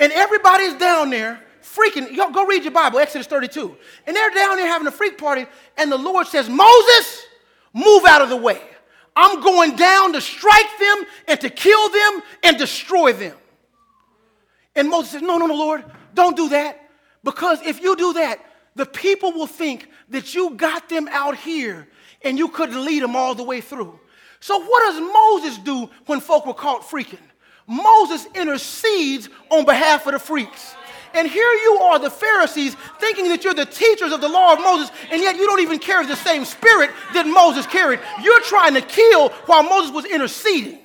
and 0.00 0.12
everybody's 0.12 0.74
down 0.74 1.10
there 1.10 1.40
freaking, 1.74 2.12
y'all 2.12 2.30
go 2.30 2.46
read 2.46 2.62
your 2.62 2.72
Bible, 2.72 2.98
Exodus 2.98 3.26
32. 3.26 3.76
And 4.06 4.14
they're 4.14 4.30
down 4.30 4.56
there 4.56 4.66
having 4.66 4.86
a 4.86 4.92
freak 4.92 5.18
party, 5.18 5.46
and 5.76 5.90
the 5.90 5.96
Lord 5.98 6.26
says, 6.26 6.48
Moses, 6.48 7.26
move 7.72 8.04
out 8.04 8.22
of 8.22 8.28
the 8.28 8.36
way. 8.36 8.60
I'm 9.16 9.40
going 9.40 9.76
down 9.76 10.12
to 10.12 10.20
strike 10.20 10.78
them 10.78 11.04
and 11.28 11.40
to 11.40 11.50
kill 11.50 11.88
them 11.88 12.22
and 12.42 12.58
destroy 12.58 13.12
them. 13.12 13.36
And 14.74 14.88
Moses 14.88 15.12
says, 15.12 15.22
No, 15.22 15.38
no, 15.38 15.46
no, 15.46 15.54
Lord, 15.54 15.84
don't 16.14 16.36
do 16.36 16.48
that. 16.48 16.80
Because 17.22 17.62
if 17.62 17.80
you 17.80 17.96
do 17.96 18.12
that, 18.14 18.44
the 18.76 18.86
people 18.86 19.32
will 19.32 19.46
think 19.46 19.88
that 20.08 20.34
you 20.34 20.50
got 20.50 20.88
them 20.88 21.08
out 21.10 21.36
here 21.36 21.88
and 22.22 22.38
you 22.38 22.48
couldn't 22.48 22.84
lead 22.84 23.02
them 23.02 23.14
all 23.14 23.34
the 23.34 23.42
way 23.42 23.60
through. 23.60 23.98
So, 24.40 24.58
what 24.58 24.80
does 24.80 25.00
Moses 25.00 25.58
do 25.58 25.88
when 26.06 26.20
folk 26.20 26.46
were 26.46 26.54
caught 26.54 26.82
freaking? 26.82 27.18
Moses 27.66 28.26
intercedes 28.34 29.28
on 29.50 29.64
behalf 29.64 30.06
of 30.06 30.12
the 30.12 30.18
freaks. 30.18 30.74
And 31.14 31.28
here 31.28 31.42
you 31.42 31.78
are, 31.82 31.98
the 31.98 32.10
Pharisees, 32.10 32.76
thinking 32.98 33.28
that 33.28 33.44
you're 33.44 33.54
the 33.54 33.64
teachers 33.64 34.12
of 34.12 34.20
the 34.20 34.28
law 34.28 34.52
of 34.52 34.58
Moses, 34.58 34.90
and 35.10 35.22
yet 35.22 35.36
you 35.36 35.46
don't 35.46 35.60
even 35.60 35.78
carry 35.78 36.04
the 36.06 36.16
same 36.16 36.44
spirit 36.44 36.90
that 37.14 37.26
Moses 37.26 37.66
carried. 37.66 38.00
You're 38.20 38.40
trying 38.42 38.74
to 38.74 38.80
kill 38.80 39.28
while 39.46 39.62
Moses 39.62 39.92
was 39.92 40.04
interceding. 40.06 40.80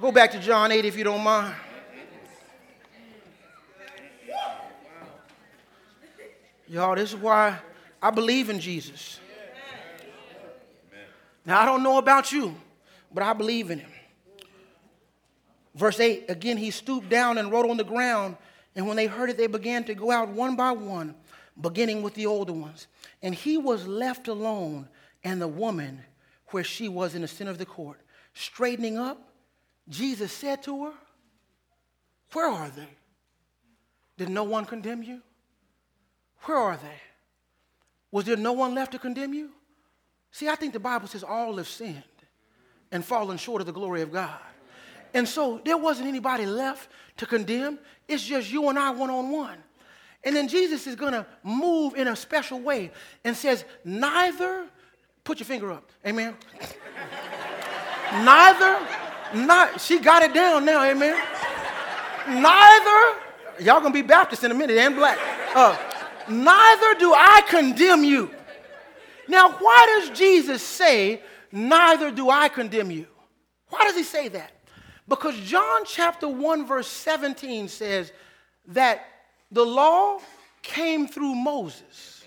Go 0.00 0.10
back 0.10 0.32
to 0.32 0.40
John 0.40 0.72
8 0.72 0.84
if 0.84 0.96
you 0.96 1.04
don't 1.04 1.22
mind. 1.22 1.54
Y'all, 6.68 6.94
this 6.94 7.10
is 7.10 7.16
why 7.16 7.58
I 8.00 8.10
believe 8.10 8.50
in 8.50 8.58
Jesus. 8.58 9.20
Now, 11.46 11.60
I 11.60 11.64
don't 11.66 11.82
know 11.82 11.98
about 11.98 12.32
you, 12.32 12.54
but 13.12 13.22
I 13.22 13.34
believe 13.34 13.70
in 13.70 13.80
him. 13.80 13.90
Verse 15.74 16.00
8 16.00 16.26
again, 16.28 16.56
he 16.56 16.70
stooped 16.70 17.08
down 17.08 17.38
and 17.38 17.50
wrote 17.50 17.68
on 17.68 17.76
the 17.76 17.84
ground. 17.84 18.36
And 18.76 18.86
when 18.86 18.96
they 18.96 19.06
heard 19.06 19.30
it, 19.30 19.36
they 19.36 19.46
began 19.46 19.84
to 19.84 19.94
go 19.94 20.10
out 20.10 20.28
one 20.28 20.56
by 20.56 20.72
one, 20.72 21.14
beginning 21.60 22.02
with 22.02 22.14
the 22.14 22.26
older 22.26 22.52
ones. 22.52 22.86
And 23.22 23.34
he 23.34 23.56
was 23.56 23.86
left 23.86 24.28
alone, 24.28 24.88
and 25.22 25.40
the 25.40 25.48
woman 25.48 26.02
where 26.48 26.64
she 26.64 26.88
was 26.88 27.14
in 27.14 27.22
the 27.22 27.28
center 27.28 27.50
of 27.50 27.58
the 27.58 27.66
court. 27.66 28.00
Straightening 28.34 28.98
up, 28.98 29.32
Jesus 29.88 30.32
said 30.32 30.62
to 30.64 30.84
her, 30.86 30.92
Where 32.32 32.48
are 32.48 32.68
they? 32.70 32.88
Did 34.16 34.28
no 34.28 34.44
one 34.44 34.64
condemn 34.64 35.02
you? 35.02 35.20
Where 36.44 36.58
are 36.58 36.76
they? 36.76 37.00
Was 38.10 38.24
there 38.26 38.36
no 38.36 38.52
one 38.52 38.74
left 38.74 38.92
to 38.92 38.98
condemn 38.98 39.34
you? 39.34 39.50
See, 40.30 40.48
I 40.48 40.56
think 40.56 40.72
the 40.72 40.80
Bible 40.80 41.08
says 41.08 41.24
all 41.24 41.56
have 41.56 41.68
sinned 41.68 42.02
and 42.92 43.04
fallen 43.04 43.38
short 43.38 43.60
of 43.60 43.66
the 43.66 43.72
glory 43.72 44.02
of 44.02 44.12
God. 44.12 44.38
And 45.14 45.28
so 45.28 45.60
there 45.64 45.76
wasn't 45.76 46.08
anybody 46.08 46.44
left 46.44 46.90
to 47.18 47.26
condemn. 47.26 47.78
It's 48.08 48.24
just 48.24 48.50
you 48.50 48.68
and 48.68 48.78
I 48.78 48.90
one 48.90 49.10
on 49.10 49.30
one. 49.30 49.58
And 50.24 50.34
then 50.34 50.48
Jesus 50.48 50.86
is 50.86 50.96
going 50.96 51.12
to 51.12 51.26
move 51.42 51.94
in 51.94 52.08
a 52.08 52.16
special 52.16 52.60
way 52.60 52.90
and 53.24 53.36
says, 53.36 53.64
Neither, 53.84 54.66
put 55.22 55.38
your 55.38 55.46
finger 55.46 55.70
up. 55.72 55.90
Amen. 56.06 56.34
Neither, 58.12 58.78
not, 59.34 59.80
she 59.80 59.98
got 59.98 60.22
it 60.22 60.34
down 60.34 60.64
now. 60.64 60.82
Amen. 60.84 61.20
Neither, 62.28 63.18
y'all 63.60 63.80
going 63.80 63.92
to 63.92 64.02
be 64.02 64.02
Baptist 64.02 64.44
in 64.44 64.50
a 64.50 64.54
minute 64.54 64.78
and 64.78 64.94
black. 64.94 65.18
Uh, 65.54 65.76
neither 66.28 66.94
do 66.98 67.12
I 67.12 67.42
condemn 67.48 68.04
you. 68.04 68.30
Now, 69.28 69.50
why 69.50 70.00
does 70.00 70.18
Jesus 70.18 70.62
say, 70.62 71.20
Neither 71.54 72.10
do 72.10 72.30
I 72.30 72.48
condemn 72.48 72.90
you? 72.90 73.06
Why 73.68 73.84
does 73.84 73.94
he 73.94 74.02
say 74.02 74.26
that? 74.26 74.50
Because 75.06 75.38
John 75.38 75.82
chapter 75.86 76.26
1, 76.26 76.66
verse 76.66 76.88
17 76.88 77.68
says 77.68 78.12
that 78.66 79.06
the 79.52 79.64
law 79.64 80.18
came 80.62 81.06
through 81.06 81.36
Moses. 81.36 82.24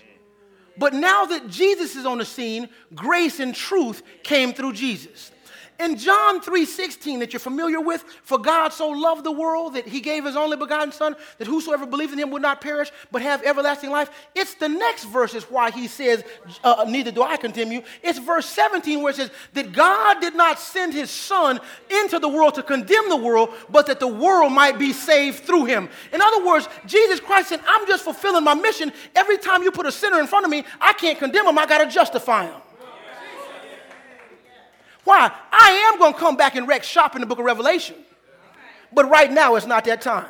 But 0.78 0.94
now 0.94 1.26
that 1.26 1.50
Jesus 1.50 1.94
is 1.94 2.06
on 2.06 2.16
the 2.16 2.24
scene, 2.24 2.70
grace 2.94 3.38
and 3.38 3.54
truth 3.54 4.02
came 4.22 4.54
through 4.54 4.72
Jesus. 4.72 5.30
In 5.78 5.96
John 5.96 6.40
3:16 6.40 7.20
that 7.20 7.32
you're 7.32 7.38
familiar 7.38 7.80
with, 7.80 8.02
for 8.24 8.36
God 8.36 8.72
so 8.72 8.88
loved 8.88 9.22
the 9.22 9.30
world 9.30 9.74
that 9.74 9.86
he 9.86 10.00
gave 10.00 10.24
his 10.24 10.34
only 10.34 10.56
begotten 10.56 10.90
son 10.90 11.14
that 11.38 11.46
whosoever 11.46 11.86
believes 11.86 12.12
in 12.12 12.18
him 12.18 12.30
would 12.32 12.42
not 12.42 12.60
perish 12.60 12.90
but 13.12 13.22
have 13.22 13.44
everlasting 13.44 13.90
life. 13.90 14.10
It's 14.34 14.54
the 14.54 14.68
next 14.68 15.04
verses 15.04 15.44
why 15.44 15.70
he 15.70 15.86
says 15.86 16.24
uh, 16.64 16.84
neither 16.88 17.12
do 17.12 17.22
I 17.22 17.36
condemn 17.36 17.70
you. 17.70 17.84
It's 18.02 18.18
verse 18.18 18.46
17 18.46 19.02
where 19.02 19.10
it 19.10 19.16
says 19.16 19.30
that 19.52 19.70
God 19.70 20.20
did 20.20 20.34
not 20.34 20.58
send 20.58 20.94
his 20.94 21.12
son 21.12 21.60
into 22.02 22.18
the 22.18 22.28
world 22.28 22.56
to 22.56 22.64
condemn 22.64 23.08
the 23.08 23.16
world, 23.16 23.50
but 23.70 23.86
that 23.86 24.00
the 24.00 24.08
world 24.08 24.52
might 24.52 24.80
be 24.80 24.92
saved 24.92 25.44
through 25.44 25.66
him. 25.66 25.88
In 26.12 26.20
other 26.20 26.44
words, 26.44 26.68
Jesus 26.86 27.20
Christ 27.20 27.50
said, 27.50 27.60
"I'm 27.68 27.86
just 27.86 28.02
fulfilling 28.02 28.42
my 28.42 28.54
mission. 28.54 28.92
Every 29.14 29.38
time 29.38 29.62
you 29.62 29.70
put 29.70 29.86
a 29.86 29.92
sinner 29.92 30.18
in 30.18 30.26
front 30.26 30.44
of 30.44 30.50
me, 30.50 30.64
I 30.80 30.92
can't 30.92 31.20
condemn 31.20 31.46
him. 31.46 31.56
I 31.56 31.66
got 31.66 31.78
to 31.78 31.86
justify 31.86 32.46
him." 32.46 32.60
Why? 35.08 35.32
I 35.50 35.90
am 35.90 35.98
going 35.98 36.12
to 36.12 36.18
come 36.18 36.36
back 36.36 36.54
and 36.54 36.68
wreck 36.68 36.84
shop 36.84 37.14
in 37.14 37.22
the 37.22 37.26
book 37.26 37.38
of 37.38 37.46
Revelation. 37.46 37.96
But 38.92 39.08
right 39.08 39.32
now, 39.32 39.54
it's 39.54 39.64
not 39.64 39.86
that 39.86 40.02
time. 40.02 40.28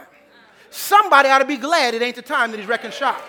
Somebody 0.71 1.31
ought 1.31 1.41
to 1.41 1.45
be 1.45 1.57
glad 1.57 1.95
it 1.95 2.03
ain't 2.03 2.15
the 2.15 2.23
time 2.23 2.53
that 2.53 2.61
he's 2.61 2.69
wrecking 2.69 2.93
shop. 2.93 3.21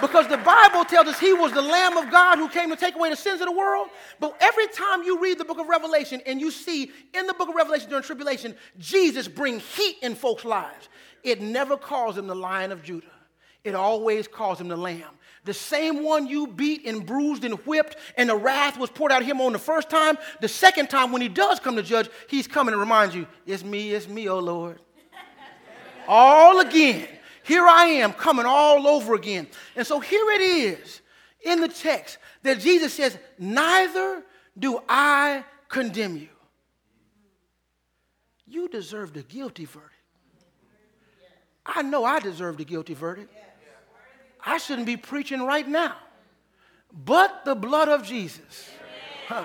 Because 0.00 0.28
the 0.28 0.36
Bible 0.36 0.84
tells 0.84 1.08
us 1.08 1.18
he 1.18 1.32
was 1.32 1.50
the 1.52 1.60
Lamb 1.60 1.96
of 1.96 2.12
God 2.12 2.38
who 2.38 2.48
came 2.48 2.70
to 2.70 2.76
take 2.76 2.94
away 2.94 3.10
the 3.10 3.16
sins 3.16 3.40
of 3.40 3.48
the 3.48 3.52
world. 3.52 3.88
But 4.20 4.36
every 4.38 4.68
time 4.68 5.02
you 5.02 5.20
read 5.20 5.36
the 5.36 5.44
book 5.44 5.58
of 5.58 5.66
Revelation 5.66 6.22
and 6.24 6.40
you 6.40 6.52
see 6.52 6.92
in 7.12 7.26
the 7.26 7.34
book 7.34 7.48
of 7.48 7.56
Revelation 7.56 7.88
during 7.88 8.04
tribulation, 8.04 8.54
Jesus 8.78 9.26
bring 9.26 9.58
heat 9.58 9.96
in 10.00 10.14
folks' 10.14 10.44
lives, 10.44 10.88
it 11.24 11.42
never 11.42 11.76
calls 11.76 12.16
him 12.16 12.28
the 12.28 12.36
Lion 12.36 12.70
of 12.70 12.84
Judah. 12.84 13.08
It 13.64 13.74
always 13.74 14.28
calls 14.28 14.60
him 14.60 14.68
the 14.68 14.76
Lamb. 14.76 15.10
The 15.44 15.54
same 15.54 16.02
one 16.02 16.26
you 16.26 16.46
beat 16.46 16.84
and 16.86 17.04
bruised 17.04 17.44
and 17.44 17.54
whipped, 17.66 17.96
and 18.16 18.28
the 18.28 18.36
wrath 18.36 18.78
was 18.78 18.90
poured 18.90 19.10
out 19.10 19.22
of 19.22 19.26
him 19.26 19.40
on 19.40 19.52
the 19.52 19.58
first 19.58 19.88
time. 19.88 20.18
The 20.40 20.48
second 20.48 20.90
time, 20.90 21.12
when 21.12 21.22
he 21.22 21.28
does 21.28 21.60
come 21.60 21.76
to 21.76 21.82
judge, 21.82 22.08
he's 22.28 22.46
coming 22.46 22.72
to 22.72 22.78
remind 22.78 23.14
you, 23.14 23.26
It's 23.46 23.64
me, 23.64 23.92
it's 23.92 24.06
me, 24.06 24.28
oh 24.28 24.38
Lord. 24.38 24.80
all 26.08 26.60
again. 26.60 27.08
Here 27.42 27.66
I 27.66 27.86
am 27.86 28.12
coming 28.12 28.46
all 28.46 28.86
over 28.86 29.14
again. 29.14 29.46
And 29.76 29.86
so 29.86 29.98
here 29.98 30.30
it 30.30 30.42
is 30.42 31.00
in 31.42 31.60
the 31.60 31.68
text 31.68 32.18
that 32.42 32.60
Jesus 32.60 32.92
says, 32.92 33.18
Neither 33.38 34.22
do 34.58 34.80
I 34.88 35.44
condemn 35.68 36.16
you. 36.16 36.28
You 38.46 38.68
deserve 38.68 39.16
a 39.16 39.22
guilty 39.22 39.64
verdict. 39.64 39.94
I 41.64 41.82
know 41.82 42.04
I 42.04 42.18
deserve 42.20 42.58
a 42.58 42.64
guilty 42.64 42.94
verdict. 42.94 43.32
I 44.44 44.58
shouldn't 44.58 44.86
be 44.86 44.96
preaching 44.96 45.42
right 45.42 45.66
now. 45.66 45.96
But 46.92 47.44
the 47.44 47.54
blood 47.54 47.88
of 47.88 48.04
Jesus. 48.04 48.70
Huh. 49.28 49.44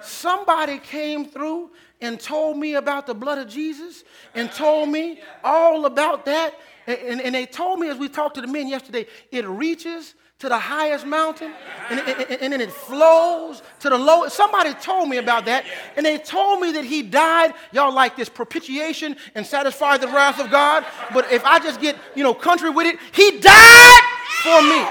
Somebody 0.00 0.78
came 0.78 1.24
through 1.24 1.70
and 2.00 2.18
told 2.18 2.58
me 2.58 2.74
about 2.74 3.06
the 3.06 3.14
blood 3.14 3.38
of 3.38 3.48
Jesus 3.48 4.02
and 4.34 4.50
told 4.50 4.88
me 4.88 5.20
all 5.44 5.86
about 5.86 6.24
that. 6.26 6.54
And, 6.86 6.98
and, 6.98 7.20
and 7.20 7.34
they 7.34 7.46
told 7.46 7.78
me 7.78 7.88
as 7.88 7.98
we 7.98 8.08
talked 8.08 8.34
to 8.34 8.40
the 8.40 8.48
men 8.48 8.68
yesterday, 8.68 9.06
it 9.30 9.46
reaches 9.46 10.14
to 10.42 10.48
the 10.48 10.58
highest 10.58 11.06
mountain 11.06 11.52
and, 11.88 12.00
and, 12.00 12.30
and, 12.42 12.52
then 12.52 12.60
it 12.60 12.72
flows 12.72 13.62
to 13.78 13.88
the 13.88 13.96
lowest. 13.96 14.34
Somebody 14.34 14.74
told 14.74 15.08
me 15.08 15.18
about 15.18 15.44
that, 15.44 15.64
and 15.96 16.04
they 16.04 16.18
told 16.18 16.58
me 16.58 16.72
that 16.72 16.84
he 16.84 17.00
died. 17.00 17.54
Y'all 17.70 17.94
like 17.94 18.16
this 18.16 18.28
propitiation 18.28 19.14
and 19.36 19.46
satisfy 19.46 19.98
the 19.98 20.08
wrath 20.08 20.40
of 20.40 20.50
God. 20.50 20.84
But 21.14 21.30
if 21.30 21.44
I 21.44 21.60
just 21.60 21.80
get, 21.80 21.96
you 22.16 22.24
know, 22.24 22.34
country 22.34 22.70
with 22.70 22.88
it, 22.88 22.98
he 23.12 23.38
died 23.38 24.00
for 24.42 24.62
me. 24.62 24.84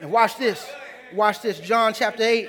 And 0.00 0.10
watch 0.10 0.38
this. 0.38 0.66
Watch 1.12 1.42
this. 1.42 1.60
John 1.60 1.92
chapter 1.92 2.22
8. 2.22 2.48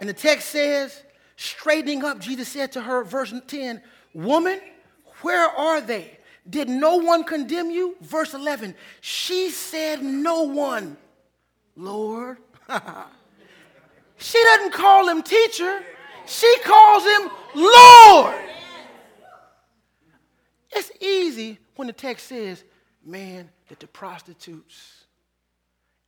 And 0.00 0.08
the 0.08 0.14
text 0.14 0.48
says, 0.48 1.02
straightening 1.36 2.02
up, 2.02 2.18
Jesus 2.18 2.48
said 2.48 2.72
to 2.72 2.80
her, 2.80 3.04
verse 3.04 3.34
10, 3.46 3.82
Woman, 4.14 4.60
where 5.22 5.48
are 5.48 5.80
they? 5.80 6.18
Did 6.48 6.68
no 6.68 6.96
one 6.96 7.24
condemn 7.24 7.70
you? 7.70 7.96
Verse 8.00 8.34
11, 8.34 8.74
she 9.00 9.50
said, 9.50 10.02
No 10.02 10.42
one, 10.42 10.96
Lord. 11.76 12.38
she 14.18 14.42
doesn't 14.42 14.72
call 14.72 15.08
him 15.08 15.22
teacher, 15.22 15.82
she 16.26 16.58
calls 16.64 17.04
him 17.04 17.30
Lord. 17.54 18.34
It's 20.70 20.90
easy 21.00 21.58
when 21.76 21.86
the 21.86 21.92
text 21.92 22.26
says, 22.26 22.64
Man, 23.04 23.48
that 23.68 23.80
the 23.80 23.86
prostitutes 23.86 25.04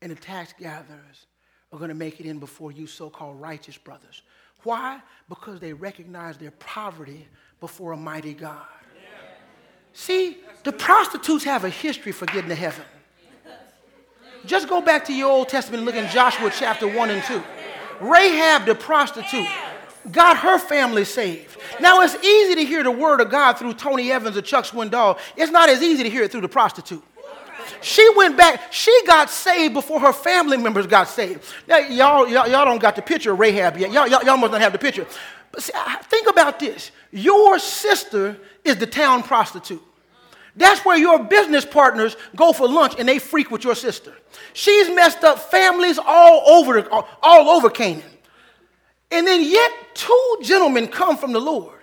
and 0.03 0.11
the 0.11 0.17
tax 0.17 0.55
gatherers 0.59 1.27
are 1.73 1.79
going 1.79 1.89
to 1.89 1.95
make 1.95 2.21
it 2.21 2.27
in 2.27 2.39
before 2.39 2.73
you 2.73 2.87
so 2.87 3.11
called 3.11 3.41
righteous 3.41 3.77
brothers. 3.79 4.23
Why? 4.63 5.01
Because 5.29 5.61
they 5.61 5.73
recognize 5.73 6.37
their 6.37 6.51
poverty 6.53 7.27
before 7.61 7.93
a 7.93 7.97
mighty 7.97 8.35
God. 8.35 8.67
See, 9.93 10.39
the 10.65 10.73
prostitutes 10.73 11.45
have 11.45 11.65
a 11.65 11.71
history 11.71 12.13
for 12.13 12.27
getting 12.27 12.49
to 12.49 12.55
heaven. 12.55 12.85
Just 14.47 14.69
go 14.69 14.81
back 14.81 15.05
to 15.07 15.13
your 15.13 15.31
Old 15.31 15.49
Testament 15.49 15.81
and 15.81 15.87
look 15.87 15.95
in 15.95 16.11
Joshua 16.11 16.51
chapter 16.55 16.89
1 16.89 17.11
and 17.11 17.23
2. 17.25 17.43
Rahab 18.01 18.65
the 18.65 18.75
prostitute 18.75 19.47
got 20.11 20.39
her 20.39 20.59
family 20.59 21.05
saved. 21.05 21.59
Now, 21.79 22.01
it's 22.01 22.15
easy 22.25 22.55
to 22.55 22.65
hear 22.65 22.83
the 22.83 22.91
word 22.91 23.21
of 23.21 23.31
God 23.31 23.59
through 23.59 23.75
Tony 23.75 24.11
Evans 24.11 24.37
or 24.37 24.43
Chuck 24.43 24.65
Swindoll. 24.65 25.19
It's 25.37 25.53
not 25.53 25.69
as 25.69 25.83
easy 25.83 26.03
to 26.03 26.11
hear 26.11 26.23
it 26.23 26.33
through 26.33 26.41
the 26.41 26.49
prostitute. 26.49 27.03
She 27.81 28.09
went 28.17 28.37
back. 28.37 28.73
She 28.73 28.97
got 29.07 29.31
saved 29.31 29.75
before 29.75 30.01
her 30.01 30.13
family 30.13 30.57
members 30.57 30.87
got 30.87 31.09
saved. 31.09 31.45
Now, 31.67 31.79
y'all, 31.79 32.29
y'all, 32.29 32.49
y'all 32.49 32.65
don't 32.65 32.81
got 32.81 32.97
the 32.97 33.03
picture 33.03 33.33
of 33.33 33.39
Rahab 33.39 33.77
yet. 33.77 33.93
Y'all, 33.93 34.07
y'all, 34.07 34.23
y'all 34.23 34.37
must 34.37 34.53
not 34.53 34.61
have 34.61 34.73
the 34.73 34.79
picture. 34.79 35.07
But 35.53 35.63
see, 35.63 35.73
think 36.05 36.29
about 36.29 36.59
this. 36.59 36.91
Your 37.11 37.59
sister 37.59 38.39
is 38.65 38.77
the 38.77 38.87
town 38.87 39.23
prostitute. 39.23 39.83
That's 40.57 40.85
where 40.85 40.97
your 40.97 41.23
business 41.23 41.65
partners 41.65 42.17
go 42.37 42.53
for 42.53 42.69
lunch 42.69 42.95
and 42.99 43.09
they 43.09 43.19
freak 43.19 43.51
with 43.51 43.65
your 43.65 43.75
sister. 43.75 44.13
She's 44.53 44.89
messed 44.91 45.25
up 45.25 45.39
families 45.39 45.99
all 45.99 46.43
over, 46.47 46.87
all 47.23 47.51
over 47.51 47.71
Canaan. 47.71 48.03
And 49.11 49.27
then 49.27 49.43
yet 49.43 49.73
two 49.95 50.39
gentlemen 50.43 50.89
come 50.89 51.17
from 51.17 51.33
the 51.33 51.41
Lord. 51.41 51.80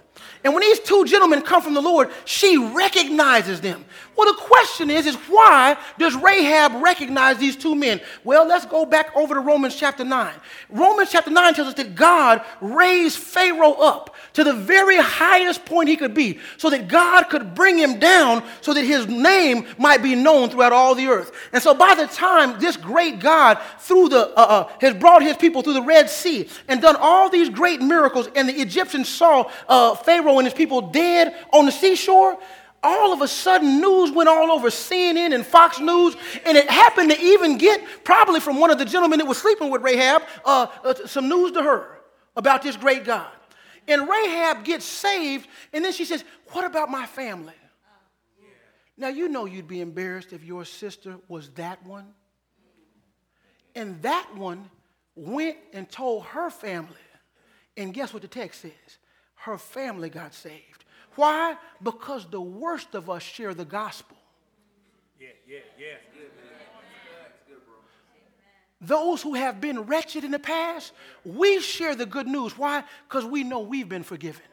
And 0.48 0.54
when 0.54 0.62
these 0.62 0.80
two 0.80 1.04
gentlemen 1.04 1.42
come 1.42 1.62
from 1.62 1.74
the 1.74 1.82
Lord, 1.82 2.10
she 2.24 2.56
recognizes 2.56 3.60
them. 3.60 3.84
Well, 4.16 4.34
the 4.34 4.40
question 4.40 4.90
is, 4.90 5.06
is 5.06 5.16
why 5.28 5.76
does 5.98 6.16
Rahab 6.16 6.82
recognize 6.82 7.38
these 7.38 7.58
two 7.58 7.76
men? 7.76 8.00
Well, 8.24 8.48
let's 8.48 8.66
go 8.66 8.86
back 8.86 9.14
over 9.14 9.34
to 9.34 9.42
Romans 9.42 9.76
chapter 9.76 10.06
9. 10.06 10.34
Romans 10.70 11.12
chapter 11.12 11.32
9 11.32 11.54
tells 11.54 11.68
us 11.68 11.74
that 11.74 11.96
God 11.96 12.46
raised 12.62 13.18
Pharaoh 13.18 13.74
up 13.74 14.16
to 14.38 14.44
the 14.44 14.54
very 14.54 14.98
highest 14.98 15.66
point 15.66 15.90
he 15.90 15.98
could 15.98 16.14
be 16.14 16.38
so 16.58 16.70
that 16.70 16.88
God 16.88 17.24
could 17.24 17.56
bring 17.56 17.76
him 17.76 17.98
down 17.98 18.44
so 18.62 18.72
that 18.72 18.84
his 18.84 19.08
name 19.08 19.66
might 19.80 20.04
be 20.04 20.14
known 20.14 20.52
throughout 20.52 20.72
all 20.72 20.94
the 20.94 21.08
earth. 21.08 21.32
And 21.54 21.64
so 21.64 21.74
by 21.74 21.96
the 21.96 22.06
time 22.06 22.60
this 22.60 22.78
great 22.78 23.20
God 23.20 23.60
through 23.80 24.10
the, 24.10 24.30
uh, 24.38 24.42
uh, 24.42 24.72
has 24.80 24.94
brought 24.94 25.24
his 25.24 25.38
people 25.38 25.64
through 25.64 25.74
the 25.74 25.82
Red 25.82 26.08
Sea 26.08 26.48
and 26.68 26.80
done 26.80 26.96
all 27.00 27.32
these 27.32 27.50
great 27.50 27.82
miracles 27.82 28.30
and 28.36 28.48
the 28.48 28.54
Egyptians 28.54 29.10
saw 29.10 29.50
uh, 29.68 29.96
Pharaoh 29.96 30.38
and 30.38 30.46
his 30.46 30.54
people 30.54 30.82
dead 30.82 31.34
on 31.52 31.66
the 31.66 31.72
seashore, 31.72 32.38
all 32.84 33.12
of 33.12 33.24
a 33.24 33.28
sudden 33.28 33.82
news 33.82 34.12
went 34.12 34.30
all 34.30 34.52
over 34.52 34.68
CNN 34.68 35.34
and 35.34 35.44
Fox 35.44 35.80
News, 35.80 36.16
and 36.46 36.56
it 36.56 36.70
happened 36.70 37.10
to 37.10 37.20
even 37.20 37.58
get, 37.58 37.82
probably 38.04 38.40
from 38.40 38.60
one 38.60 38.70
of 38.70 38.78
the 38.78 38.86
gentlemen 38.86 39.18
that 39.18 39.26
was 39.26 39.40
sleeping 39.40 39.72
with 39.72 39.82
Rahab, 39.82 40.22
uh, 40.46 40.68
uh, 40.84 40.94
some 41.08 41.28
news 41.28 41.54
to 41.54 41.64
her 41.64 41.98
about 42.36 42.62
this 42.62 42.78
great 42.78 43.04
God. 43.04 43.32
And 43.88 44.08
Rahab 44.08 44.66
gets 44.66 44.86
saved, 44.86 45.48
and 45.72 45.84
then 45.84 45.94
she 45.94 46.06
says, 46.06 46.24
What 46.52 46.66
about 46.66 46.90
my 46.90 47.06
family? 47.06 47.54
Now, 48.98 49.10
you 49.10 49.30
know 49.30 49.46
you'd 49.46 49.68
be 49.68 49.80
embarrassed 49.80 50.34
if 50.34 50.44
your 50.44 50.66
sister 50.66 51.18
was 51.28 51.50
that 51.52 51.86
one. 51.86 52.08
And 53.76 54.02
that 54.02 54.36
one 54.36 54.70
went 55.16 55.58
and 55.72 55.88
told 55.88 56.26
her 56.26 56.50
family. 56.50 56.96
And 57.78 57.94
guess 57.94 58.12
what 58.12 58.24
the 58.24 58.28
text 58.28 58.62
says? 58.62 58.72
Her 59.36 59.58
family 59.58 60.10
got 60.10 60.34
saved. 60.34 60.86
Why? 61.16 61.58
Because 61.84 62.26
the 62.26 62.42
worst 62.42 62.96
of 62.96 63.08
us 63.08 63.22
share 63.22 63.54
the 63.54 63.66
gospel. 63.66 64.18
Yeah, 65.20 65.28
yeah, 65.48 65.60
yeah. 65.78 65.86
Those 68.80 69.22
who 69.22 69.34
have 69.34 69.60
been 69.60 69.82
wretched 69.82 70.24
in 70.24 70.32
the 70.32 70.40
past, 70.40 70.94
we 71.26 71.60
share 71.60 71.96
the 71.96 72.06
good 72.06 72.28
news. 72.28 72.58
Why? 72.58 72.84
Because 73.10 73.26
we 73.26 73.44
know 73.44 73.60
we've 73.60 73.90
been 73.90 74.04
forgiven. 74.04 74.44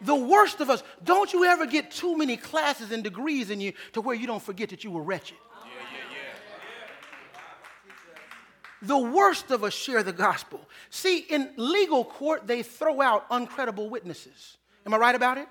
The 0.00 0.14
worst 0.14 0.60
of 0.60 0.70
us, 0.70 0.84
don't 1.02 1.32
you 1.32 1.44
ever 1.44 1.66
get 1.66 1.90
too 1.90 2.16
many 2.16 2.36
classes 2.36 2.92
and 2.92 3.02
degrees 3.02 3.50
in 3.50 3.60
you 3.60 3.72
to 3.94 4.00
where 4.00 4.14
you 4.14 4.28
don't 4.28 4.42
forget 4.42 4.68
that 4.68 4.84
you 4.84 4.92
were 4.92 5.02
wretched. 5.02 5.36
The 8.80 8.96
worst 8.96 9.50
of 9.50 9.64
us 9.64 9.74
share 9.74 10.04
the 10.04 10.12
gospel. 10.12 10.60
See, 10.88 11.18
in 11.18 11.50
legal 11.56 12.04
court, 12.04 12.46
they 12.46 12.62
throw 12.62 13.00
out 13.00 13.28
uncredible 13.28 13.90
witnesses. 13.90 14.56
Am 14.86 14.94
I 14.94 14.98
right 14.98 15.16
about 15.16 15.36
it? 15.36 15.48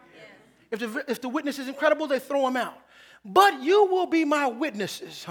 If 0.71 0.79
the, 0.79 1.03
if 1.09 1.21
the 1.21 1.27
witness 1.27 1.59
is 1.59 1.67
incredible, 1.67 2.07
they 2.07 2.19
throw 2.19 2.47
him 2.47 2.55
out. 2.55 2.77
But 3.29 3.61
you 3.61 3.85
will 3.87 4.05
be 4.05 4.23
my 4.23 4.47
witnesses, 4.47 5.25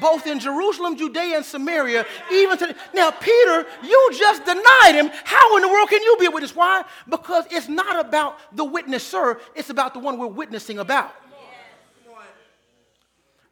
both 0.00 0.26
in 0.26 0.40
Jerusalem, 0.40 0.96
Judea, 0.96 1.36
and 1.36 1.44
Samaria, 1.44 2.06
even 2.32 2.56
to. 2.56 2.74
Now, 2.94 3.10
Peter, 3.10 3.66
you 3.82 4.10
just 4.14 4.46
denied 4.46 4.94
him. 4.94 5.10
How 5.24 5.56
in 5.56 5.62
the 5.62 5.68
world 5.68 5.90
can 5.90 6.02
you 6.02 6.16
be 6.18 6.24
a 6.24 6.30
witness? 6.30 6.56
Why? 6.56 6.84
Because 7.06 7.44
it's 7.50 7.68
not 7.68 8.02
about 8.02 8.38
the 8.56 8.64
witnesser, 8.64 9.40
it's 9.54 9.68
about 9.68 9.92
the 9.92 10.00
one 10.00 10.18
we're 10.18 10.26
witnessing 10.26 10.78
about. 10.78 11.14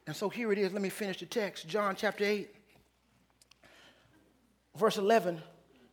And 0.07 0.17
so 0.17 0.31
here 0.31 0.51
it 0.53 0.59
is. 0.59 0.73
Let 0.73 0.83
me 0.83 0.89
finish 0.89 1.21
the 1.21 1.27
text. 1.27 1.69
John 1.69 1.95
chapter 1.95 2.25
8, 2.25 2.49
verse 4.75 4.97
11. 4.97 5.41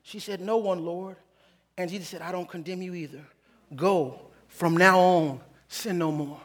She 0.03 0.19
said, 0.19 0.39
No 0.39 0.55
one, 0.57 0.85
Lord. 0.85 1.17
And 1.77 1.89
Jesus 1.89 2.07
said, 2.07 2.21
I 2.21 2.31
don't 2.31 2.49
condemn 2.49 2.81
you 2.81 2.93
either. 2.93 3.25
Go 3.75 4.21
from 4.47 4.77
now 4.77 4.99
on, 4.99 5.41
sin 5.67 5.97
no 5.97 6.13
more. 6.13 6.39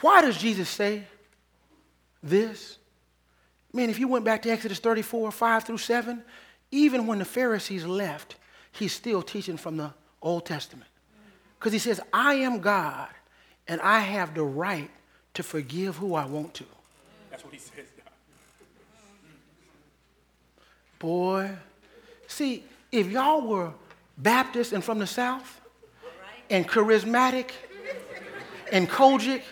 Why 0.00 0.22
does 0.22 0.36
Jesus 0.36 0.68
say 0.68 1.04
this? 2.22 2.78
Man, 3.72 3.90
if 3.90 3.98
you 3.98 4.08
went 4.08 4.24
back 4.24 4.42
to 4.42 4.50
Exodus 4.50 4.78
34, 4.78 5.30
5 5.30 5.64
through 5.64 5.78
7, 5.78 6.22
even 6.70 7.06
when 7.06 7.18
the 7.18 7.24
Pharisees 7.24 7.84
left, 7.84 8.36
he's 8.72 8.92
still 8.92 9.22
teaching 9.22 9.56
from 9.56 9.76
the 9.76 9.92
Old 10.22 10.46
Testament. 10.46 10.90
Because 11.58 11.72
he 11.72 11.78
says, 11.78 12.00
I 12.12 12.34
am 12.34 12.60
God, 12.60 13.08
and 13.66 13.80
I 13.80 14.00
have 14.00 14.34
the 14.34 14.44
right 14.44 14.90
to 15.34 15.42
forgive 15.42 15.96
who 15.96 16.14
I 16.14 16.24
want 16.24 16.54
to. 16.54 16.64
That's 17.30 17.44
what 17.44 17.52
he 17.52 17.58
says. 17.58 17.84
Boy, 20.98 21.50
See, 22.28 22.62
if 22.92 23.10
y'all 23.10 23.40
were 23.40 23.72
Baptist 24.18 24.72
and 24.72 24.84
from 24.84 24.98
the 24.98 25.06
South 25.06 25.60
and 26.50 26.68
charismatic 26.68 27.50
and 28.70 28.88
COGIC, 28.88 29.42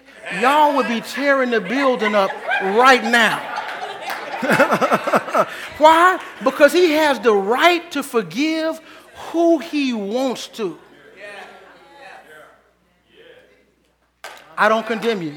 y'all 0.41 0.77
would 0.77 0.89
be 0.89 1.01
tearing 1.01 1.51
the 1.51 1.61
building 1.61 2.15
up 2.15 2.31
right 2.63 3.03
now. 3.03 3.39
Why? 5.79 6.23
Because 6.45 6.73
he 6.73 6.93
has 6.93 7.19
the 7.21 7.33
right 7.33 7.91
to 7.93 8.03
forgive 8.03 8.81
who 9.31 9.59
he 9.59 9.93
wants 9.93 10.49
to. 10.49 10.79
I 14.59 14.69
don't 14.69 14.87
condemn 14.87 15.23
you. 15.23 15.37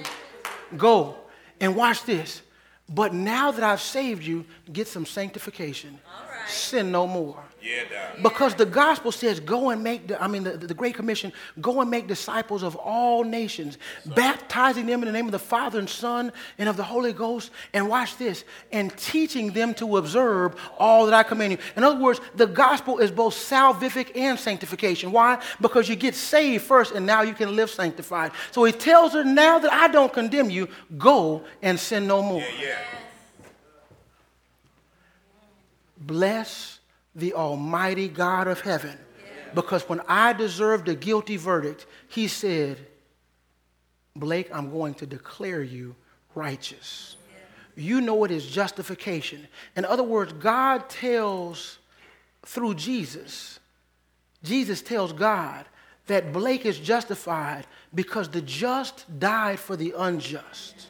Go 0.78 1.16
and 1.60 1.76
watch 1.76 2.04
this. 2.04 2.42
But 2.88 3.14
now 3.14 3.52
that 3.52 3.64
I've 3.64 3.82
saved 3.82 4.24
you, 4.24 4.46
get 4.72 4.88
some 4.88 5.06
sanctification 5.06 6.00
sin 6.50 6.92
no 6.92 7.08
more. 7.08 7.44
Yeah, 7.62 7.84
Because 8.22 8.56
the 8.56 8.66
gospel 8.66 9.12
says, 9.12 9.42
go 9.42 9.70
and 9.70 9.84
make, 9.84 10.08
the, 10.08 10.22
I 10.22 10.28
mean, 10.28 10.44
the, 10.46 10.52
the 10.52 10.74
Great 10.74 10.96
Commission, 10.96 11.34
go 11.60 11.82
and 11.82 11.92
make 11.92 12.08
disciples 12.08 12.64
of 12.64 12.78
all 12.78 13.26
nations, 13.26 13.78
baptizing 14.06 14.86
them 14.86 15.02
in 15.02 15.08
the 15.08 15.12
name 15.12 15.26
of 15.26 15.34
the 15.34 15.40
Father 15.40 15.78
and 15.78 15.90
Son 15.90 16.32
and 16.58 16.70
of 16.70 16.78
the 16.78 16.84
Holy 16.84 17.12
Ghost. 17.12 17.52
And 17.74 17.90
watch 17.90 18.16
this, 18.18 18.46
and 18.72 18.96
teaching 18.98 19.52
them 19.52 19.74
to 19.76 19.98
observe 19.98 20.56
all 20.78 21.06
that 21.06 21.14
I 21.14 21.24
command 21.24 21.52
you. 21.52 21.58
In 21.76 21.84
other 21.84 22.00
words, 22.00 22.22
the 22.36 22.48
gospel 22.48 23.00
is 23.00 23.12
both 23.12 23.34
salvific 23.34 24.16
and 24.16 24.40
sanctification. 24.40 25.12
Why? 25.12 25.42
Because 25.60 25.90
you 25.90 25.98
get 25.98 26.16
saved 26.16 26.64
first 26.64 26.94
and 26.94 27.06
now 27.06 27.24
you 27.24 27.34
can 27.34 27.56
live 27.58 27.70
sanctified. 27.70 28.32
So 28.52 28.64
he 28.64 28.72
tells 28.72 29.14
her, 29.14 29.26
now 29.26 29.60
that 29.60 29.74
I 29.74 29.90
don't 29.90 30.14
condemn 30.14 30.50
you, 30.50 30.70
go 30.98 31.44
and 31.62 31.78
sin 31.78 32.08
no 32.08 32.22
more. 32.22 32.40
Yeah, 32.40 32.68
yeah. 32.68 32.78
Bless 36.10 36.80
the 37.14 37.36
Almighty 37.36 38.08
God 38.08 38.48
of 38.48 38.62
heaven. 38.62 38.98
Because 39.54 39.88
when 39.88 40.02
I 40.08 40.34
deserved 40.34 40.90
a 40.90 40.96
guilty 40.96 41.38
verdict, 41.38 41.86
He 42.08 42.28
said, 42.28 42.80
Blake, 44.16 44.50
I'm 44.52 44.72
going 44.72 44.96
to 44.96 45.06
declare 45.06 45.62
you 45.62 45.96
righteous. 46.34 47.16
You 47.76 48.02
know 48.02 48.24
it 48.24 48.32
is 48.32 48.48
justification. 48.48 49.48
In 49.76 49.86
other 49.86 50.02
words, 50.02 50.34
God 50.34 50.90
tells 50.90 51.78
through 52.44 52.74
Jesus, 52.74 53.60
Jesus 54.44 54.82
tells 54.82 55.14
God 55.14 55.64
that 56.08 56.34
Blake 56.34 56.66
is 56.66 56.80
justified 56.80 57.68
because 57.94 58.30
the 58.30 58.42
just 58.42 59.06
died 59.20 59.60
for 59.60 59.76
the 59.76 59.94
unjust. 59.96 60.88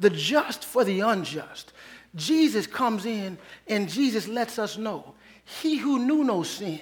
The 0.00 0.10
just 0.10 0.64
for 0.64 0.82
the 0.82 1.00
unjust. 1.00 1.72
Jesus 2.14 2.66
comes 2.66 3.06
in 3.06 3.38
and 3.68 3.88
Jesus 3.88 4.28
lets 4.28 4.58
us 4.58 4.76
know 4.76 5.14
he 5.44 5.76
who 5.76 5.98
knew 5.98 6.24
no 6.24 6.42
sin 6.42 6.80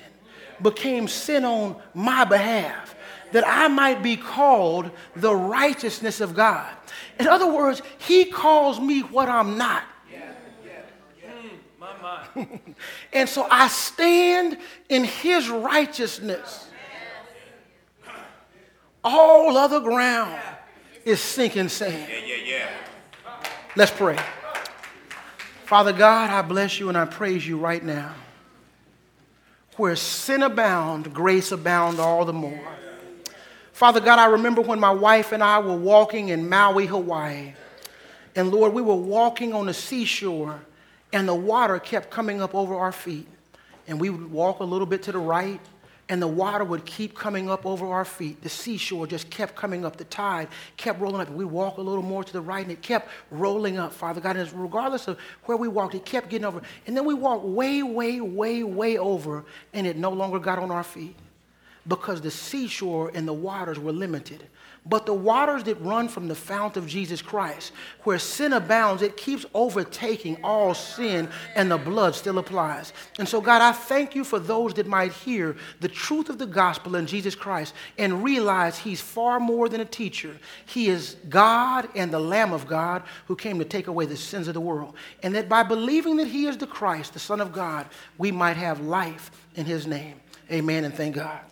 became 0.61 1.09
sin 1.09 1.45
on 1.45 1.81
my 1.95 2.25
behalf 2.25 2.95
that 3.33 3.47
I 3.47 3.69
might 3.69 4.03
be 4.03 4.17
called 4.17 4.91
the 5.15 5.35
righteousness 5.35 6.21
of 6.21 6.35
God. 6.35 6.71
In 7.19 7.29
other 7.29 7.51
words, 7.51 7.81
he 7.99 8.25
calls 8.25 8.81
me 8.81 9.01
what 9.01 9.29
I'm 9.29 9.57
not. 9.57 9.85
and 13.13 13.29
so 13.29 13.47
I 13.51 13.69
stand 13.69 14.59
in 14.89 15.05
his 15.05 15.49
righteousness. 15.49 16.69
All 19.03 19.57
other 19.57 19.81
ground 19.81 20.41
is 21.05 21.21
sinking 21.21 21.69
sand. 21.69 22.07
Yeah, 22.09 22.19
yeah, 22.25 22.45
yeah. 22.45 22.71
Let's 23.77 23.91
pray. 23.91 24.19
Father 25.71 25.93
God, 25.93 26.31
I 26.31 26.43
bless 26.43 26.81
you 26.81 26.89
and 26.89 26.99
I 26.99 27.05
praise 27.05 27.47
you 27.47 27.57
right 27.57 27.85
now. 27.85 28.13
Where 29.77 29.95
sin 29.95 30.43
abound, 30.43 31.15
grace 31.15 31.53
abound 31.53 32.01
all 32.01 32.25
the 32.25 32.33
more. 32.33 32.61
Father 33.73 34.01
God, 34.01 34.19
I 34.19 34.27
remember 34.27 34.63
when 34.63 34.81
my 34.81 34.91
wife 34.91 35.31
and 35.31 35.45
I 35.45 35.61
were 35.61 35.77
walking 35.77 36.31
in 36.31 36.49
Maui, 36.49 36.87
Hawaii. 36.87 37.55
And 38.35 38.51
Lord, 38.51 38.73
we 38.73 38.83
were 38.83 38.97
walking 38.97 39.55
on 39.55 39.67
the 39.67 39.73
seashore 39.73 40.61
and 41.13 41.29
the 41.29 41.37
water 41.37 41.79
kept 41.79 42.11
coming 42.11 42.43
up 42.43 42.53
over 42.53 42.75
our 42.75 42.91
feet. 42.91 43.29
And 43.87 44.01
we 44.01 44.11
would 44.11 44.33
walk 44.33 44.59
a 44.59 44.65
little 44.65 44.89
bit 44.89 45.05
to 45.05 45.13
the 45.13 45.19
right 45.19 45.61
and 46.11 46.21
the 46.21 46.27
water 46.27 46.65
would 46.65 46.85
keep 46.85 47.15
coming 47.15 47.49
up 47.49 47.65
over 47.65 47.87
our 47.87 48.05
feet. 48.05 48.43
The 48.43 48.49
seashore 48.49 49.07
just 49.07 49.31
kept 49.31 49.55
coming 49.55 49.85
up. 49.85 49.97
The 49.97 50.05
tide 50.05 50.49
kept 50.77 51.01
rolling 51.01 51.21
up. 51.21 51.31
We 51.31 51.45
walk 51.45 51.79
a 51.79 51.83
little 51.83 52.03
more 52.03 52.25
to 52.25 52.33
the 52.33 52.41
right, 52.41 52.65
and 52.65 52.73
it 52.73 52.83
kept 52.83 53.09
rolling 53.31 53.79
up, 53.79 53.93
Father 53.93 54.21
God. 54.21 54.37
And 54.37 54.53
regardless 54.53 55.07
of 55.07 55.21
where 55.45 55.57
we 55.57 55.69
walked, 55.69 55.95
it 55.95 56.05
kept 56.05 56.29
getting 56.29 56.45
over. 56.45 56.63
And 56.89 56.97
then 56.97 57.05
we 57.05 57.15
walked 57.15 57.45
way, 57.45 57.85
way, 57.85 58.21
way, 58.21 58.65
way 58.65 58.99
over, 58.99 59.45
and 59.73 59.87
it 59.87 59.97
no 59.97 60.11
longer 60.11 60.41
got 60.41 60.59
on 60.59 60.73
our 60.73 60.83
feet 60.83 61.15
because 61.87 62.21
the 62.21 62.31
seashore 62.31 63.13
and 63.15 63.27
the 63.27 63.33
waters 63.33 63.79
were 63.79 63.93
limited. 63.93 64.49
But 64.87 65.05
the 65.05 65.15
waters 65.15 65.65
that 65.65 65.81
run 65.83 66.09
from 66.09 66.27
the 66.27 66.35
fount 66.35 66.79
of 66.79 66.87
Jesus 66.87 67.21
Christ, 67.21 67.73
where 68.05 68.19
sin 68.19 68.55
abounds, 68.55 69.03
it 69.03 69.17
keeps 69.17 69.45
overtaking 69.53 70.39
all 70.43 70.73
sin, 70.73 71.29
and 71.55 71.71
the 71.71 71.77
blood 71.77 72.15
still 72.15 72.39
applies. 72.39 72.95
And 73.19 73.29
so, 73.29 73.43
God, 73.43 73.61
I 73.61 73.73
thank 73.73 74.15
you 74.15 74.25
for 74.25 74.39
those 74.39 74.73
that 74.75 74.87
might 74.87 75.13
hear 75.13 75.55
the 75.81 75.89
truth 75.89 76.31
of 76.31 76.39
the 76.39 76.47
gospel 76.47 76.97
in 76.97 77.07
Jesus 77.07 77.35
Christ 77.35 77.75
and 77.99 78.25
realize 78.25 78.79
He's 78.79 79.03
far 79.03 79.39
more 79.39 79.69
than 79.69 79.83
a 79.83 79.85
teacher. 79.85 80.35
He 80.65 80.89
is 80.89 81.17
God 81.29 81.87
and 81.95 82.11
the 82.11 82.19
Lamb 82.19 82.55
of 82.55 82.67
God 82.67 83.03
who 83.27 83.37
came 83.37 83.59
to 83.59 83.67
take 83.67 83.87
away 83.87 84.07
the 84.07 84.17
sins 84.17 84.49
of 84.49 84.55
the 84.55 84.61
world. 84.61 84.95
And 85.23 85.35
that 85.35 85.49
by 85.49 85.63
believing 85.63 86.17
that 86.17 86.29
He 86.29 86.47
is 86.47 86.57
the 86.57 86.67
Christ, 86.67 87.13
the 87.13 87.19
Son 87.19 87.43
of 87.43 87.53
God, 87.53 87.87
we 88.17 88.33
might 88.33 88.57
have 88.57 88.81
life 88.81 89.31
in 89.57 89.67
His 89.67 89.87
name. 89.87 90.21
Amen 90.51 90.85
and 90.85 90.95
thank 90.95 91.17
God. 91.17 91.50